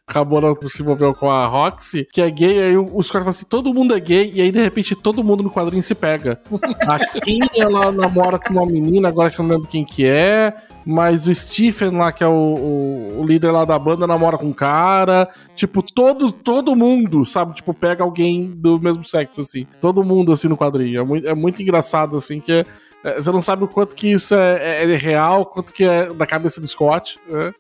Ramona 0.07 0.53
se 0.67 0.81
envolveu 0.81 1.13
com 1.13 1.29
a 1.29 1.45
Roxy, 1.47 2.07
que 2.11 2.21
é 2.21 2.29
gay, 2.29 2.59
aí 2.63 2.77
os 2.77 3.09
caras 3.09 3.25
falam 3.25 3.29
assim, 3.29 3.45
todo 3.45 3.73
mundo 3.73 3.95
é 3.95 3.99
gay, 3.99 4.31
e 4.33 4.41
aí 4.41 4.51
de 4.51 4.61
repente 4.61 4.95
todo 4.95 5.23
mundo 5.23 5.43
no 5.43 5.51
quadrinho 5.51 5.83
se 5.83 5.95
pega. 5.95 6.39
A 6.87 6.99
Kim, 6.99 7.39
ela 7.55 7.91
namora 7.91 8.37
com 8.39 8.53
uma 8.53 8.65
menina, 8.65 9.07
agora 9.07 9.29
que 9.29 9.39
eu 9.39 9.43
não 9.45 9.55
lembro 9.55 9.67
quem 9.69 9.83
que 9.85 10.05
é, 10.05 10.53
mas 10.85 11.27
o 11.27 11.33
Stephen 11.35 11.91
lá, 11.91 12.11
que 12.11 12.23
é 12.23 12.27
o, 12.27 12.31
o- 12.31 13.19
o 13.21 13.25
líder 13.25 13.51
lá 13.51 13.65
da 13.65 13.77
banda, 13.77 14.07
namora 14.07 14.37
com 14.37 14.47
um 14.47 14.53
cara. 14.53 15.29
Tipo, 15.55 15.81
todo, 15.83 16.31
todo 16.31 16.75
mundo, 16.75 17.23
sabe? 17.25 17.53
Tipo, 17.55 17.73
pega 17.73 18.03
alguém 18.03 18.45
do 18.51 18.79
mesmo 18.79 19.03
sexo, 19.03 19.41
assim. 19.41 19.67
Todo 19.79 20.03
mundo, 20.03 20.31
assim, 20.31 20.47
no 20.47 20.57
quadrinho. 20.57 20.99
É 20.99 21.03
muito, 21.03 21.27
é 21.27 21.35
muito 21.35 21.61
engraçado, 21.61 22.17
assim, 22.17 22.39
que 22.39 22.51
é- 22.51 22.65
é, 23.03 23.15
você 23.21 23.31
não 23.31 23.41
sabe 23.41 23.63
o 23.63 23.67
quanto 23.67 23.95
que 23.95 24.11
isso 24.11 24.33
é, 24.35 24.83
é- 24.83 24.91
é 24.91 24.95
real, 24.95 25.45
quanto 25.45 25.73
que 25.73 25.83
é 25.83 26.13
da 26.13 26.25
cabeça 26.25 26.59
do 26.61 26.67
Scott, 26.67 27.17
né? 27.27 27.53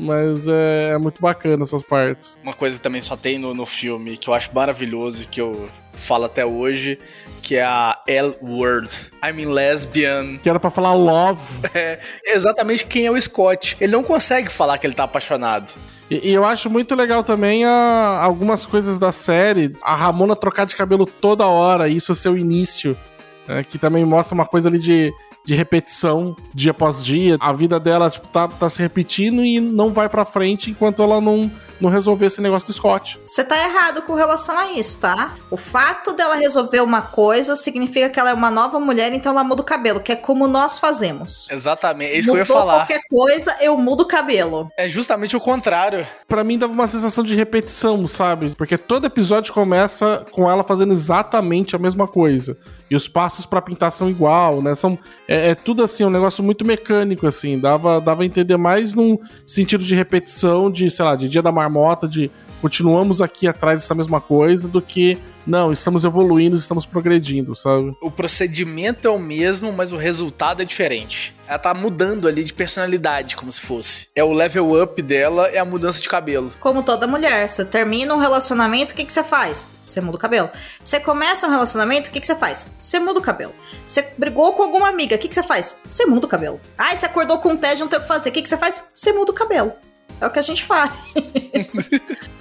Mas 0.00 0.46
é, 0.46 0.90
é 0.94 0.98
muito 0.98 1.20
bacana 1.20 1.64
essas 1.64 1.82
partes. 1.82 2.38
Uma 2.42 2.54
coisa 2.54 2.78
também 2.78 3.00
só 3.02 3.16
tem 3.16 3.36
no, 3.38 3.52
no 3.52 3.66
filme 3.66 4.16
que 4.16 4.28
eu 4.30 4.34
acho 4.34 4.48
maravilhoso 4.54 5.22
e 5.22 5.26
que 5.26 5.40
eu 5.40 5.68
falo 5.98 6.24
até 6.24 6.44
hoje, 6.46 6.98
que 7.42 7.56
é 7.56 7.62
a 7.64 7.98
L-word. 8.06 8.88
I 9.26 9.32
mean 9.32 9.48
lesbian. 9.52 10.38
Que 10.42 10.48
era 10.48 10.58
pra 10.60 10.70
falar 10.70 10.92
love. 10.94 11.40
É 11.74 11.98
exatamente 12.34 12.84
quem 12.86 13.06
é 13.06 13.10
o 13.10 13.20
Scott. 13.20 13.76
Ele 13.80 13.92
não 13.92 14.02
consegue 14.02 14.50
falar 14.50 14.78
que 14.78 14.86
ele 14.86 14.94
tá 14.94 15.04
apaixonado. 15.04 15.72
E, 16.10 16.30
e 16.30 16.34
eu 16.34 16.44
acho 16.44 16.68
muito 16.70 16.94
legal 16.94 17.22
também 17.22 17.64
a- 17.64 18.20
algumas 18.22 18.64
coisas 18.66 18.98
da 18.98 19.12
série. 19.12 19.72
A 19.82 19.94
Ramona 19.94 20.34
trocar 20.36 20.64
de 20.66 20.74
cabelo 20.76 21.04
toda 21.06 21.46
hora, 21.46 21.88
isso 21.88 22.14
ser 22.14 22.28
o 22.30 22.36
início. 22.36 22.96
né, 23.46 23.64
que 23.64 23.78
também 23.78 24.04
mostra 24.04 24.34
uma 24.34 24.44
coisa 24.46 24.68
ali 24.68 24.78
de, 24.78 25.10
de 25.44 25.54
repetição, 25.54 26.36
dia 26.54 26.70
após 26.72 27.04
dia. 27.04 27.36
A 27.40 27.52
vida 27.52 27.80
dela, 27.80 28.10
tipo, 28.10 28.26
tá, 28.28 28.46
tá 28.48 28.68
se 28.68 28.82
repetindo 28.82 29.42
e 29.44 29.58
não 29.60 29.92
vai 29.92 30.08
pra 30.08 30.24
frente 30.24 30.70
enquanto 30.70 31.02
ela 31.02 31.18
não, 31.20 31.50
não 31.80 31.90
resolver 31.90 32.26
esse 32.26 32.40
negócio 32.40 32.66
do 32.66 32.72
Scott. 32.72 33.18
Você 33.26 33.44
tá 33.44 33.56
errado 33.56 34.02
com 34.02 34.14
relação 34.14 34.58
a 34.58 34.72
isso, 34.72 34.98
tá? 35.00 35.34
O 35.50 35.56
fato 35.56 36.12
dela 36.12 36.34
resolver 36.36 36.80
uma 36.80 37.02
coisa 37.02 37.56
significa 37.56 38.08
que 38.10 38.18
ela 38.18 38.30
é 38.30 38.34
uma 38.34 38.50
nova 38.50 38.78
mulher, 38.80 39.12
então 39.12 39.32
ela 39.32 39.44
muda 39.44 39.62
o 39.62 39.64
cabelo, 39.64 40.00
que 40.00 40.12
é 40.12 40.16
como 40.16 40.48
nós 40.48 40.78
fazemos. 40.78 41.46
Exatamente, 41.50 42.12
é 42.12 42.18
isso 42.18 42.28
que 42.28 42.36
eu 42.36 42.38
ia 42.38 42.42
Mudou 42.42 42.56
falar. 42.56 42.74
qualquer 42.78 43.00
coisa, 43.10 43.56
eu 43.60 43.76
mudo 43.76 44.02
o 44.02 44.06
cabelo. 44.06 44.68
É 44.76 44.88
justamente 44.88 45.36
o 45.36 45.40
contrário. 45.40 46.06
Pra 46.26 46.42
mim 46.44 46.58
dava 46.58 46.72
uma 46.72 46.88
sensação 46.88 47.22
de 47.24 47.34
repetição, 47.34 48.06
sabe? 48.06 48.54
Porque 48.56 48.76
todo 48.76 49.06
episódio 49.06 49.52
começa 49.52 50.26
com 50.30 50.50
ela 50.50 50.64
fazendo 50.64 50.92
exatamente 50.92 51.74
a 51.76 51.78
mesma 51.78 52.06
coisa. 52.06 52.56
E 52.90 52.96
os 52.96 53.06
passos 53.06 53.44
pra 53.44 53.60
pintar 53.60 53.92
são 53.92 54.08
igual, 54.08 54.62
né? 54.62 54.74
São, 54.74 54.98
é, 55.26 55.50
é 55.50 55.54
tudo 55.54 55.82
assim, 55.82 56.04
um 56.04 56.10
negócio 56.10 56.42
muito 56.42 56.64
mecânico, 56.64 57.26
assim. 57.26 57.58
Dava, 57.58 58.00
dava 58.00 58.22
a 58.22 58.26
entender 58.26 58.56
mais 58.56 58.92
num 58.94 59.18
sentido 59.46 59.84
de 59.84 59.94
repetição, 59.94 60.70
de, 60.70 60.90
sei 60.90 61.04
lá, 61.04 61.14
de 61.14 61.28
dia 61.28 61.42
da 61.42 61.52
marmota, 61.52 61.67
de 62.08 62.30
continuamos 62.60 63.22
aqui 63.22 63.46
atrás 63.46 63.82
dessa 63.82 63.94
mesma 63.94 64.20
coisa, 64.20 64.68
do 64.68 64.82
que, 64.82 65.18
não, 65.46 65.72
estamos 65.72 66.04
evoluindo, 66.04 66.56
estamos 66.56 66.84
progredindo, 66.84 67.54
sabe? 67.54 67.96
O 68.00 68.10
procedimento 68.10 69.06
é 69.06 69.10
o 69.10 69.18
mesmo, 69.18 69.72
mas 69.72 69.92
o 69.92 69.96
resultado 69.96 70.62
é 70.62 70.64
diferente. 70.64 71.34
Ela 71.46 71.58
tá 71.58 71.72
mudando 71.72 72.28
ali 72.28 72.44
de 72.44 72.52
personalidade, 72.52 73.36
como 73.36 73.50
se 73.50 73.60
fosse. 73.60 74.08
É 74.14 74.22
o 74.22 74.32
level 74.32 74.82
up 74.82 75.00
dela, 75.00 75.48
é 75.48 75.58
a 75.58 75.64
mudança 75.64 76.00
de 76.00 76.08
cabelo. 76.08 76.52
Como 76.60 76.82
toda 76.82 77.06
mulher, 77.06 77.48
você 77.48 77.64
termina 77.64 78.14
um 78.14 78.18
relacionamento, 78.18 78.92
o 78.92 78.96
que, 78.96 79.04
que 79.04 79.12
você 79.12 79.22
faz? 79.22 79.66
Você 79.82 80.00
muda 80.00 80.16
o 80.16 80.20
cabelo. 80.20 80.50
Você 80.82 81.00
começa 81.00 81.46
um 81.46 81.50
relacionamento, 81.50 82.10
o 82.10 82.12
que, 82.12 82.20
que 82.20 82.26
você 82.26 82.36
faz? 82.36 82.68
Você 82.78 82.98
muda 82.98 83.18
o 83.20 83.22
cabelo. 83.22 83.54
Você 83.86 84.12
brigou 84.18 84.52
com 84.52 84.62
alguma 84.62 84.88
amiga, 84.88 85.16
o 85.16 85.18
que, 85.18 85.28
que 85.28 85.34
você 85.34 85.42
faz? 85.42 85.76
Você 85.86 86.04
muda 86.04 86.26
o 86.26 86.28
cabelo. 86.28 86.60
Ai, 86.76 86.96
você 86.96 87.06
acordou 87.06 87.38
com 87.38 87.50
um 87.50 87.56
tédio, 87.56 87.80
não 87.80 87.88
tem 87.88 87.98
o 87.98 88.02
que 88.02 88.08
fazer, 88.08 88.28
o 88.28 88.32
que, 88.32 88.42
que 88.42 88.48
você 88.48 88.58
faz? 88.58 88.84
Você 88.92 89.12
muda 89.12 89.30
o 89.30 89.34
cabelo. 89.34 89.72
É 90.20 90.26
o 90.26 90.30
que 90.30 90.38
a 90.38 90.42
gente 90.42 90.64
faz. 90.64 90.90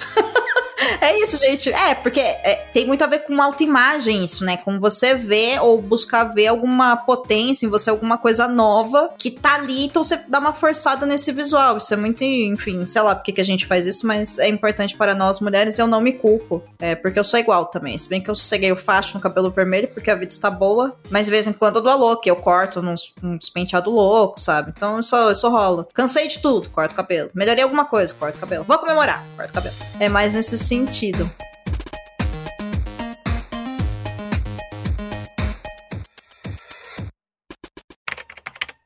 É 1.08 1.24
isso, 1.24 1.38
gente. 1.38 1.70
É, 1.70 1.96
porque 1.96 2.20
é, 2.20 2.68
tem 2.74 2.86
muito 2.86 3.02
a 3.02 3.08
ver 3.08 3.20
com 3.20 3.42
autoimagem 3.42 4.26
isso, 4.26 4.44
né? 4.44 4.58
Com 4.58 4.78
você 4.78 5.16
ver 5.16 5.62
ou 5.62 5.82
buscar 5.82 6.26
ver 6.26 6.48
alguma 6.48 6.98
potência 6.98 7.66
em 7.66 7.70
você, 7.70 7.90
alguma 7.90 8.18
coisa 8.18 8.46
nova 8.46 9.12
que 9.18 9.32
tá 9.32 9.56
ali, 9.56 9.86
então 9.86 10.04
você 10.04 10.18
dá 10.28 10.38
uma 10.38 10.52
forçada 10.52 11.06
nesse 11.06 11.32
visual. 11.32 11.78
Isso 11.78 11.94
é 11.94 11.98
muito, 11.98 12.26
enfim, 12.26 12.86
sei 12.86 13.02
lá 13.02 13.16
por 13.16 13.24
que 13.24 13.40
a 13.40 13.46
gente 13.46 13.66
faz 13.66 13.88
isso, 13.88 14.06
mas 14.06 14.38
é 14.38 14.50
importante 14.50 14.98
para 14.98 15.16
nós 15.16 15.40
mulheres 15.40 15.80
eu 15.80 15.88
não 15.88 16.02
me 16.02 16.12
culpo. 16.12 16.62
É, 16.78 16.94
porque 16.94 17.18
eu 17.18 17.24
sou 17.24 17.40
igual 17.40 17.68
também. 17.68 17.98
Se 17.98 18.10
bem 18.10 18.20
que 18.20 18.30
eu 18.30 18.36
sosseguei 18.36 18.74
o 18.74 18.76
facho 18.76 19.16
no 19.16 19.22
cabelo 19.22 19.50
vermelho 19.50 19.88
porque 19.88 20.12
a 20.12 20.16
vida 20.16 20.34
está 20.34 20.52
boa, 20.52 20.94
mas 21.10 21.28
de 21.28 21.32
vez 21.32 21.48
em 21.48 21.54
quando 21.54 21.78
eu 21.78 21.84
dou 21.84 21.92
a 21.94 21.96
louca, 21.96 22.28
eu 22.28 22.36
corto 22.36 22.82
uns, 22.82 23.14
uns 23.24 23.50
penteados 23.50 23.94
loucos, 23.94 24.44
sabe? 24.44 24.74
Então 24.76 24.98
eu 24.98 25.04
só 25.04 25.50
rolo. 25.50 25.88
Cansei 25.94 26.28
de 26.28 26.40
tudo, 26.40 26.70
corto 26.70 26.92
o 26.92 26.98
cabelo. 26.98 27.30
Melhorei 27.34 27.64
alguma 27.64 27.86
coisa, 27.86 28.14
corto 28.14 28.38
o 28.38 28.42
cabelo. 28.42 28.66
Vou 28.66 28.78
comemorar, 28.78 29.26
corto 29.38 29.52
o 29.52 29.54
cabelo. 29.54 29.76
É 30.02 30.10
mais 30.10 30.34
nesse 30.34 30.58
sentido. 30.58 30.97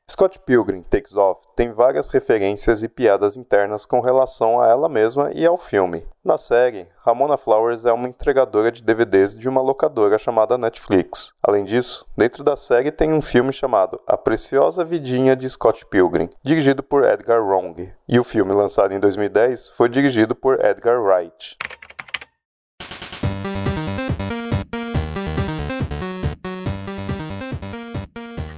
Scott 0.10 0.38
Pilgrim 0.46 0.82
Takes 0.82 1.16
Off 1.16 1.40
tem 1.56 1.72
várias 1.72 2.10
referências 2.10 2.84
e 2.84 2.90
piadas 2.90 3.38
internas 3.38 3.86
com 3.86 4.02
relação 4.02 4.60
a 4.60 4.68
ela 4.68 4.90
mesma 4.90 5.32
e 5.34 5.46
ao 5.46 5.58
filme. 5.58 6.06
Na 6.22 6.38
série, 6.38 6.86
Ramona 6.98 7.38
Flowers 7.38 7.86
é 7.86 7.94
uma 7.94 8.10
entregadora 8.10 8.74
de 8.74 8.84
DVDs 8.84 9.38
de 9.38 9.48
uma 9.48 9.62
locadora 9.62 10.18
chamada 10.18 10.58
Netflix. 10.58 11.34
Além 11.42 11.64
disso, 11.64 12.06
dentro 12.18 12.44
da 12.44 12.58
série 12.58 12.92
tem 12.92 13.14
um 13.14 13.22
filme 13.22 13.54
chamado 13.54 14.02
A 14.06 14.18
Preciosa 14.18 14.84
Vidinha 14.84 15.34
de 15.34 15.50
Scott 15.50 15.86
Pilgrim, 15.86 16.30
dirigido 16.44 16.84
por 16.84 17.06
Edgar 17.06 17.42
Wrong, 17.42 17.90
e 18.06 18.20
o 18.20 18.24
filme 18.26 18.52
lançado 18.52 18.94
em 18.94 19.00
2010 19.00 19.70
foi 19.70 19.88
dirigido 19.88 20.36
por 20.36 20.64
Edgar 20.64 21.02
Wright. 21.02 21.58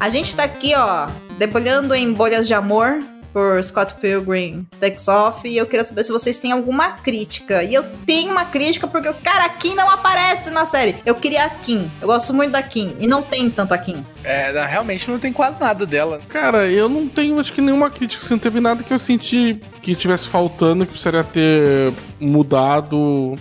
A 0.04 0.10
gente 0.10 0.36
tá 0.36 0.44
aqui, 0.44 0.74
ó, 0.76 1.08
debulhando 1.38 1.96
em 1.96 2.12
bolhas 2.12 2.46
de 2.46 2.54
amor 2.54 3.00
por 3.32 3.64
Scott 3.64 3.94
Pilgrim 4.02 4.68
Takes 4.78 5.08
Off 5.08 5.48
e 5.48 5.58
eu 5.58 5.66
queria 5.66 5.86
saber 5.86 6.04
se 6.04 6.12
vocês 6.12 6.38
têm 6.38 6.52
alguma 6.52 6.92
crítica. 6.92 7.64
E 7.64 7.74
eu 7.74 7.86
tenho 8.06 8.34
uma 8.34 8.44
crítica 8.44 8.86
porque 8.86 9.08
o 9.08 9.14
cara, 9.14 9.46
a 9.46 9.50
Kim 9.50 9.74
não 9.76 9.90
aparece 9.90 10.52
na 10.52 10.66
série. 10.66 10.98
Eu 11.06 11.16
queria 11.16 11.46
a 11.46 11.50
Kim. 11.50 11.90
Eu 12.02 12.08
gosto 12.08 12.34
muito 12.34 12.52
da 12.52 12.62
Kim 12.62 12.94
e 13.00 13.08
não 13.08 13.22
tem 13.22 13.50
tanto 13.50 13.74
a 13.74 13.78
Kim. 13.78 14.06
É, 14.26 14.52
não, 14.52 14.66
realmente 14.66 15.10
não 15.10 15.18
tem 15.18 15.32
quase 15.32 15.58
nada 15.58 15.86
dela. 15.86 16.20
Cara, 16.28 16.68
eu 16.68 16.90
não 16.90 17.08
tenho, 17.08 17.40
acho 17.40 17.54
que 17.54 17.62
nenhuma 17.62 17.90
crítica, 17.90 18.22
assim, 18.22 18.34
não 18.34 18.40
teve 18.40 18.60
nada 18.60 18.84
que 18.84 18.94
eu 18.94 19.00
senti 19.00 19.58
que 19.82 19.96
tivesse 19.96 20.28
faltando, 20.28 20.86
que 20.86 20.92
precisaria 20.92 21.24
ter 21.24 21.94
mudado 22.20 23.38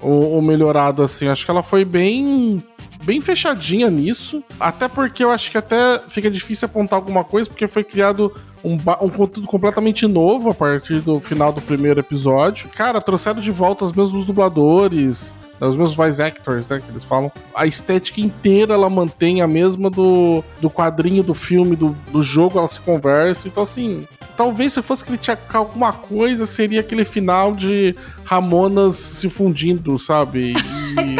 ou, 0.00 0.32
ou 0.32 0.42
melhorado, 0.42 1.00
assim. 1.00 1.28
Acho 1.28 1.44
que 1.44 1.50
ela 1.52 1.62
foi 1.62 1.84
bem 1.84 2.60
bem 3.04 3.20
fechadinha 3.20 3.90
nisso. 3.90 4.42
Até 4.58 4.88
porque 4.88 5.24
eu 5.24 5.30
acho 5.30 5.50
que 5.50 5.58
até 5.58 6.00
fica 6.08 6.30
difícil 6.30 6.66
apontar 6.66 6.98
alguma 6.98 7.24
coisa, 7.24 7.48
porque 7.48 7.66
foi 7.68 7.84
criado 7.84 8.32
um, 8.64 8.74
um 8.74 9.08
conteúdo 9.08 9.46
completamente 9.46 10.06
novo 10.06 10.50
a 10.50 10.54
partir 10.54 11.00
do 11.00 11.20
final 11.20 11.52
do 11.52 11.60
primeiro 11.60 12.00
episódio. 12.00 12.68
Cara, 12.70 13.00
trouxeram 13.00 13.40
de 13.40 13.50
volta 13.50 13.84
os 13.84 13.92
mesmos 13.92 14.24
dubladores. 14.24 15.34
Os 15.60 15.76
mesmos 15.76 15.94
voice 15.94 16.20
actors, 16.20 16.66
né, 16.66 16.82
que 16.84 16.90
eles 16.90 17.04
falam. 17.04 17.30
A 17.54 17.66
estética 17.66 18.20
inteira 18.20 18.74
ela 18.74 18.90
mantém 18.90 19.42
a 19.42 19.46
mesma 19.46 19.88
do, 19.88 20.42
do 20.60 20.68
quadrinho, 20.68 21.22
do 21.22 21.34
filme, 21.34 21.76
do, 21.76 21.96
do 22.10 22.20
jogo, 22.20 22.58
ela 22.58 22.66
se 22.66 22.80
conversa. 22.80 23.46
Então, 23.46 23.62
assim, 23.62 24.04
talvez 24.36 24.72
se 24.72 24.80
eu 24.80 24.82
fosse 24.82 25.04
criticar 25.04 25.38
alguma 25.54 25.92
coisa, 25.92 26.46
seria 26.46 26.80
aquele 26.80 27.04
final 27.04 27.54
de 27.54 27.94
Ramonas 28.24 28.96
se 28.96 29.28
fundindo, 29.28 29.96
sabe? 30.00 30.54
E- 30.92 31.16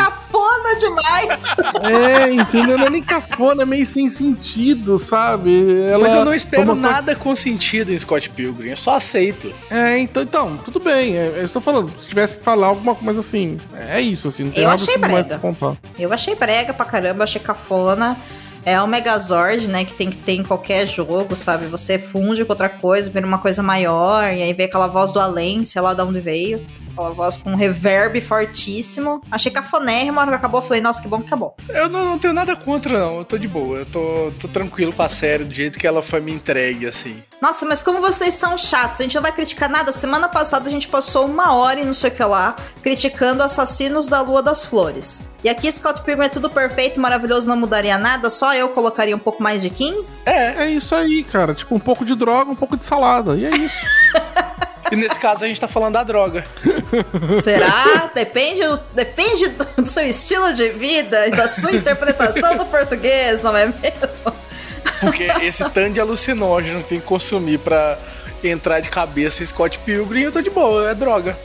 demais! 0.83 1.57
é, 1.83 2.33
entendeu? 2.33 2.77
Não 2.79 2.87
é 2.87 2.91
nem 2.91 3.03
cafona, 3.03 3.63
é 3.63 3.67
meio 3.67 3.87
sem 3.87 4.09
sentido, 4.09 4.99
sabe? 4.99 5.81
Ela, 5.89 6.03
Mas 6.05 6.13
eu 6.15 6.25
não 6.25 6.35
espero 6.35 6.65
vamos 6.67 6.81
mostrar- 6.81 6.97
nada 7.01 7.17
com 7.17 7.35
sentido 7.35 7.93
em 7.93 7.99
Scott 7.99 8.29
Pilgrim, 8.31 8.71
eu 8.71 8.77
só 8.77 8.97
aceito. 8.97 9.53
É, 9.71 9.99
então, 9.99 10.23
então 10.23 10.57
tudo 10.65 10.81
bem. 10.81 11.17
É, 11.17 11.33
eu 11.39 11.45
estou 11.45 11.63
falando, 11.63 11.91
se 11.99 12.09
tivesse 12.09 12.37
que 12.37 12.43
falar 12.43 12.67
alguma 12.69 12.95
coisa, 12.95 13.07
mas 13.13 13.19
assim, 13.19 13.57
é 13.89 14.01
isso, 14.01 14.29
assim, 14.29 14.45
não 14.45 14.51
tem 14.51 14.63
Eu 14.65 14.69
nada 14.71 14.83
achei 14.83 14.95
assim 14.95 15.01
mais 15.01 15.13
brega. 15.27 15.29
pra 15.29 15.39
contar. 15.39 15.77
Eu 15.99 16.13
achei 16.13 16.35
brega 16.35 16.75
pra 16.75 16.85
caramba, 16.85 17.25
achei 17.25 17.41
cafona. 17.41 18.17
É 18.65 18.81
o 18.81 18.87
Megazord, 18.87 19.67
né, 19.67 19.85
que 19.85 19.93
tem 19.93 20.09
que 20.09 20.17
ter 20.19 20.35
em 20.35 20.45
qualquer 20.45 20.87
jogo, 20.87 21.35
sabe? 21.35 21.67
Você 21.67 21.99
funde 21.99 22.45
com 22.45 22.53
outra 22.53 22.69
coisa, 22.69 23.11
vira 23.11 23.27
uma 23.27 23.39
coisa 23.39 23.61
maior, 23.61 24.33
e 24.33 24.41
aí 24.41 24.53
vem 24.53 24.67
aquela 24.67 24.87
voz 24.87 25.11
do 25.13 25.19
além, 25.19 25.67
sei 25.67 25.83
lá 25.83 25.93
de 25.95 26.03
onde 26.03 26.21
veio. 26.21 26.65
Aquela 26.93 27.11
voz 27.11 27.37
com 27.37 27.53
um 27.53 27.57
reverb 27.57 28.21
fortíssimo. 28.21 29.21
Achei 29.31 29.51
cafonérrimo, 29.51 30.19
a 30.19 30.23
hora 30.23 30.31
que 30.33 30.37
acabou, 30.37 30.61
eu 30.61 30.67
falei, 30.67 30.83
nossa, 30.83 31.01
que 31.03 31.09
bom 31.09 31.21
que 31.21 31.27
acabou. 31.27 31.55
Eu 31.69 31.89
não, 31.89 32.05
não 32.05 32.19
tenho 32.19 32.35
nada 32.35 32.55
contra, 32.55 32.99
não. 32.99 33.19
Eu 33.19 33.25
tô 33.25 33.39
de 33.39 33.49
boa. 33.49 33.79
Eu 33.79 33.87
tô, 33.87 34.33
tô 34.41 34.49
tranquilo 34.49 34.93
com 34.93 35.03
a 35.03 35.09
série 35.09 35.45
do 35.45 35.53
jeito 35.53 35.79
que 35.79 35.87
ela 35.87 36.03
foi 36.03 36.21
me 36.21 36.33
entregue, 36.33 36.87
assim. 36.87 37.23
Nossa, 37.41 37.67
mas 37.67 37.83
como 37.83 38.01
vocês 38.01 38.35
são 38.35 38.57
chatos, 38.57 39.01
a 39.01 39.03
gente 39.03 39.15
não 39.17 39.23
vai 39.23 39.33
criticar 39.33 39.69
nada. 39.69 39.91
Semana 39.91 40.29
passada 40.29 40.69
a 40.69 40.71
gente 40.71 40.87
passou 40.87 41.27
uma 41.27 41.55
hora 41.55 41.81
e 41.81 41.85
não 41.85 41.93
sei 41.93 42.11
o 42.11 42.15
que 42.15 42.23
lá, 42.23 42.55
criticando 42.83 43.43
Assassinos 43.43 44.07
da 44.07 44.21
Lua 44.21 44.43
das 44.43 44.65
Flores. 44.65 45.27
E 45.43 45.49
aqui 45.49 45.71
Scott 45.73 46.03
Pilgrim 46.03 46.27
é 46.27 46.29
tudo 46.29 46.49
perfeito, 46.49 47.01
maravilhoso, 47.01 47.49
não 47.49 47.57
mudaria 47.57 47.99
nada, 47.99 48.31
só 48.31 48.55
eu 48.55 48.69
colocaria 48.69 49.17
um 49.17 49.19
pouco 49.19 49.43
mais 49.43 49.61
de 49.61 49.71
Kim. 49.71 49.93
É, 50.25 50.67
é 50.67 50.71
isso 50.71 50.95
aí, 50.95 51.25
cara. 51.25 51.53
Tipo, 51.53 51.75
um 51.75 51.81
pouco 51.81 52.05
de 52.05 52.15
droga, 52.15 52.53
um 52.53 52.55
pouco 52.55 52.77
de 52.77 52.85
salada. 52.85 53.37
E 53.37 53.45
é 53.45 53.51
isso. 53.51 53.87
E 54.93 54.97
nesse 54.97 55.19
caso 55.19 55.45
a 55.45 55.49
gente 55.49 55.61
tá 55.61 55.67
falando 55.67 55.95
da 55.95 56.05
droga. 56.05 56.45
Será? 57.43 58.11
depende, 58.15 58.61
do- 58.63 58.81
depende 58.95 59.49
do 59.49 59.65
do 59.83 59.87
seu 59.89 60.07
estilo 60.07 60.53
de 60.55 60.69
vida 60.69 61.27
e 61.27 61.31
da 61.31 61.49
sua 61.49 61.73
interpretação 61.73 62.57
do 62.57 62.65
português, 62.67 63.43
não 63.43 63.57
é 63.57 63.67
mesmo? 63.67 64.35
Porque 65.01 65.25
esse 65.43 65.69
tanto 65.71 65.95
de 65.95 66.01
alucinógeno 66.01 66.83
que 66.83 66.91
tem 66.91 67.01
que 67.01 67.07
consumir 67.07 67.59
pra 67.59 67.99
entrar 68.45 68.81
de 68.81 68.89
cabeça 68.91 69.43
em 69.43 69.47
Scott 69.47 69.79
Pilgrim, 69.79 70.23
eu 70.23 70.33
tô 70.33 70.41
de 70.41 70.51
boa, 70.51 70.91
é 70.91 70.95
droga. 70.95 71.37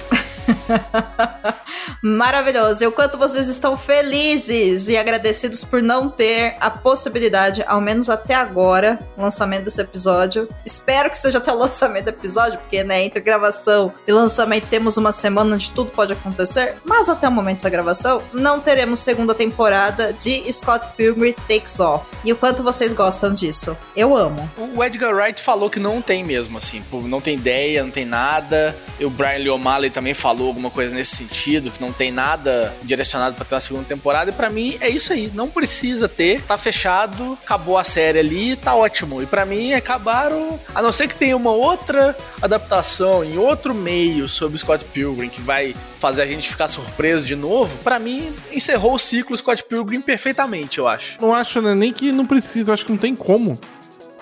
Maravilhoso. 2.01 2.83
E 2.83 2.87
o 2.87 2.91
quanto 2.91 3.17
vocês 3.17 3.47
estão 3.47 3.77
felizes 3.77 4.87
e 4.87 4.97
agradecidos 4.97 5.63
por 5.63 5.81
não 5.81 6.09
ter 6.09 6.55
a 6.59 6.69
possibilidade, 6.69 7.63
ao 7.67 7.81
menos 7.81 8.09
até 8.09 8.35
agora, 8.35 8.99
lançamento 9.17 9.65
desse 9.65 9.81
episódio. 9.81 10.47
Espero 10.65 11.09
que 11.09 11.17
seja 11.17 11.37
até 11.37 11.51
o 11.51 11.57
lançamento 11.57 12.05
do 12.05 12.09
episódio, 12.09 12.59
porque, 12.59 12.83
né, 12.83 13.03
entre 13.03 13.19
gravação 13.19 13.93
e 14.07 14.11
lançamento 14.11 14.67
temos 14.67 14.97
uma 14.97 15.11
semana 15.11 15.55
onde 15.55 15.71
tudo 15.71 15.91
pode 15.91 16.13
acontecer. 16.13 16.75
Mas 16.83 17.09
até 17.09 17.27
o 17.27 17.31
momento 17.31 17.57
dessa 17.57 17.69
gravação, 17.69 18.21
não 18.33 18.59
teremos 18.59 18.99
segunda 18.99 19.33
temporada 19.33 20.13
de 20.13 20.51
Scott 20.51 20.87
Pilgrim 20.95 21.33
Takes 21.47 21.79
Off. 21.79 22.05
E 22.23 22.31
o 22.31 22.35
quanto 22.35 22.63
vocês 22.63 22.93
gostam 22.93 23.33
disso? 23.33 23.77
Eu 23.95 24.15
amo. 24.15 24.49
O 24.75 24.83
Edgar 24.83 25.13
Wright 25.13 25.41
falou 25.41 25.69
que 25.69 25.79
não 25.79 26.01
tem 26.01 26.23
mesmo, 26.23 26.57
assim, 26.57 26.83
não 27.03 27.21
tem 27.21 27.35
ideia, 27.35 27.83
não 27.83 27.91
tem 27.91 28.05
nada. 28.05 28.75
E 28.99 29.05
o 29.05 29.09
Brian 29.09 29.37
Lee 29.37 29.49
O'Malley 29.49 29.89
também 29.89 30.13
falou 30.13 30.36
alguma 30.45 30.69
coisa 30.69 30.95
nesse 30.95 31.15
sentido, 31.15 31.71
que 31.71 31.81
não 31.81 31.91
tem 31.91 32.11
nada 32.11 32.73
direcionado 32.83 33.35
pra 33.35 33.45
ter 33.45 33.55
uma 33.55 33.61
segunda 33.61 33.85
temporada. 33.85 34.29
E 34.29 34.33
pra 34.33 34.49
mim 34.49 34.77
é 34.79 34.89
isso 34.89 35.11
aí, 35.13 35.31
não 35.33 35.47
precisa 35.47 36.07
ter, 36.07 36.41
tá 36.43 36.57
fechado, 36.57 37.37
acabou 37.43 37.77
a 37.77 37.83
série 37.83 38.19
ali, 38.19 38.55
tá 38.55 38.75
ótimo. 38.75 39.21
E 39.21 39.25
pra 39.25 39.45
mim 39.45 39.73
acabaram, 39.73 40.59
a 40.73 40.81
não 40.81 40.91
ser 40.91 41.07
que 41.07 41.15
tenha 41.15 41.35
uma 41.35 41.51
outra 41.51 42.15
adaptação 42.41 43.23
em 43.23 43.37
outro 43.37 43.73
meio 43.73 44.27
sobre 44.27 44.57
Scott 44.57 44.85
Pilgrim 44.85 45.29
que 45.29 45.41
vai 45.41 45.75
fazer 45.99 46.21
a 46.21 46.27
gente 46.27 46.49
ficar 46.49 46.67
surpreso 46.67 47.25
de 47.25 47.35
novo. 47.35 47.77
Pra 47.79 47.99
mim 47.99 48.33
encerrou 48.51 48.95
o 48.95 48.99
ciclo 48.99 49.37
Scott 49.37 49.63
Pilgrim 49.63 50.01
perfeitamente, 50.01 50.77
eu 50.77 50.87
acho. 50.87 51.19
Não 51.21 51.33
acho 51.33 51.61
né, 51.61 51.73
nem 51.73 51.91
que 51.91 52.11
não 52.11 52.25
precisa, 52.25 52.73
acho 52.73 52.85
que 52.85 52.91
não 52.91 52.99
tem 52.99 53.15
como, 53.15 53.59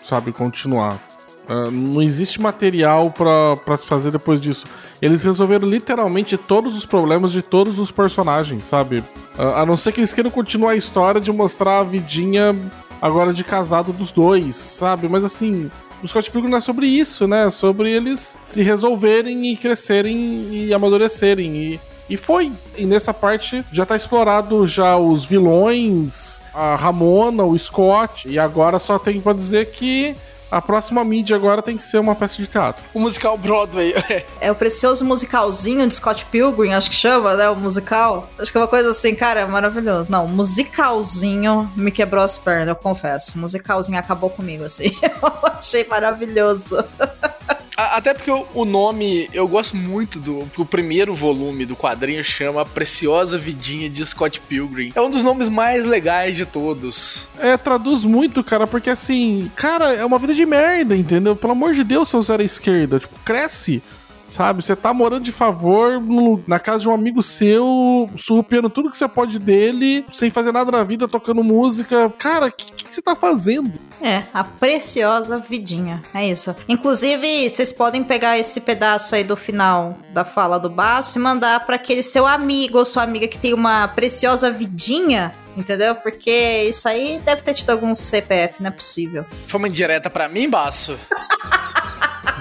sabe, 0.03 0.32
continuar. 0.32 1.14
Ah, 1.48 1.70
não 1.72 2.02
existe 2.02 2.41
material 2.41 3.12
pra 3.12 3.78
se 3.78 3.86
fazer 3.86 4.12
depois 4.12 4.41
disso. 4.41 4.66
Eles 5.02 5.24
resolveram 5.24 5.68
literalmente 5.68 6.38
todos 6.38 6.76
os 6.76 6.86
problemas 6.86 7.32
de 7.32 7.41
todos 7.41 7.80
os 7.80 7.91
personagens, 7.91 8.64
sabe? 8.64 9.04
Ah, 9.38 9.62
a 9.62 9.66
não 9.66 9.78
ser 9.78 9.91
que 9.91 10.00
eles 10.00 10.14
queiram 10.14 10.32
continuar 10.32 10.72
a 10.72 10.76
história 10.76 11.22
de 11.22 11.32
mostrar 11.32 11.80
a 11.80 11.84
vidinha 11.84 12.56
agora 13.02 13.34
de 13.34 13.43
casado 13.43 13.93
dos 13.93 14.12
dois, 14.12 14.56
sabe? 14.56 15.08
Mas 15.08 15.24
assim, 15.24 15.70
o 16.02 16.08
Scott 16.08 16.30
Pilgrim 16.32 16.50
não 16.50 16.58
é 16.58 16.62
sobre 16.62 16.88
isso, 16.88 17.28
né? 17.28 17.48
É 17.48 17.52
sobre 17.52 17.91
eles 17.91 18.38
se 18.43 18.62
resolverem 18.62 19.52
e 19.52 19.58
crescerem 19.58 20.50
e 20.52 20.74
amadurecerem. 20.74 21.56
E, 21.56 21.80
e 22.10 22.18
foi. 22.18 22.52
E 22.78 22.86
nessa 22.86 23.14
parte 23.14 23.64
já 23.72 23.86
tá 23.86 23.96
explorado 23.96 24.66
já 24.68 24.98
os 24.98 25.26
vilões, 25.26 26.41
a 26.54 26.76
Ramona, 26.76 27.43
o 27.43 27.58
Scott. 27.58 28.28
E 28.28 28.39
agora 28.39 28.80
só 28.80 28.98
tem 28.98 29.22
pra 29.22 29.34
dizer 29.34 29.72
que 29.72 30.16
a 30.56 30.62
próxima 30.62 31.03
mídia 31.03 31.36
agora 31.36 31.62
tem 31.62 31.76
que 31.76 31.84
ser 31.84 31.97
uma 31.97 32.16
peça 32.16 32.38
de 32.38 32.47
teatro. 32.47 32.82
O 32.93 32.99
musical 33.01 33.38
Broadway. 33.38 33.93
É 34.39 34.51
o 34.51 34.56
precioso 34.56 35.03
musicalzinho 35.03 35.86
de 35.88 35.93
Scott 35.93 36.24
Pilgrim, 36.26 36.72
acho 36.72 36.89
que 36.89 36.95
chama, 36.95 37.34
né? 37.34 37.49
O 37.49 37.56
musical. 37.56 38.30
Acho 38.38 38.51
que 38.51 38.58
é 38.58 38.62
uma 38.62 38.68
coisa 38.68 38.91
assim, 38.91 39.14
cara, 39.16 39.41
é 39.41 39.45
maravilhoso. 39.45 40.12
Não, 40.12 40.28
musicalzinho 40.28 41.70
me 41.76 41.91
quebrou 41.91 42.24
as 42.24 42.38
pernas, 42.38 42.70
eu 42.70 42.76
confesso. 42.76 43.38
Musicalzinho 43.38 43.97
acabou 43.97 44.30
comigo, 44.30 44.64
assim. 44.64 44.95
Eu 45.03 45.51
achei 45.51 45.84
maravilhoso. 45.86 46.84
Até 47.78 48.14
porque 48.14 48.32
o- 48.32 48.66
nome, 48.66 49.30
eu 49.34 49.48
gosto 49.48 49.76
muito 49.76 50.20
do. 50.20 50.50
O 50.58 50.66
primeiro 50.66 51.14
volume 51.14 51.66
do 51.66 51.76
quadrinho 51.76 52.24
chama 52.24 52.62
A 52.62 52.66
Preciosa 52.66 53.38
Vidinha 53.38 53.90
de 53.90 54.06
Scott 54.06 54.40
Pilgrim. 54.42 54.92
É 54.96 55.02
um 55.02 55.10
dos 55.10 55.24
nomes 55.24 55.50
mais 55.50 55.86
legais 55.86 56.38
de 56.38 56.46
todos. 56.46 57.30
É, 57.38 57.58
traduz 57.58 58.04
muito, 58.06 58.44
cara, 58.44 58.66
porque 58.66 58.90
assim, 58.90 59.52
cara, 59.56 59.94
é 59.94 60.06
uma 60.06 60.18
vida 60.20 60.34
de 60.34 60.46
merda, 60.46 60.96
entendeu? 60.96 61.36
Pelo 61.36 61.52
amor 61.52 61.74
de 61.74 61.84
Deus, 61.84 62.08
seu 62.10 62.22
zero 62.22 62.42
à 62.42 62.46
esquerda. 62.46 63.00
Tipo, 63.00 63.20
cresce. 63.26 63.82
Sabe, 64.28 64.64
você 64.64 64.76
tá 64.76 64.94
morando 64.94 65.24
de 65.24 65.32
favor 65.32 66.02
no- 66.02 66.44
na 66.48 66.60
casa 66.60 66.80
de 66.80 66.90
um 66.90 66.94
amigo 66.94 67.22
seu, 67.22 68.10
surrupiando 68.18 68.70
tudo 68.70 68.90
que 68.90 68.98
você 68.98 69.08
pode 69.08 69.38
dele, 69.38 70.04
sem 70.12 70.30
fazer 70.30 70.52
nada 70.52 70.72
na 70.72 70.84
vida, 70.84 71.08
tocando 71.08 71.44
música. 71.44 72.12
Cara, 72.18 72.48
o 72.48 72.52
que, 72.52 72.72
que 72.86 72.92
você 72.94 73.02
tá 73.02 73.16
fazendo? 73.16 73.72
É, 74.02 74.24
a 74.34 74.44
preciosa 74.44 75.38
vidinha. 75.38 76.02
É 76.14 76.28
isso. 76.28 76.56
Inclusive, 76.68 77.50
vocês 77.50 77.72
podem 77.72 78.04
pegar 78.04 78.38
esse 78.38 78.60
pedaço 78.62 79.14
aí 79.16 79.24
do 79.24 79.38
final 79.38 79.96
da 80.12 80.26
fala 80.26 80.60
do 80.60 80.70
Baço 80.70 81.18
e 81.18 81.22
mandar 81.22 81.66
pra 81.66 81.76
aquele 81.76 82.02
seu 82.04 82.26
amigo 82.26 82.78
ou 82.80 82.86
sua 82.86 83.04
amiga 83.04 83.28
que 83.28 83.38
tem 83.38 83.54
uma 83.54 83.88
preciosa 83.88 84.52
vidinha. 84.52 85.32
Entendeu? 85.56 85.96
Porque 85.96 86.66
isso 86.70 86.88
aí 86.90 87.22
deve 87.24 87.42
ter 87.42 87.54
tido 87.54 87.70
algum 87.70 87.96
CPF, 87.96 88.62
não 88.62 88.68
é 88.68 88.72
possível. 88.72 89.24
Foi 89.48 89.58
uma 89.58 89.68
indireta 89.70 90.10
pra 90.10 90.28
mim, 90.28 90.50
Baço? 90.50 90.98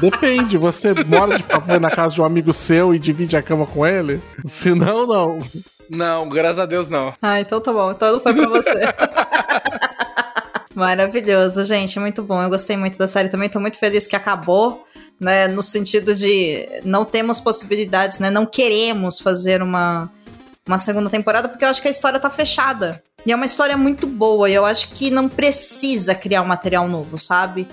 Depende, 0.01 0.59
você 0.59 0.92
mora 1.05 1.36
de 1.36 1.42
favor 1.42 1.80
na 1.80 1.90
casa 1.90 2.14
de 2.14 2.20
um 2.20 2.24
amigo 2.24 2.53
seu 2.53 2.95
e 2.95 2.99
divide 2.99 3.36
a 3.36 3.42
cama 3.42 3.66
com 3.66 3.86
ele? 3.86 4.20
Se 4.47 4.74
não, 4.74 5.07
não. 5.07 5.42
Não, 5.88 6.28
graças 6.28 6.59
a 6.59 6.66
Deus 6.66 6.88
não. 6.88 7.14
Ah, 7.20 7.40
então 7.40 7.61
tá 7.61 7.72
bom. 7.72 7.90
Então 7.90 8.12
não 8.12 8.20
foi 8.20 8.34
pra 8.34 8.49
você. 8.49 8.80
Maravilhoso, 10.74 11.64
gente. 11.64 11.99
Muito 12.01 12.22
bom. 12.22 12.42
Eu 12.42 12.51
gostei 12.51 12.76
muito 12.76 12.99
da 12.99 13.07
série 13.07 13.28
também. 13.28 13.49
Tô 13.49 13.61
muito 13.61 13.78
feliz 13.78 14.07
que 14.07 14.16
acabou, 14.16 14.84
né? 15.20 15.47
No 15.47 15.62
sentido 15.62 16.14
de 16.14 16.68
não 16.84 17.05
temos 17.05 17.38
possibilidades, 17.38 18.18
né? 18.18 18.30
Não 18.30 18.45
queremos 18.45 19.20
fazer 19.20 19.62
uma, 19.62 20.11
uma 20.66 20.78
segunda 20.78 21.09
temporada, 21.09 21.49
porque 21.49 21.64
eu 21.64 21.68
acho 21.68 21.80
que 21.80 21.88
a 21.88 21.92
história 21.92 22.18
tá 22.18 22.28
fechada. 22.28 23.03
E 23.24 23.32
é 23.32 23.36
uma 23.36 23.47
história 23.47 23.76
muito 23.76 24.07
boa. 24.07 24.51
E 24.51 24.55
eu 24.55 24.66
acho 24.66 24.88
que 24.88 25.11
não 25.11 25.28
precisa 25.28 26.14
criar 26.14 26.42
um 26.42 26.47
material 26.47 26.88
novo, 26.88 27.18
sabe? 27.18 27.68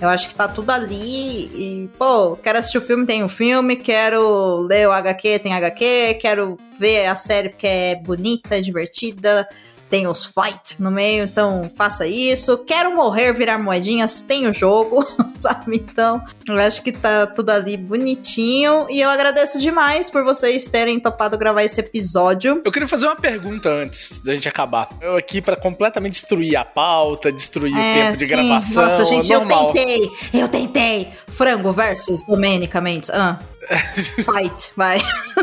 Eu 0.00 0.08
acho 0.10 0.28
que 0.28 0.34
tá 0.34 0.46
tudo 0.46 0.70
ali 0.70 1.46
e, 1.54 1.90
pô, 1.98 2.36
quero 2.36 2.58
assistir 2.58 2.78
o 2.78 2.82
filme, 2.82 3.06
tem 3.06 3.22
o 3.22 3.26
um 3.26 3.28
filme, 3.28 3.76
quero 3.76 4.58
ler 4.60 4.86
o 4.86 4.92
HQ, 4.92 5.38
tem 5.38 5.54
HQ, 5.54 6.18
quero 6.20 6.58
ver 6.78 7.06
a 7.06 7.16
série 7.16 7.48
porque 7.48 7.66
é 7.66 7.94
bonita, 7.96 8.60
divertida, 8.60 9.48
tem 9.88 10.06
os 10.06 10.26
fight 10.26 10.80
no 10.80 10.90
meio, 10.90 11.24
então 11.24 11.68
faça 11.76 12.06
isso. 12.06 12.58
Quero 12.58 12.94
morrer, 12.94 13.32
virar 13.32 13.58
moedinhas, 13.58 14.20
tem 14.20 14.46
o 14.46 14.54
jogo, 14.54 15.06
sabe? 15.38 15.76
Então, 15.76 16.20
eu 16.48 16.58
acho 16.58 16.82
que 16.82 16.92
tá 16.92 17.26
tudo 17.26 17.50
ali 17.50 17.76
bonitinho. 17.76 18.86
E 18.90 19.00
eu 19.00 19.08
agradeço 19.08 19.58
demais 19.58 20.10
por 20.10 20.24
vocês 20.24 20.68
terem 20.68 20.98
topado 20.98 21.38
gravar 21.38 21.62
esse 21.62 21.80
episódio. 21.80 22.60
Eu 22.64 22.72
queria 22.72 22.88
fazer 22.88 23.06
uma 23.06 23.16
pergunta 23.16 23.68
antes 23.68 24.20
da 24.20 24.34
gente 24.34 24.48
acabar. 24.48 24.88
Eu 25.00 25.16
aqui 25.16 25.40
para 25.40 25.56
completamente 25.56 26.14
destruir 26.14 26.56
a 26.56 26.64
pauta, 26.64 27.30
destruir 27.30 27.76
é, 27.76 27.78
o 27.78 27.94
tempo 28.04 28.16
de 28.16 28.26
sim. 28.26 28.34
gravação. 28.34 28.84
Nossa, 28.84 29.06
gente, 29.06 29.32
normal. 29.32 29.68
eu 29.68 29.72
tentei, 29.72 30.10
eu 30.32 30.48
tentei. 30.48 31.08
Frango 31.28 31.72
versus 31.72 32.22
Domênica 32.26 32.80
Mendes. 32.80 33.10
Ah. 33.10 33.38
Fight, 33.66 34.70
vai. 34.76 35.00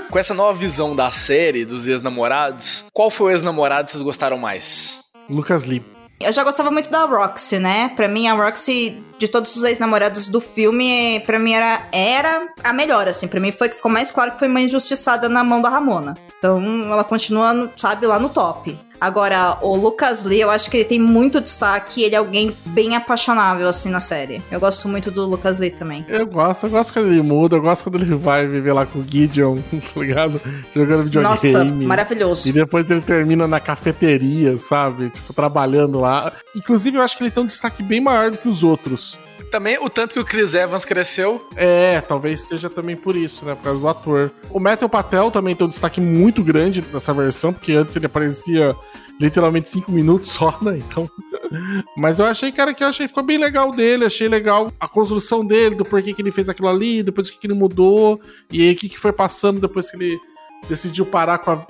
Com 0.09 0.19
essa 0.19 0.33
nova 0.33 0.57
visão 0.57 0.95
da 0.95 1.11
série 1.11 1.65
dos 1.65 1.87
ex-namorados, 1.87 2.85
qual 2.93 3.09
foi 3.09 3.27
o 3.27 3.35
ex-namorado 3.35 3.85
que 3.85 3.91
vocês 3.91 4.03
gostaram 4.03 4.37
mais? 4.37 5.03
Lucas 5.29 5.63
Lee. 5.65 5.83
Eu 6.19 6.31
já 6.31 6.43
gostava 6.43 6.71
muito 6.71 6.89
da 6.89 7.05
Roxy, 7.05 7.59
né? 7.59 7.89
Pra 7.95 8.07
mim, 8.07 8.27
a 8.27 8.33
Roxy, 8.33 9.03
de 9.19 9.27
todos 9.27 9.55
os 9.57 9.63
ex-namorados 9.63 10.27
do 10.27 10.39
filme, 10.39 11.19
pra 11.25 11.37
mim 11.37 11.53
era, 11.53 11.81
era 11.91 12.47
a 12.63 12.71
melhor, 12.71 13.09
assim. 13.09 13.27
Pra 13.27 13.41
mim 13.41 13.51
foi 13.51 13.67
que 13.67 13.75
ficou 13.75 13.91
mais 13.91 14.09
claro 14.09 14.31
que 14.31 14.39
foi 14.39 14.47
uma 14.47 14.61
injustiçada 14.61 15.27
na 15.27 15.43
mão 15.43 15.61
da 15.61 15.67
Ramona. 15.67 16.15
Então, 16.37 16.61
ela 16.91 17.03
continua, 17.03 17.69
sabe, 17.75 18.07
lá 18.07 18.19
no 18.19 18.29
top. 18.29 18.77
Agora, 19.03 19.57
o 19.61 19.75
Lucas 19.75 20.23
Lee, 20.23 20.39
eu 20.39 20.49
acho 20.49 20.71
que 20.71 20.77
ele 20.77 20.85
tem 20.85 20.97
muito 20.97 21.41
destaque. 21.41 22.01
Ele 22.01 22.15
é 22.15 22.17
alguém 22.17 22.55
bem 22.67 22.95
apaixonável, 22.95 23.67
assim, 23.67 23.89
na 23.89 23.99
série. 23.99 24.41
Eu 24.49 24.61
gosto 24.61 24.87
muito 24.87 25.11
do 25.11 25.25
Lucas 25.25 25.59
Lee 25.59 25.71
também. 25.71 26.05
Eu 26.07 26.25
gosto, 26.25 26.67
eu 26.67 26.69
gosto 26.69 26.93
quando 26.93 27.09
ele 27.09 27.21
muda, 27.21 27.57
eu 27.57 27.61
gosto 27.61 27.83
quando 27.83 28.01
ele 28.01 28.15
vai 28.15 28.47
viver 28.47 28.71
lá 28.71 28.85
com 28.85 28.99
o 28.99 29.05
Gideon, 29.05 29.57
tá 29.93 29.99
ligado? 29.99 30.39
Jogando 30.73 31.03
videogame. 31.03 31.21
Nossa, 31.21 31.65
maravilhoso. 31.65 32.47
E 32.47 32.53
depois 32.53 32.89
ele 32.89 33.01
termina 33.01 33.45
na 33.45 33.59
cafeteria, 33.59 34.57
sabe? 34.57 35.09
Tipo, 35.09 35.33
trabalhando 35.33 35.99
lá. 35.99 36.31
Inclusive, 36.55 36.95
eu 36.97 37.01
acho 37.01 37.17
que 37.17 37.25
ele 37.25 37.31
tem 37.31 37.43
um 37.43 37.47
destaque 37.47 37.83
bem 37.83 37.99
maior 37.99 38.31
do 38.31 38.37
que 38.37 38.47
os 38.47 38.63
outros 38.63 39.19
também 39.53 39.77
o 39.79 39.87
tanto 39.87 40.13
que 40.13 40.19
o 40.19 40.25
Chris 40.25 40.55
Evans 40.55 40.83
cresceu. 40.83 41.47
É, 41.55 42.01
talvez 42.01 42.41
seja 42.41 42.71
também 42.71 42.95
por 42.95 43.15
isso, 43.15 43.45
né? 43.45 43.53
Por 43.53 43.65
causa 43.65 43.79
do 43.79 43.87
ator. 43.87 44.31
O 44.49 44.59
Matthew 44.59 44.89
Patel 44.89 45.29
também 45.29 45.55
tem 45.55 45.67
um 45.67 45.69
destaque 45.69 46.01
muito 46.01 46.43
grande 46.43 46.83
nessa 46.91 47.13
versão, 47.13 47.53
porque 47.53 47.73
antes 47.73 47.95
ele 47.95 48.07
aparecia 48.07 48.75
literalmente 49.19 49.69
cinco 49.69 49.91
minutos 49.91 50.31
só, 50.31 50.57
né? 50.59 50.79
Então. 50.79 51.07
Mas 51.95 52.17
eu 52.17 52.25
achei, 52.25 52.51
cara, 52.51 52.73
que 52.73 52.83
eu 52.83 52.87
achei 52.87 53.07
ficou 53.07 53.21
bem 53.21 53.37
legal 53.37 53.71
dele, 53.71 54.05
achei 54.05 54.27
legal 54.27 54.73
a 54.79 54.87
construção 54.87 55.45
dele, 55.45 55.75
do 55.75 55.85
porquê 55.85 56.15
que 56.15 56.21
ele 56.23 56.31
fez 56.31 56.49
aquilo 56.49 56.67
ali, 56.67 57.03
depois 57.03 57.27
o 57.27 57.31
que, 57.31 57.37
que 57.37 57.45
ele 57.45 57.53
mudou, 57.53 58.19
e 58.51 58.63
aí 58.63 58.73
o 58.73 58.75
que, 58.75 58.89
que 58.89 58.97
foi 58.97 59.13
passando 59.13 59.61
depois 59.61 59.91
que 59.91 59.97
ele 59.97 60.19
decidiu 60.67 61.05
parar 61.05 61.37
com 61.37 61.51
a, 61.51 61.67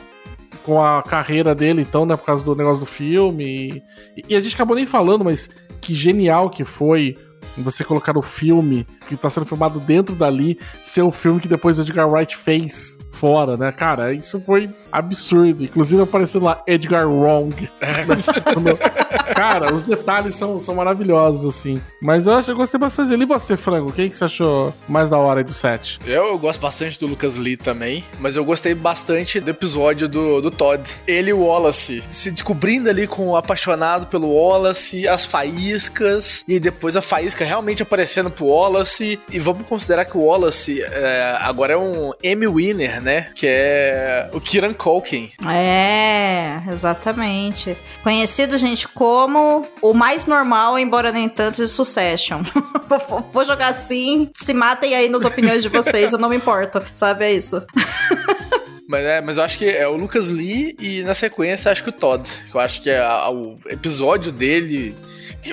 com 0.64 0.82
a 0.82 1.04
carreira 1.04 1.54
dele, 1.54 1.82
então, 1.82 2.06
né? 2.06 2.16
Por 2.16 2.26
causa 2.26 2.46
do 2.46 2.56
negócio 2.56 2.80
do 2.80 2.86
filme. 2.86 3.84
E, 4.16 4.24
e 4.30 4.36
a 4.38 4.40
gente 4.40 4.56
acabou 4.56 4.74
nem 4.74 4.86
falando, 4.86 5.26
mas 5.26 5.50
que 5.82 5.94
genial 5.94 6.50
que 6.50 6.64
foi 6.64 7.18
você 7.58 7.84
colocar 7.84 8.18
o 8.18 8.22
filme 8.22 8.88
que 9.08 9.16
tá 9.16 9.30
sendo 9.30 9.46
filmado 9.46 9.80
dentro 9.80 10.16
dali 10.16 10.60
ser 10.84 11.02
o 11.02 11.12
filme 11.12 11.40
que 11.40 11.48
depois 11.48 11.78
o 11.78 11.82
Edgar 11.82 12.10
Wright 12.10 12.36
fez 12.36 12.98
fora, 13.12 13.56
né? 13.56 13.72
Cara, 13.72 14.14
isso 14.14 14.42
foi 14.42 14.70
absurdo. 14.94 15.64
Inclusive 15.64 16.02
aparecendo 16.02 16.46
lá 16.46 16.62
Edgar 16.68 17.10
Wrong. 17.10 17.70
Cara, 19.36 19.74
os 19.74 19.84
detalhes 19.84 20.36
são, 20.36 20.60
são 20.60 20.76
maravilhosos, 20.76 21.46
assim. 21.46 21.82
Mas 22.00 22.28
eu, 22.28 22.34
acho, 22.34 22.52
eu 22.52 22.56
gostei 22.56 22.80
bastante 22.80 23.10
dele. 23.10 23.24
E 23.24 23.26
você, 23.26 23.58
Frango? 23.58 23.92
Quem 23.92 24.10
que 24.10 24.16
você 24.16 24.26
achou 24.26 24.74
mais 24.88 25.10
da 25.10 25.18
hora 25.18 25.40
aí 25.40 25.44
do 25.44 25.54
set? 25.54 26.00
Eu, 26.06 26.28
eu 26.28 26.38
gosto 26.38 26.60
bastante 26.60 27.00
do 27.00 27.08
Lucas 27.08 27.38
Lee 27.38 27.58
também, 27.58 28.04
mas 28.20 28.36
eu 28.36 28.46
gostei 28.46 28.76
bastante 28.76 29.40
do 29.40 29.50
episódio 29.50 30.08
do, 30.08 30.42
do 30.42 30.52
Todd. 30.52 30.84
Ele 31.08 31.32
e 31.32 31.34
o 31.34 31.44
Wallace 31.46 32.04
se 32.10 32.30
descobrindo 32.30 32.90
ali 32.90 33.08
com 33.08 33.30
o 33.30 33.36
apaixonado 33.36 34.08
pelo 34.08 34.34
Wallace, 34.34 35.08
as 35.08 35.26
faíscas, 35.26 36.44
e 36.48 36.60
depois 36.60 36.96
a 36.96 37.02
faísca 37.02 37.44
realmente 37.44 37.82
aparecendo 37.82 38.30
pro 38.30 38.46
Wallace. 38.46 39.20
E 39.32 39.40
vamos 39.40 39.66
considerar 39.68 40.06
que 40.06 40.18
o 40.18 40.22
Wallace 40.22 40.82
é, 40.84 41.38
agora 41.40 41.74
é 41.74 41.78
um 41.78 42.12
Emmy 42.24 42.48
Winner, 42.48 43.02
né? 43.02 43.32
Que 43.34 43.48
é 43.50 44.30
o 44.34 44.40
Kieran 44.40 44.74
Culkin. 44.84 45.32
É, 45.48 46.62
exatamente. 46.70 47.78
Conhecido, 48.04 48.58
gente, 48.58 48.86
como 48.86 49.66
o 49.82 49.94
mais 49.94 50.28
normal, 50.28 50.78
embora 50.78 51.10
nem 51.10 51.30
tanto, 51.30 51.64
de 51.64 51.70
Succession. 51.70 52.42
Vou 53.32 53.46
jogar 53.46 53.70
assim, 53.70 54.30
se 54.36 54.54
matem 54.54 54.94
aí 54.94 55.08
nas 55.08 55.24
opiniões 55.24 55.64
de 55.64 55.70
vocês, 55.70 56.12
eu 56.12 56.20
não 56.20 56.28
me 56.28 56.36
importo, 56.36 56.84
sabe? 56.96 57.24
É 57.24 57.32
isso. 57.32 57.66
Mas, 58.86 59.06
é, 59.06 59.22
mas 59.22 59.38
eu 59.38 59.44
acho 59.44 59.58
que 59.58 59.68
é 59.68 59.88
o 59.88 59.96
Lucas 59.96 60.28
Lee 60.28 60.76
e 60.80 61.02
na 61.02 61.16
sequência 61.16 61.72
acho 61.72 61.82
que 61.82 61.90
o 61.90 61.94
Todd. 61.94 62.30
Eu 62.54 62.60
acho 62.60 62.80
que 62.80 62.92
é 62.92 63.00
a, 63.00 63.28
o 63.32 63.58
episódio 63.68 64.32
dele. 64.32 64.96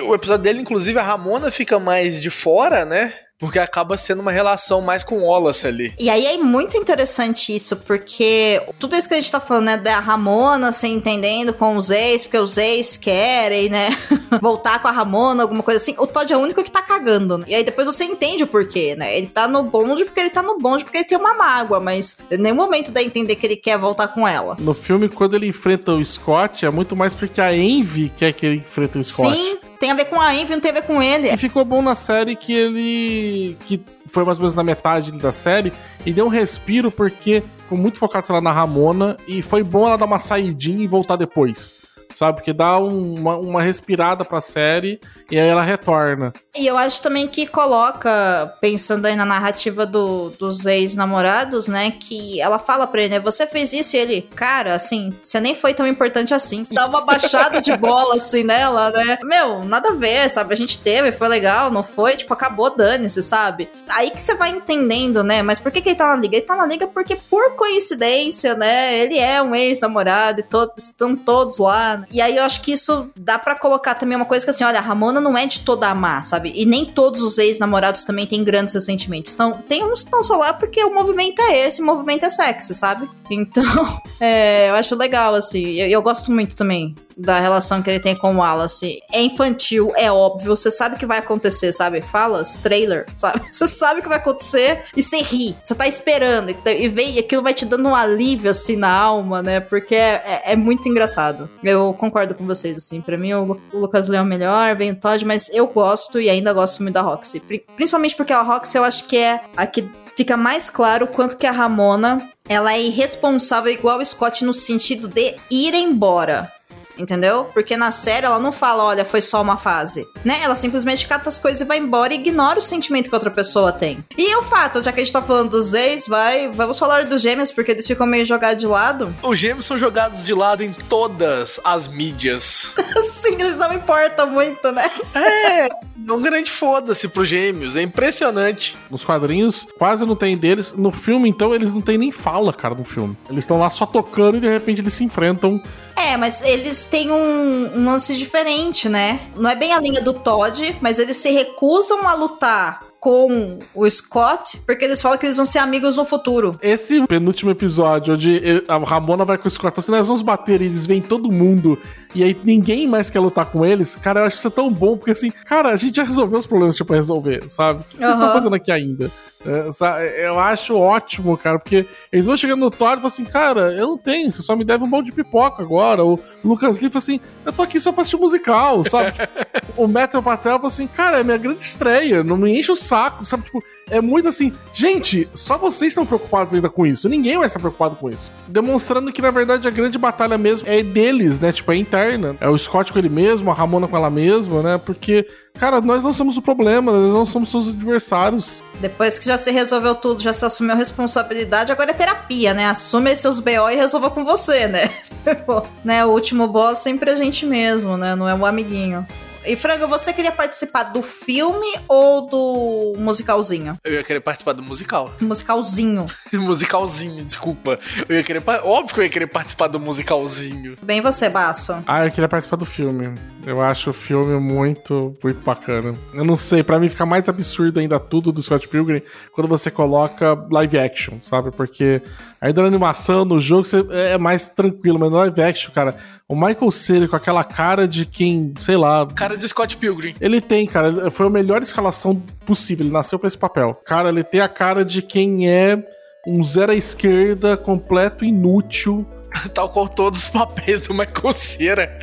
O 0.05 0.13
episódio 0.13 0.43
dele, 0.43 0.59
inclusive, 0.59 0.99
a 0.99 1.01
Ramona 1.01 1.49
fica 1.49 1.79
mais 1.79 2.21
de 2.21 2.29
fora, 2.29 2.85
né? 2.85 3.11
Porque 3.41 3.57
acaba 3.57 3.97
sendo 3.97 4.21
uma 4.21 4.31
relação 4.31 4.81
mais 4.81 5.03
com 5.03 5.23
Wallace 5.23 5.65
ali. 5.65 5.93
E 5.99 6.11
aí 6.11 6.27
é 6.27 6.37
muito 6.37 6.77
interessante 6.77 7.53
isso, 7.55 7.75
porque 7.75 8.61
tudo 8.79 8.95
isso 8.95 9.07
que 9.07 9.15
a 9.15 9.17
gente 9.17 9.31
tá 9.31 9.39
falando, 9.39 9.65
né, 9.65 9.77
da 9.77 9.99
Ramona 9.99 10.71
se 10.71 10.87
entendendo 10.87 11.51
com 11.51 11.75
os 11.75 11.89
ex, 11.89 12.23
porque 12.23 12.37
os 12.37 12.57
ex 12.57 12.97
querem, 12.97 13.67
né, 13.67 13.97
voltar 14.39 14.79
com 14.79 14.87
a 14.87 14.91
Ramona, 14.91 15.41
alguma 15.41 15.63
coisa 15.63 15.81
assim. 15.81 15.95
O 15.97 16.05
Todd 16.05 16.31
é 16.31 16.37
o 16.37 16.39
único 16.39 16.63
que 16.63 16.69
tá 16.69 16.83
cagando. 16.83 17.39
Né? 17.39 17.45
E 17.47 17.55
aí 17.55 17.63
depois 17.63 17.87
você 17.87 18.03
entende 18.03 18.43
o 18.43 18.47
porquê, 18.47 18.95
né? 18.95 19.17
Ele 19.17 19.27
tá 19.27 19.47
no 19.47 19.63
bonde 19.63 20.05
porque 20.05 20.19
ele 20.19 20.29
tá 20.29 20.43
no 20.43 20.59
bonde 20.59 20.83
porque 20.83 20.99
ele 20.99 21.07
tem 21.07 21.17
uma 21.17 21.33
mágoa, 21.33 21.79
mas 21.79 22.17
em 22.29 22.37
nenhum 22.37 22.55
momento 22.55 22.91
dá 22.91 22.99
a 22.99 23.03
entender 23.03 23.35
que 23.35 23.47
ele 23.47 23.55
quer 23.55 23.77
voltar 23.77 24.09
com 24.09 24.27
ela. 24.27 24.55
No 24.59 24.75
filme, 24.75 25.09
quando 25.09 25.35
ele 25.35 25.47
enfrenta 25.47 25.93
o 25.93 26.05
Scott, 26.05 26.63
é 26.63 26.69
muito 26.69 26.95
mais 26.95 27.15
porque 27.15 27.41
a 27.41 27.55
Envy 27.55 28.11
quer 28.15 28.31
que 28.33 28.45
ele 28.45 28.57
enfrente 28.57 28.99
o 28.99 29.03
Scott. 29.03 29.35
Sim, 29.35 29.57
tem 29.81 29.89
a 29.89 29.95
ver 29.95 30.05
com 30.05 30.21
a 30.21 30.33
Envy, 30.35 30.53
não 30.53 30.61
tem 30.61 30.69
a 30.69 30.75
ver 30.75 30.83
com 30.83 31.01
ele. 31.01 31.27
E 31.27 31.35
ficou 31.37 31.65
bom 31.65 31.81
na 31.81 31.95
série 31.95 32.35
que 32.35 32.53
ele. 32.53 33.57
que 33.65 33.83
foi 34.05 34.23
mais 34.23 34.37
ou 34.37 34.43
menos 34.43 34.55
na 34.55 34.63
metade 34.63 35.11
da 35.11 35.31
série. 35.31 35.73
E 36.05 36.13
deu 36.13 36.27
um 36.27 36.29
respiro 36.29 36.91
porque 36.91 37.41
ficou 37.63 37.77
muito 37.77 37.97
focado, 37.97 38.27
sei 38.27 38.35
lá, 38.35 38.41
na 38.41 38.51
Ramona. 38.51 39.17
E 39.27 39.41
foi 39.41 39.63
bom 39.63 39.87
ela 39.87 39.97
dar 39.97 40.05
uma 40.05 40.19
saidinha 40.19 40.83
e 40.83 40.87
voltar 40.87 41.15
depois 41.15 41.80
sabe? 42.13 42.37
Porque 42.37 42.53
dá 42.53 42.79
um, 42.79 43.15
uma, 43.15 43.37
uma 43.37 43.61
respirada 43.61 44.23
pra 44.25 44.41
série 44.41 44.99
e 45.29 45.39
aí 45.39 45.47
ela 45.47 45.61
retorna. 45.61 46.33
E 46.55 46.67
eu 46.67 46.77
acho 46.77 47.01
também 47.01 47.27
que 47.27 47.47
coloca, 47.47 48.53
pensando 48.59 49.05
aí 49.05 49.15
na 49.15 49.25
narrativa 49.25 49.85
do, 49.85 50.29
dos 50.31 50.65
ex-namorados, 50.65 51.67
né? 51.67 51.91
Que 51.91 52.41
ela 52.41 52.59
fala 52.59 52.85
pra 52.85 53.01
ele, 53.01 53.15
né? 53.15 53.19
Você 53.19 53.47
fez 53.47 53.73
isso 53.73 53.95
e 53.95 53.99
ele, 53.99 54.21
cara, 54.35 54.75
assim, 54.75 55.13
você 55.21 55.39
nem 55.39 55.55
foi 55.55 55.73
tão 55.73 55.87
importante 55.87 56.33
assim. 56.33 56.65
Você 56.65 56.73
dá 56.73 56.85
uma 56.85 57.01
baixada 57.01 57.61
de 57.61 57.75
bola, 57.77 58.15
assim, 58.15 58.43
nela, 58.43 58.91
né? 58.91 59.17
Meu, 59.23 59.63
nada 59.63 59.89
a 59.89 59.95
ver, 59.95 60.29
sabe? 60.29 60.53
A 60.53 60.57
gente 60.57 60.79
teve, 60.79 61.11
foi 61.11 61.27
legal, 61.27 61.71
não 61.71 61.83
foi? 61.83 62.17
Tipo, 62.17 62.33
acabou, 62.33 62.75
dane-se, 62.75 63.23
sabe? 63.23 63.69
Aí 63.89 64.09
que 64.09 64.21
você 64.21 64.35
vai 64.35 64.49
entendendo, 64.49 65.23
né? 65.23 65.41
Mas 65.41 65.59
por 65.59 65.71
que, 65.71 65.81
que 65.81 65.89
ele 65.89 65.95
tá 65.95 66.07
na 66.07 66.21
liga? 66.21 66.35
Ele 66.35 66.45
tá 66.45 66.55
na 66.55 66.65
liga 66.65 66.87
porque, 66.87 67.15
por 67.15 67.55
coincidência, 67.55 68.55
né? 68.55 68.97
Ele 68.99 69.17
é 69.17 69.41
um 69.41 69.55
ex-namorado 69.55 70.41
e 70.41 70.45
estão 70.77 71.15
todos 71.15 71.59
lá, 71.59 72.00
e 72.11 72.21
aí 72.21 72.37
eu 72.37 72.43
acho 72.43 72.61
que 72.61 72.71
isso 72.71 73.09
dá 73.15 73.37
para 73.37 73.55
colocar 73.55 73.95
também 73.95 74.15
uma 74.15 74.25
coisa 74.25 74.45
que 74.45 74.49
assim, 74.49 74.63
olha, 74.63 74.79
a 74.79 74.81
Ramona 74.81 75.19
não 75.19 75.37
é 75.37 75.45
de 75.45 75.59
toda 75.61 75.89
amar, 75.89 76.23
sabe? 76.23 76.51
E 76.55 76.65
nem 76.65 76.85
todos 76.85 77.21
os 77.21 77.37
ex-namorados 77.37 78.03
também 78.03 78.25
têm 78.25 78.43
grandes 78.43 78.73
ressentimentos. 78.73 79.33
Então, 79.33 79.53
tem 79.67 79.83
uns 79.83 80.01
que 80.01 80.07
estão 80.07 80.23
só 80.23 80.37
lá 80.37 80.53
porque 80.53 80.83
o 80.83 80.93
movimento 80.93 81.41
é 81.41 81.67
esse, 81.67 81.81
o 81.81 81.85
movimento 81.85 82.25
é 82.25 82.29
sexy, 82.29 82.73
sabe? 82.73 83.09
Então, 83.29 84.01
é, 84.19 84.69
eu 84.69 84.75
acho 84.75 84.95
legal, 84.95 85.35
assim. 85.35 85.73
Eu, 85.75 85.87
eu 85.87 86.01
gosto 86.01 86.31
muito 86.31 86.55
também 86.55 86.95
da 87.21 87.39
relação 87.39 87.81
que 87.81 87.89
ele 87.89 87.99
tem 87.99 88.15
com 88.15 88.35
o 88.35 88.37
Wallace. 88.39 88.99
É 89.11 89.21
infantil, 89.21 89.91
é 89.95 90.11
óbvio, 90.11 90.55
você 90.55 90.71
sabe 90.71 90.95
o 90.95 90.97
que 90.97 91.05
vai 91.05 91.19
acontecer, 91.19 91.71
sabe? 91.71 92.01
Falas, 92.01 92.57
trailer, 92.57 93.05
sabe? 93.15 93.41
Você 93.49 93.67
sabe 93.67 93.99
o 93.99 94.03
que 94.03 94.09
vai 94.09 94.17
acontecer 94.17 94.83
e 94.95 95.03
você 95.03 95.17
ri. 95.17 95.55
Você 95.63 95.75
tá 95.75 95.87
esperando 95.87 96.49
e, 96.49 96.87
vem, 96.89 97.15
e 97.15 97.19
aquilo 97.19 97.43
vai 97.43 97.53
te 97.53 97.65
dando 97.65 97.87
um 97.87 97.95
alívio, 97.95 98.49
assim, 98.49 98.75
na 98.75 98.91
alma, 98.91 99.41
né? 99.41 99.59
Porque 99.59 99.95
é, 99.95 100.41
é, 100.45 100.53
é 100.53 100.55
muito 100.55 100.87
engraçado. 100.89 101.49
Eu 101.63 101.95
concordo 101.97 102.35
com 102.35 102.45
vocês, 102.45 102.77
assim. 102.77 103.01
Pra 103.01 103.17
mim, 103.17 103.33
o, 103.33 103.59
o 103.73 103.77
Lucas 103.79 104.07
Leão 104.07 104.25
é 104.25 104.27
melhor, 104.27 104.75
vem 104.75 104.91
o 104.91 104.95
Todd, 104.95 105.23
mas 105.25 105.49
eu 105.49 105.67
gosto 105.67 106.19
e 106.19 106.29
ainda 106.29 106.53
gosto 106.53 106.81
muito 106.81 106.93
da 106.93 107.01
Roxy. 107.01 107.39
Principalmente 107.75 108.15
porque 108.15 108.33
a 108.33 108.41
Roxy 108.41 108.77
eu 108.77 108.83
acho 108.83 109.05
que 109.05 109.17
é 109.17 109.41
a 109.55 109.65
que 109.65 109.87
fica 110.15 110.35
mais 110.35 110.69
claro 110.69 111.07
quanto 111.07 111.37
que 111.37 111.47
a 111.47 111.51
Ramona 111.51 112.29
ela 112.47 112.73
é 112.73 112.81
irresponsável 112.81 113.71
igual 113.71 113.99
o 113.99 114.05
Scott 114.05 114.43
no 114.43 114.53
sentido 114.53 115.07
de 115.07 115.35
ir 115.49 115.73
embora 115.73 116.51
entendeu? 116.97 117.45
Porque 117.53 117.75
na 117.77 117.91
série 117.91 118.25
ela 118.25 118.39
não 118.39 118.51
fala, 118.51 118.83
olha, 118.83 119.05
foi 119.05 119.21
só 119.21 119.41
uma 119.41 119.57
fase, 119.57 120.07
né? 120.23 120.39
Ela 120.41 120.55
simplesmente 120.55 121.07
cata 121.07 121.29
as 121.29 121.37
coisas 121.37 121.61
e 121.61 121.65
vai 121.65 121.77
embora 121.77 122.13
e 122.13 122.17
ignora 122.17 122.59
o 122.59 122.61
sentimento 122.61 123.09
que 123.09 123.15
outra 123.15 123.31
pessoa 123.31 123.71
tem. 123.71 124.03
E 124.17 124.35
o 124.35 124.43
fato, 124.43 124.83
já 124.83 124.91
que 124.91 124.99
a 124.99 125.03
gente 125.03 125.13
tá 125.13 125.21
falando 125.21 125.51
dos 125.51 125.73
ex, 125.73 126.07
vai, 126.07 126.49
vamos 126.49 126.77
falar 126.77 127.05
dos 127.05 127.21
gêmeos, 127.21 127.51
porque 127.51 127.71
eles 127.71 127.85
ficam 127.87 128.05
meio 128.05 128.25
jogados 128.25 128.59
de 128.59 128.67
lado. 128.67 129.13
Os 129.23 129.37
gêmeos 129.37 129.65
são 129.65 129.77
jogados 129.77 130.25
de 130.25 130.33
lado 130.33 130.63
em 130.63 130.73
todas 130.73 131.59
as 131.63 131.87
mídias. 131.87 132.75
Sim, 133.11 133.35
eles 133.39 133.57
não 133.57 133.73
importam 133.73 134.29
muito, 134.29 134.71
né? 134.71 134.89
É, 135.15 135.69
É 136.07 136.11
um 136.11 136.21
grande 136.21 136.49
foda-se 136.49 137.07
pro 137.07 137.23
gêmeos, 137.23 137.75
é 137.75 137.81
impressionante. 137.81 138.77
Nos 138.89 139.05
quadrinhos 139.05 139.67
quase 139.77 140.05
não 140.05 140.15
tem 140.15 140.37
deles. 140.37 140.73
No 140.75 140.91
filme, 140.91 141.29
então, 141.29 141.53
eles 141.53 141.73
não 141.73 141.81
tem 141.81 141.97
nem 141.97 142.11
fala, 142.11 142.51
cara, 142.51 142.75
no 142.75 142.83
filme. 142.83 143.15
Eles 143.29 143.43
estão 143.43 143.59
lá 143.59 143.69
só 143.69 143.85
tocando 143.85 144.37
e 144.37 144.39
de 144.41 144.49
repente 144.49 144.81
eles 144.81 144.93
se 144.93 145.03
enfrentam. 145.03 145.61
É, 146.01 146.17
mas 146.17 146.41
eles 146.41 146.83
têm 146.83 147.11
um, 147.11 147.77
um 147.77 147.85
lance 147.85 148.15
diferente, 148.15 148.89
né? 148.89 149.19
Não 149.35 149.49
é 149.49 149.55
bem 149.55 149.71
a 149.71 149.79
linha 149.79 150.01
do 150.01 150.13
Todd, 150.13 150.75
mas 150.81 150.97
eles 150.97 151.17
se 151.17 151.29
recusam 151.29 152.07
a 152.07 152.15
lutar 152.15 152.91
com 152.99 153.57
o 153.73 153.89
Scott, 153.89 154.61
porque 154.65 154.85
eles 154.85 155.01
falam 155.01 155.17
que 155.17 155.25
eles 155.25 155.37
vão 155.37 155.45
ser 155.45 155.57
amigos 155.57 155.97
no 155.97 156.05
futuro. 156.05 156.55
Esse 156.61 157.05
penúltimo 157.07 157.49
episódio, 157.49 158.13
onde 158.13 158.63
a 158.67 158.77
Ramona 158.77 159.25
vai 159.25 159.37
com 159.37 159.47
o 159.47 159.51
Scott 159.51 159.73
e 159.73 159.75
fala 159.75 159.83
assim: 159.83 159.91
nós 159.91 160.07
vamos 160.07 160.21
bater, 160.21 160.61
e 160.61 160.65
eles 160.65 160.85
vêm 160.85 161.01
todo 161.01 161.31
mundo, 161.31 161.77
e 162.13 162.23
aí 162.23 162.37
ninguém 162.43 162.87
mais 162.87 163.09
quer 163.09 163.19
lutar 163.19 163.45
com 163.47 163.65
eles. 163.65 163.95
Cara, 163.95 164.21
eu 164.21 164.25
acho 164.25 164.37
isso 164.37 164.51
tão 164.51 164.71
bom, 164.71 164.97
porque 164.97 165.11
assim, 165.11 165.31
cara, 165.31 165.69
a 165.69 165.75
gente 165.75 165.95
já 165.95 166.03
resolveu 166.03 166.37
os 166.37 166.45
problemas 166.45 166.75
que 166.75 166.77
tinha 166.77 166.87
pra 166.87 166.95
resolver, 166.95 167.43
sabe? 167.47 167.81
O 167.81 167.83
que 167.85 167.97
vocês 167.97 168.11
estão 168.11 168.27
Aham. 168.27 168.33
fazendo 168.33 168.55
aqui 168.55 168.71
ainda? 168.71 169.11
É, 169.45 169.71
sa- 169.71 170.03
eu 170.05 170.39
acho 170.39 170.77
ótimo, 170.77 171.35
cara, 171.35 171.57
porque 171.57 171.87
eles 172.11 172.25
vão 172.27 172.37
chegando 172.37 172.59
no 172.59 172.69
Thor 172.69 172.89
e 172.91 172.95
falam 172.95 173.07
assim, 173.07 173.25
cara, 173.25 173.71
eu 173.73 173.87
não 173.87 173.97
tenho, 173.97 174.31
você 174.31 174.41
só 174.41 174.55
me 174.55 174.63
deve 174.63 174.83
um 174.83 174.89
balde 174.89 175.07
de 175.09 175.15
pipoca 175.15 175.63
agora. 175.63 176.05
O 176.05 176.19
Lucas 176.43 176.79
Lee 176.79 176.89
fala 176.89 176.99
assim, 176.99 177.19
eu 177.45 177.51
tô 177.51 177.63
aqui 177.63 177.79
só 177.79 177.91
pra 177.91 178.01
assistir 178.03 178.17
musical, 178.21 178.83
sabe? 178.83 179.13
o 179.83 179.87
Metal 179.87 180.21
Patel 180.21 180.57
fala 180.57 180.67
assim, 180.67 180.85
cara, 180.85 181.19
é 181.19 181.23
minha 181.23 181.37
grande 181.37 181.63
estreia, 181.63 182.23
não 182.23 182.37
me 182.37 182.57
enche 182.57 182.71
o 182.71 182.75
saco, 182.75 183.25
sabe? 183.25 183.43
Tipo, 183.45 183.63
é 183.89 183.99
muito 183.99 184.29
assim, 184.29 184.53
gente, 184.71 185.27
só 185.33 185.57
vocês 185.57 185.91
estão 185.91 186.05
preocupados 186.05 186.53
ainda 186.53 186.69
com 186.69 186.85
isso, 186.85 187.09
ninguém 187.09 187.35
vai 187.35 187.47
estar 187.47 187.59
preocupado 187.59 187.95
com 187.95 188.07
isso. 188.07 188.31
Demonstrando 188.47 189.11
que, 189.11 189.21
na 189.23 189.31
verdade, 189.31 189.67
a 189.67 189.71
grande 189.71 189.97
batalha 189.97 190.37
mesmo 190.37 190.67
é 190.69 190.83
deles, 190.83 191.39
né? 191.39 191.51
Tipo, 191.51 191.71
é 191.71 191.77
interna. 191.77 192.35
É 192.39 192.47
o 192.47 192.57
Scott 192.57 192.93
com 192.93 192.99
ele 192.99 193.09
mesmo, 193.09 193.49
a 193.49 193.53
Ramona 193.55 193.87
com 193.87 193.97
ela 193.97 194.09
mesma, 194.09 194.61
né? 194.61 194.77
Porque, 194.77 195.27
cara, 195.55 195.81
nós 195.81 196.03
não 196.03 196.13
somos 196.13 196.37
o 196.37 196.43
problema, 196.43 196.91
nós 196.91 197.13
não 197.13 197.25
somos 197.25 197.49
seus 197.49 197.67
adversários. 197.67 198.61
Depois 198.79 199.17
que 199.17 199.25
já 199.25 199.37
se 199.37 199.49
resolveu 199.49 199.95
tudo, 199.95 200.21
já 200.21 200.31
se 200.31 200.45
assumiu 200.45 200.73
a 200.73 200.77
responsabilidade, 200.77 201.71
agora 201.71 201.89
é 201.89 201.93
terapia, 201.95 202.53
né? 202.53 202.67
Assume 202.67 203.15
seus 203.15 203.39
BO 203.39 203.69
e 203.71 203.75
resolva 203.75 204.11
com 204.11 204.23
você, 204.23 204.67
né? 204.67 204.91
Né? 205.83 206.05
O 206.05 206.09
último 206.09 206.47
boss 206.47 206.79
sempre 206.79 207.09
é 207.09 207.13
a 207.13 207.15
gente 207.15 207.45
mesmo, 207.45 207.97
né? 207.97 208.15
Não 208.15 208.27
é 208.27 208.33
o 208.33 208.45
amiguinho. 208.45 209.05
E 209.43 209.55
Frango, 209.55 209.87
você 209.87 210.13
queria 210.13 210.31
participar 210.31 210.83
do 210.83 211.01
filme 211.01 211.67
ou 211.87 212.27
do 212.27 212.95
musicalzinho? 212.99 213.75
Eu 213.83 213.93
ia 213.93 214.03
querer 214.03 214.19
participar 214.19 214.53
do 214.53 214.61
musical. 214.61 215.11
Musicalzinho. 215.19 216.05
musicalzinho, 216.33 217.25
desculpa. 217.25 217.79
Eu 218.07 218.15
ia 218.15 218.23
querer. 218.23 218.43
Óbvio 218.63 218.93
que 218.93 218.99
eu 218.99 219.03
ia 219.03 219.09
querer 219.09 219.27
participar 219.27 219.67
do 219.67 219.79
musicalzinho. 219.79 220.75
Bem 220.83 221.01
você, 221.01 221.29
Baço. 221.29 221.75
Ah, 221.87 222.05
eu 222.05 222.11
queria 222.11 222.27
participar 222.27 222.57
do 222.57 222.65
filme. 222.65 223.13
Eu 223.45 223.61
acho 223.61 223.89
o 223.89 223.93
filme 223.93 224.39
muito, 224.39 225.17
muito 225.23 225.41
bacana. 225.41 225.95
Eu 226.13 226.23
não 226.23 226.37
sei, 226.37 226.61
pra 226.61 226.79
mim 226.79 226.89
fica 226.89 227.05
mais 227.05 227.27
absurdo 227.27 227.79
ainda 227.79 227.99
tudo 227.99 228.31
do 228.31 228.43
Scott 228.43 228.67
Pilgrim 228.67 229.01
quando 229.33 229.47
você 229.47 229.71
coloca 229.71 230.37
live 230.51 230.77
action, 230.77 231.17
sabe? 231.23 231.49
Porque 231.51 232.01
ainda 232.39 232.61
na 232.61 232.67
animação, 232.67 233.25
no 233.25 233.39
jogo, 233.39 233.65
você 233.65 233.83
é 233.89 234.17
mais 234.17 234.49
tranquilo, 234.49 234.99
mas 234.99 235.09
no 235.09 235.17
live 235.17 235.41
action, 235.41 235.71
cara, 235.71 235.95
o 236.27 236.35
Michael 236.35 236.71
Cera 236.71 237.07
com 237.07 237.15
aquela 237.15 237.43
cara 237.43 237.87
de 237.87 238.05
quem, 238.05 238.53
sei 238.59 238.77
lá, 238.77 239.05
Cara 239.07 239.30
de 239.37 239.47
Scott 239.47 239.77
Pilgrim. 239.77 240.15
ele 240.19 240.41
tem, 240.41 240.65
cara. 240.65 241.09
Foi 241.11 241.27
a 241.27 241.29
melhor 241.29 241.61
escalação 241.61 242.15
possível. 242.45 242.85
Ele 242.85 242.93
nasceu 242.93 243.17
pra 243.19 243.27
esse 243.27 243.37
papel. 243.37 243.79
Cara, 243.85 244.09
ele 244.09 244.23
tem 244.23 244.41
a 244.41 244.49
cara 244.49 244.83
de 244.85 245.01
quem 245.01 245.49
é 245.49 245.83
um 246.27 246.41
zero 246.43 246.71
à 246.71 246.75
esquerda, 246.75 247.57
completo 247.57 248.23
inútil. 248.23 249.05
Tal 249.53 249.69
qual 249.69 249.87
todos 249.87 250.23
os 250.23 250.29
papéis 250.29 250.81
do 250.81 250.93
Michael 250.93 251.33
Cera. 251.33 251.99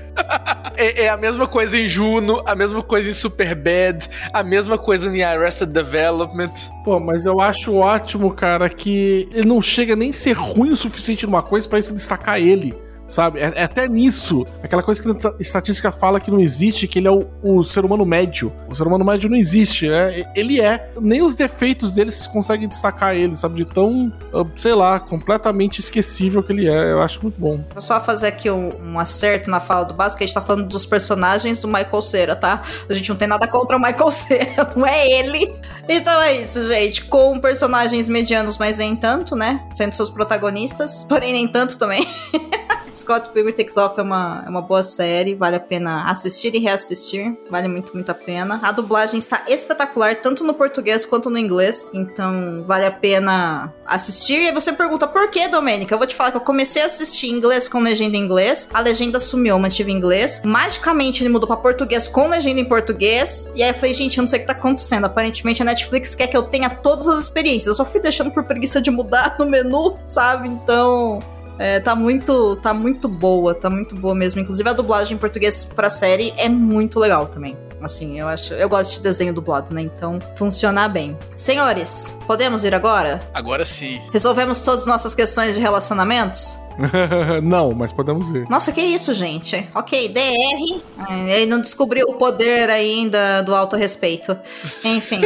é, 0.76 1.04
é 1.04 1.08
a 1.08 1.16
mesma 1.16 1.46
coisa 1.46 1.78
em 1.78 1.86
Juno, 1.86 2.42
a 2.46 2.54
mesma 2.54 2.82
coisa 2.82 3.10
em 3.10 3.12
Superbad, 3.12 4.08
a 4.32 4.42
mesma 4.42 4.78
coisa 4.78 5.14
em 5.14 5.22
Arrested 5.22 5.70
Development. 5.70 6.52
Pô, 6.84 6.98
mas 6.98 7.26
eu 7.26 7.40
acho 7.40 7.76
ótimo, 7.76 8.32
cara, 8.32 8.68
que 8.68 9.28
ele 9.32 9.46
não 9.46 9.60
chega 9.60 9.94
nem 9.94 10.10
a 10.10 10.14
ser 10.14 10.32
ruim 10.32 10.70
o 10.70 10.76
suficiente 10.76 11.26
numa 11.26 11.42
coisa 11.42 11.68
pra 11.68 11.78
isso 11.78 11.94
destacar 11.94 12.40
ele. 12.40 12.74
Sabe? 13.08 13.40
É, 13.40 13.52
é 13.56 13.64
até 13.64 13.88
nisso. 13.88 14.46
Aquela 14.62 14.82
coisa 14.82 15.02
que 15.02 15.08
a 15.08 15.34
estatística 15.40 15.90
fala 15.90 16.20
que 16.20 16.30
não 16.30 16.38
existe, 16.38 16.86
que 16.86 16.98
ele 16.98 17.08
é 17.08 17.10
o, 17.10 17.26
o 17.42 17.62
ser 17.64 17.84
humano 17.84 18.04
médio. 18.04 18.52
O 18.68 18.76
ser 18.76 18.86
humano 18.86 19.04
médio 19.04 19.30
não 19.30 19.36
existe. 19.36 19.88
É, 19.88 20.30
ele 20.36 20.60
é. 20.60 20.90
Nem 21.00 21.22
os 21.22 21.34
defeitos 21.34 21.92
dele 21.92 22.10
se 22.10 22.28
conseguem 22.28 22.68
destacar 22.68 23.16
ele, 23.16 23.34
sabe? 23.34 23.56
De 23.56 23.64
tão, 23.64 24.12
ah, 24.32 24.44
sei 24.56 24.74
lá, 24.74 25.00
completamente 25.00 25.78
esquecível 25.78 26.42
que 26.42 26.52
ele 26.52 26.68
é. 26.68 26.92
Eu 26.92 27.00
acho 27.00 27.20
muito 27.22 27.40
bom. 27.40 27.64
Vou 27.72 27.80
só 27.80 27.98
fazer 27.98 28.28
aqui 28.28 28.50
um, 28.50 28.70
um 28.80 28.98
acerto 28.98 29.48
na 29.48 29.58
fala 29.58 29.86
do 29.86 29.94
Básico, 29.94 30.18
que 30.18 30.24
a 30.24 30.26
gente 30.26 30.34
tá 30.34 30.42
falando 30.42 30.68
dos 30.68 30.84
personagens 30.84 31.60
do 31.60 31.66
Michael 31.66 32.02
Cera, 32.02 32.36
tá? 32.36 32.62
A 32.88 32.92
gente 32.92 33.08
não 33.08 33.16
tem 33.16 33.26
nada 33.26 33.48
contra 33.48 33.76
o 33.76 33.80
Michael 33.80 34.10
Cera, 34.12 34.70
não 34.76 34.86
é 34.86 35.08
ele. 35.10 35.50
Então 35.88 36.20
é 36.20 36.42
isso, 36.42 36.66
gente. 36.66 37.04
Com 37.06 37.40
personagens 37.40 38.08
medianos, 38.08 38.58
mas 38.58 38.76
nem 38.76 38.94
tanto, 38.94 39.34
né? 39.34 39.66
Sendo 39.72 39.94
seus 39.94 40.10
protagonistas, 40.10 41.06
porém 41.08 41.32
nem 41.32 41.48
tanto 41.48 41.78
também. 41.78 42.06
Scott 42.98 43.30
Pilgrim 43.30 43.52
Takes 43.52 43.76
Off 43.76 43.98
é 43.98 44.02
uma, 44.02 44.42
é 44.44 44.48
uma 44.48 44.60
boa 44.60 44.82
série, 44.82 45.34
vale 45.34 45.56
a 45.56 45.60
pena 45.60 46.10
assistir 46.10 46.54
e 46.54 46.58
reassistir, 46.58 47.36
vale 47.50 47.68
muito, 47.68 47.94
muito 47.94 48.10
a 48.10 48.14
pena. 48.14 48.58
A 48.62 48.72
dublagem 48.72 49.18
está 49.18 49.44
espetacular, 49.48 50.16
tanto 50.16 50.42
no 50.44 50.54
português 50.54 51.06
quanto 51.06 51.30
no 51.30 51.38
inglês, 51.38 51.86
então 51.94 52.64
vale 52.66 52.86
a 52.86 52.90
pena 52.90 53.72
assistir. 53.86 54.42
E 54.42 54.52
você 54.52 54.72
pergunta, 54.72 55.06
por 55.06 55.30
que, 55.30 55.46
Domênica? 55.48 55.94
Eu 55.94 55.98
vou 55.98 56.06
te 56.06 56.14
falar 56.14 56.32
que 56.32 56.36
eu 56.36 56.42
comecei 56.42 56.82
a 56.82 56.86
assistir 56.86 57.28
inglês 57.28 57.68
com 57.68 57.80
legenda 57.80 58.16
em 58.16 58.20
inglês, 58.20 58.68
a 58.74 58.80
legenda 58.80 59.20
sumiu, 59.20 59.58
mantive 59.58 59.92
em 59.92 59.96
inglês. 59.96 60.42
Magicamente 60.44 61.22
ele 61.22 61.30
mudou 61.30 61.46
pra 61.46 61.56
português 61.56 62.08
com 62.08 62.28
legenda 62.28 62.60
em 62.60 62.64
português, 62.64 63.50
e 63.54 63.62
aí 63.62 63.70
eu 63.70 63.74
falei, 63.74 63.94
gente, 63.94 64.18
eu 64.18 64.22
não 64.22 64.28
sei 64.28 64.40
o 64.40 64.42
que 64.42 64.48
tá 64.48 64.54
acontecendo. 64.54 65.04
Aparentemente 65.04 65.62
a 65.62 65.64
Netflix 65.64 66.14
quer 66.14 66.26
que 66.26 66.36
eu 66.36 66.42
tenha 66.42 66.68
todas 66.68 67.06
as 67.06 67.22
experiências, 67.22 67.68
eu 67.68 67.74
só 67.74 67.84
fui 67.84 68.00
deixando 68.00 68.30
por 68.30 68.44
preguiça 68.44 68.80
de 68.80 68.90
mudar 68.90 69.36
no 69.38 69.46
menu, 69.46 69.98
sabe? 70.04 70.48
Então... 70.48 71.20
É, 71.58 71.80
tá 71.80 71.94
muito, 71.94 72.56
tá 72.56 72.72
muito 72.72 73.08
boa, 73.08 73.54
tá 73.54 73.68
muito 73.68 73.94
boa 73.94 74.14
mesmo. 74.14 74.40
Inclusive 74.40 74.68
a 74.68 74.72
dublagem 74.72 75.16
em 75.16 75.18
português 75.18 75.64
pra 75.64 75.90
série 75.90 76.32
é 76.36 76.48
muito 76.48 76.98
legal 76.98 77.26
também. 77.26 77.56
Assim, 77.80 78.18
eu 78.18 78.26
acho, 78.26 78.54
eu 78.54 78.68
gosto 78.68 78.96
de 78.96 79.02
desenho 79.02 79.32
dublado, 79.32 79.72
né? 79.72 79.82
Então 79.82 80.18
funciona 80.34 80.88
bem. 80.88 81.16
Senhores, 81.36 82.16
podemos 82.26 82.64
ir 82.64 82.74
agora? 82.74 83.20
Agora 83.32 83.64
sim. 83.64 84.00
Resolvemos 84.12 84.62
todas 84.62 84.80
as 84.80 84.86
nossas 84.86 85.14
questões 85.14 85.54
de 85.54 85.60
relacionamentos? 85.60 86.58
não, 87.42 87.72
mas 87.72 87.92
podemos 87.92 88.30
ver. 88.30 88.48
Nossa, 88.48 88.72
que 88.72 88.80
isso, 88.80 89.12
gente? 89.12 89.68
Ok, 89.74 90.08
DR. 90.08 90.80
É, 91.10 91.40
Ele 91.40 91.46
não 91.46 91.60
descobriu 91.60 92.06
o 92.08 92.14
poder 92.14 92.70
ainda 92.70 93.42
do 93.42 93.54
autorrespeito. 93.54 94.38
Enfim, 94.84 95.22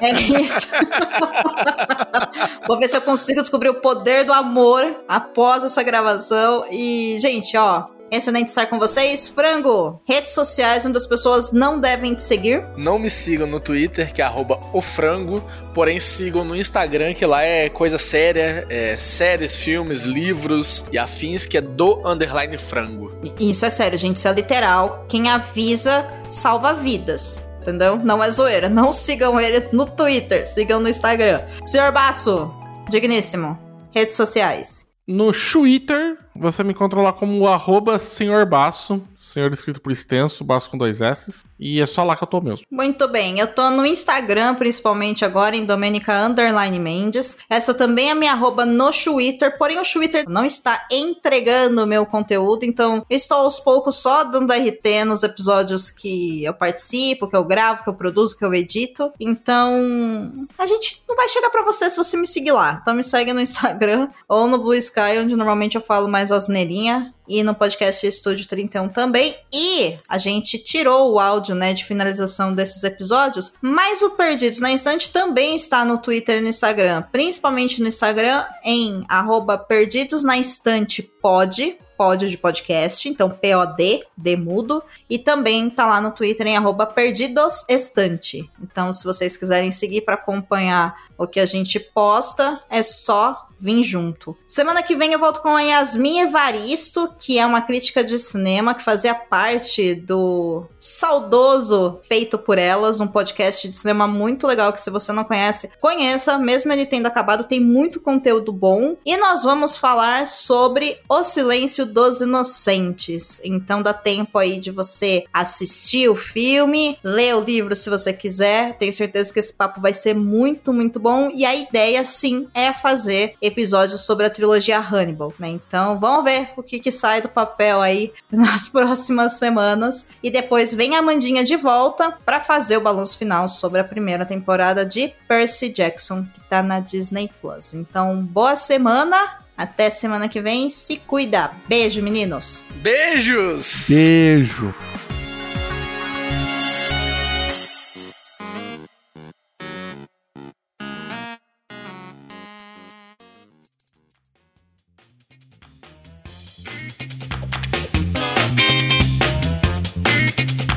é 0.00 0.12
isso. 0.40 0.68
Vou 2.66 2.78
ver 2.78 2.88
se 2.88 2.96
eu 2.96 3.02
consigo 3.02 3.40
descobrir 3.40 3.70
o 3.70 3.74
poder 3.74 4.24
do 4.24 4.32
amor 4.32 5.02
após 5.08 5.64
essa 5.64 5.82
gravação. 5.82 6.64
E, 6.70 7.16
gente, 7.18 7.56
ó. 7.56 7.86
Excelente 8.10 8.48
estar 8.48 8.66
com 8.66 8.78
vocês. 8.78 9.28
Frango, 9.28 10.00
redes 10.06 10.32
sociais 10.32 10.86
onde 10.86 10.96
as 10.96 11.06
pessoas 11.06 11.52
não 11.52 11.80
devem 11.80 12.14
te 12.14 12.22
seguir. 12.22 12.64
Não 12.76 12.98
me 12.98 13.10
sigam 13.10 13.46
no 13.46 13.58
Twitter, 13.58 14.12
que 14.12 14.22
é 14.22 14.24
arroba 14.24 14.60
ofrango, 14.72 15.42
porém 15.74 15.98
sigam 15.98 16.44
no 16.44 16.54
Instagram, 16.54 17.14
que 17.14 17.26
lá 17.26 17.42
é 17.42 17.68
coisa 17.68 17.98
séria, 17.98 18.66
é 18.68 18.96
séries, 18.96 19.56
filmes, 19.56 20.02
livros 20.02 20.84
e 20.92 20.98
afins, 20.98 21.44
que 21.44 21.58
é 21.58 21.60
do 21.60 22.06
underline 22.06 22.56
frango. 22.58 23.12
Isso 23.40 23.66
é 23.66 23.70
sério, 23.70 23.98
gente. 23.98 24.16
Isso 24.16 24.28
é 24.28 24.32
literal. 24.32 25.04
Quem 25.08 25.28
avisa 25.28 26.06
salva 26.30 26.72
vidas. 26.72 27.42
Entendeu? 27.60 27.96
Não 27.96 28.22
é 28.22 28.30
zoeira. 28.30 28.68
Não 28.68 28.92
sigam 28.92 29.40
ele 29.40 29.68
no 29.72 29.86
Twitter. 29.86 30.46
Sigam 30.46 30.80
no 30.80 30.88
Instagram. 30.88 31.40
Senhor 31.64 31.90
Baço, 31.92 32.52
digníssimo. 32.90 33.58
Redes 33.90 34.14
sociais. 34.14 34.86
No 35.06 35.32
Twitter, 35.32 36.18
você 36.36 36.64
me 36.64 36.72
encontra 36.72 37.00
lá 37.00 37.12
como 37.12 37.46
arroba 37.46 37.98
senhor 37.98 38.46
Baço, 38.46 39.02
senhor 39.16 39.52
escrito 39.52 39.80
por 39.80 39.92
extenso, 39.92 40.44
Baço 40.44 40.70
com 40.70 40.78
dois 40.78 41.00
S, 41.00 41.42
e 41.58 41.80
é 41.80 41.86
só 41.86 42.04
lá 42.04 42.16
que 42.16 42.22
eu 42.22 42.28
tô 42.28 42.40
mesmo. 42.40 42.66
Muito 42.70 43.08
bem, 43.08 43.38
eu 43.38 43.46
tô 43.46 43.70
no 43.70 43.86
Instagram, 43.86 44.54
principalmente 44.54 45.24
agora, 45.24 45.56
em 45.56 45.64
Domenica 45.64 46.12
Underline 46.12 46.78
Mendes. 46.78 47.36
Essa 47.48 47.72
também 47.72 48.10
é 48.10 48.14
minha 48.14 48.32
arroba 48.32 48.66
no 48.66 48.90
Twitter, 48.90 49.56
porém 49.58 49.78
o 49.78 49.82
Twitter 49.82 50.24
não 50.28 50.44
está 50.44 50.86
entregando 50.90 51.82
o 51.82 51.86
meu 51.86 52.04
conteúdo, 52.06 52.64
então 52.64 53.04
eu 53.08 53.16
estou 53.16 53.38
aos 53.38 53.58
poucos 53.58 53.96
só 53.96 54.24
dando 54.24 54.52
RT 54.52 55.04
nos 55.06 55.22
episódios 55.22 55.90
que 55.90 56.44
eu 56.44 56.54
participo, 56.54 57.28
que 57.28 57.36
eu 57.36 57.44
gravo, 57.44 57.82
que 57.82 57.88
eu 57.88 57.94
produzo, 57.94 58.36
que 58.36 58.44
eu 58.44 58.52
edito. 58.54 59.12
Então, 59.18 60.46
a 60.58 60.66
gente 60.66 61.02
não 61.08 61.16
vai 61.16 61.28
chegar 61.28 61.50
pra 61.50 61.64
você 61.64 61.88
se 61.88 61.96
você 61.96 62.16
me 62.16 62.26
seguir 62.26 62.52
lá. 62.52 62.78
Então 62.80 62.94
me 62.94 63.02
segue 63.02 63.32
no 63.32 63.40
Instagram 63.40 64.08
ou 64.28 64.46
no 64.46 64.58
Blue 64.58 64.74
Sky, 64.74 65.18
onde 65.20 65.36
normalmente 65.36 65.76
eu 65.76 65.80
falo 65.80 66.08
mais 66.08 66.23
asneirinha. 66.30 67.12
E 67.26 67.42
no 67.42 67.54
podcast 67.54 68.06
Estúdio 68.06 68.46
31 68.46 68.90
também. 68.90 69.34
E 69.52 69.96
a 70.06 70.18
gente 70.18 70.58
tirou 70.58 71.12
o 71.12 71.18
áudio, 71.18 71.54
né, 71.54 71.72
de 71.72 71.84
finalização 71.84 72.52
desses 72.52 72.84
episódios. 72.84 73.54
Mas 73.62 74.02
o 74.02 74.10
Perdidos 74.10 74.60
na 74.60 74.72
Estante 74.72 75.10
também 75.10 75.54
está 75.54 75.86
no 75.86 75.96
Twitter 75.96 76.38
e 76.38 76.40
no 76.42 76.48
Instagram. 76.48 77.02
Principalmente 77.10 77.80
no 77.80 77.88
Instagram, 77.88 78.44
em 78.62 79.04
arroba 79.08 79.56
Perdidos 79.56 80.22
na 80.22 80.36
Estante 80.36 81.02
Pod. 81.02 81.78
pod 81.96 82.28
de 82.28 82.36
podcast, 82.36 83.08
então 83.08 83.30
P-O-D, 83.30 84.04
D 84.16 84.36
mudo, 84.36 84.82
e 85.08 85.16
também 85.16 85.70
tá 85.70 85.86
lá 85.86 86.00
no 86.00 86.10
Twitter 86.10 86.46
em 86.46 86.56
arroba 86.56 86.84
perdidosestante. 86.86 88.50
Então, 88.60 88.92
se 88.92 89.04
vocês 89.04 89.36
quiserem 89.36 89.70
seguir 89.70 90.00
para 90.00 90.14
acompanhar 90.14 90.94
o 91.16 91.26
que 91.26 91.38
a 91.38 91.46
gente 91.46 91.78
posta, 91.78 92.60
é 92.68 92.82
só 92.82 93.48
Vim 93.64 93.82
junto. 93.82 94.36
Semana 94.46 94.82
que 94.82 94.94
vem 94.94 95.14
eu 95.14 95.18
volto 95.18 95.40
com 95.40 95.56
a 95.56 95.62
Yasmin 95.62 96.20
Evaristo, 96.20 97.10
que 97.18 97.38
é 97.38 97.46
uma 97.46 97.62
crítica 97.62 98.04
de 98.04 98.18
cinema 98.18 98.74
que 98.74 98.84
fazia 98.84 99.14
parte 99.14 99.94
do 99.94 100.66
saudoso 100.78 101.98
Feito 102.06 102.36
por 102.36 102.58
Elas, 102.58 103.00
um 103.00 103.06
podcast 103.06 103.66
de 103.66 103.74
cinema 103.74 104.06
muito 104.06 104.46
legal 104.46 104.70
que 104.70 104.82
se 104.82 104.90
você 104.90 105.12
não 105.12 105.24
conhece, 105.24 105.70
conheça, 105.80 106.36
mesmo 106.36 106.74
ele 106.74 106.84
tendo 106.84 107.06
acabado, 107.06 107.44
tem 107.44 107.58
muito 107.58 108.02
conteúdo 108.02 108.52
bom. 108.52 108.98
E 109.02 109.16
nós 109.16 109.42
vamos 109.42 109.78
falar 109.78 110.26
sobre 110.26 110.98
O 111.08 111.24
Silêncio 111.24 111.86
dos 111.86 112.20
Inocentes. 112.20 113.40
Então 113.42 113.80
dá 113.80 113.94
tempo 113.94 114.36
aí 114.36 114.58
de 114.58 114.70
você 114.70 115.24
assistir 115.32 116.10
o 116.10 116.14
filme, 116.14 116.98
ler 117.02 117.34
o 117.34 117.40
livro 117.40 117.74
se 117.74 117.88
você 117.88 118.12
quiser. 118.12 118.76
Tenho 118.76 118.92
certeza 118.92 119.32
que 119.32 119.40
esse 119.40 119.54
papo 119.54 119.80
vai 119.80 119.94
ser 119.94 120.14
muito, 120.14 120.70
muito 120.70 121.00
bom. 121.00 121.30
E 121.32 121.46
a 121.46 121.54
ideia, 121.54 122.04
sim, 122.04 122.46
é 122.52 122.70
fazer 122.70 123.36
episódios 123.54 124.00
sobre 124.00 124.26
a 124.26 124.30
trilogia 124.30 124.78
Hannibal, 124.78 125.32
né? 125.38 125.48
Então 125.48 125.98
vamos 126.00 126.24
ver 126.24 126.50
o 126.56 126.62
que, 126.62 126.80
que 126.80 126.90
sai 126.90 127.22
do 127.22 127.28
papel 127.28 127.80
aí 127.80 128.12
nas 128.30 128.68
próximas 128.68 129.34
semanas. 129.34 130.06
E 130.22 130.30
depois 130.30 130.74
vem 130.74 130.96
a 130.96 131.02
Mandinha 131.02 131.44
de 131.44 131.56
volta 131.56 132.12
para 132.24 132.40
fazer 132.40 132.76
o 132.76 132.80
balanço 132.80 133.16
final 133.16 133.48
sobre 133.48 133.80
a 133.80 133.84
primeira 133.84 134.26
temporada 134.26 134.84
de 134.84 135.12
Percy 135.28 135.68
Jackson, 135.68 136.26
que 136.34 136.40
tá 136.48 136.62
na 136.62 136.80
Disney 136.80 137.30
Plus. 137.40 137.74
Então, 137.74 138.18
boa 138.20 138.56
semana! 138.56 139.38
Até 139.56 139.88
semana 139.88 140.28
que 140.28 140.40
vem, 140.40 140.68
se 140.68 140.96
cuida. 140.96 141.52
Beijo, 141.68 142.02
meninos. 142.02 142.64
Beijos! 142.82 143.86
Beijo. 143.88 144.74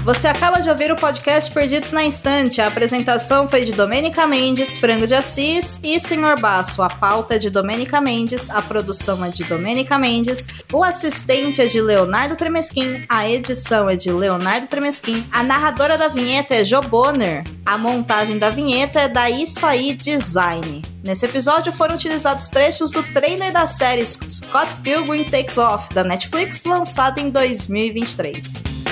Você 0.08 0.26
acaba 0.26 0.62
de 0.62 0.70
ouvir 0.70 0.90
o 0.90 0.96
podcast 0.96 1.52
Perdidos 1.52 1.92
na 1.92 2.02
Instante. 2.02 2.62
A 2.62 2.68
apresentação 2.68 3.46
foi 3.46 3.66
de 3.66 3.74
Domênica 3.74 4.26
Mendes, 4.26 4.78
Frango 4.78 5.06
de 5.06 5.14
Assis 5.14 5.82
e 5.84 6.00
Senhor 6.00 6.40
Baço. 6.40 6.82
A 6.82 6.90
pauta 6.90 7.36
é 7.36 7.38
de 7.38 7.50
Domênica 7.50 8.00
Mendes, 8.00 8.50
a 8.50 8.62
produção 8.62 9.22
é 9.26 9.28
de 9.28 9.44
Domênica 9.44 9.98
Mendes, 9.98 10.48
o 10.72 10.82
assistente 10.82 11.62
é 11.62 11.66
de 11.66 11.82
Leonardo 11.82 12.38
Tremesquim, 12.38 13.04
a 13.10 13.30
edição 13.30 13.90
é 13.90 13.98
de 13.98 14.10
Leonardo 14.10 14.68
Tremesquim, 14.68 15.28
a 15.30 15.44
narradora 15.44 15.98
da 15.98 16.08
vinheta 16.08 16.56
é 16.56 16.64
Jo 16.64 16.80
Bonner, 16.80 17.44
a 17.66 17.78
montagem 17.78 18.40
da 18.40 18.50
vinheta 18.50 19.02
é 19.02 19.08
da 19.10 19.30
Isso 19.30 19.66
Aí 19.66 19.92
Design. 19.92 20.84
Nesse 21.04 21.26
episódio 21.26 21.74
foram 21.74 21.96
utilizados 21.96 22.48
trechos 22.48 22.92
do 22.92 23.04
trailer 23.12 23.52
da 23.52 23.68
série 23.68 24.06
Scott 24.06 24.74
Pilgrim 24.82 25.26
Takes 25.26 25.58
Off, 25.58 25.94
da 25.94 26.06
Netflix, 26.06 26.64
lançada 26.64 27.20
em 27.20 27.30
2023. 27.30 28.87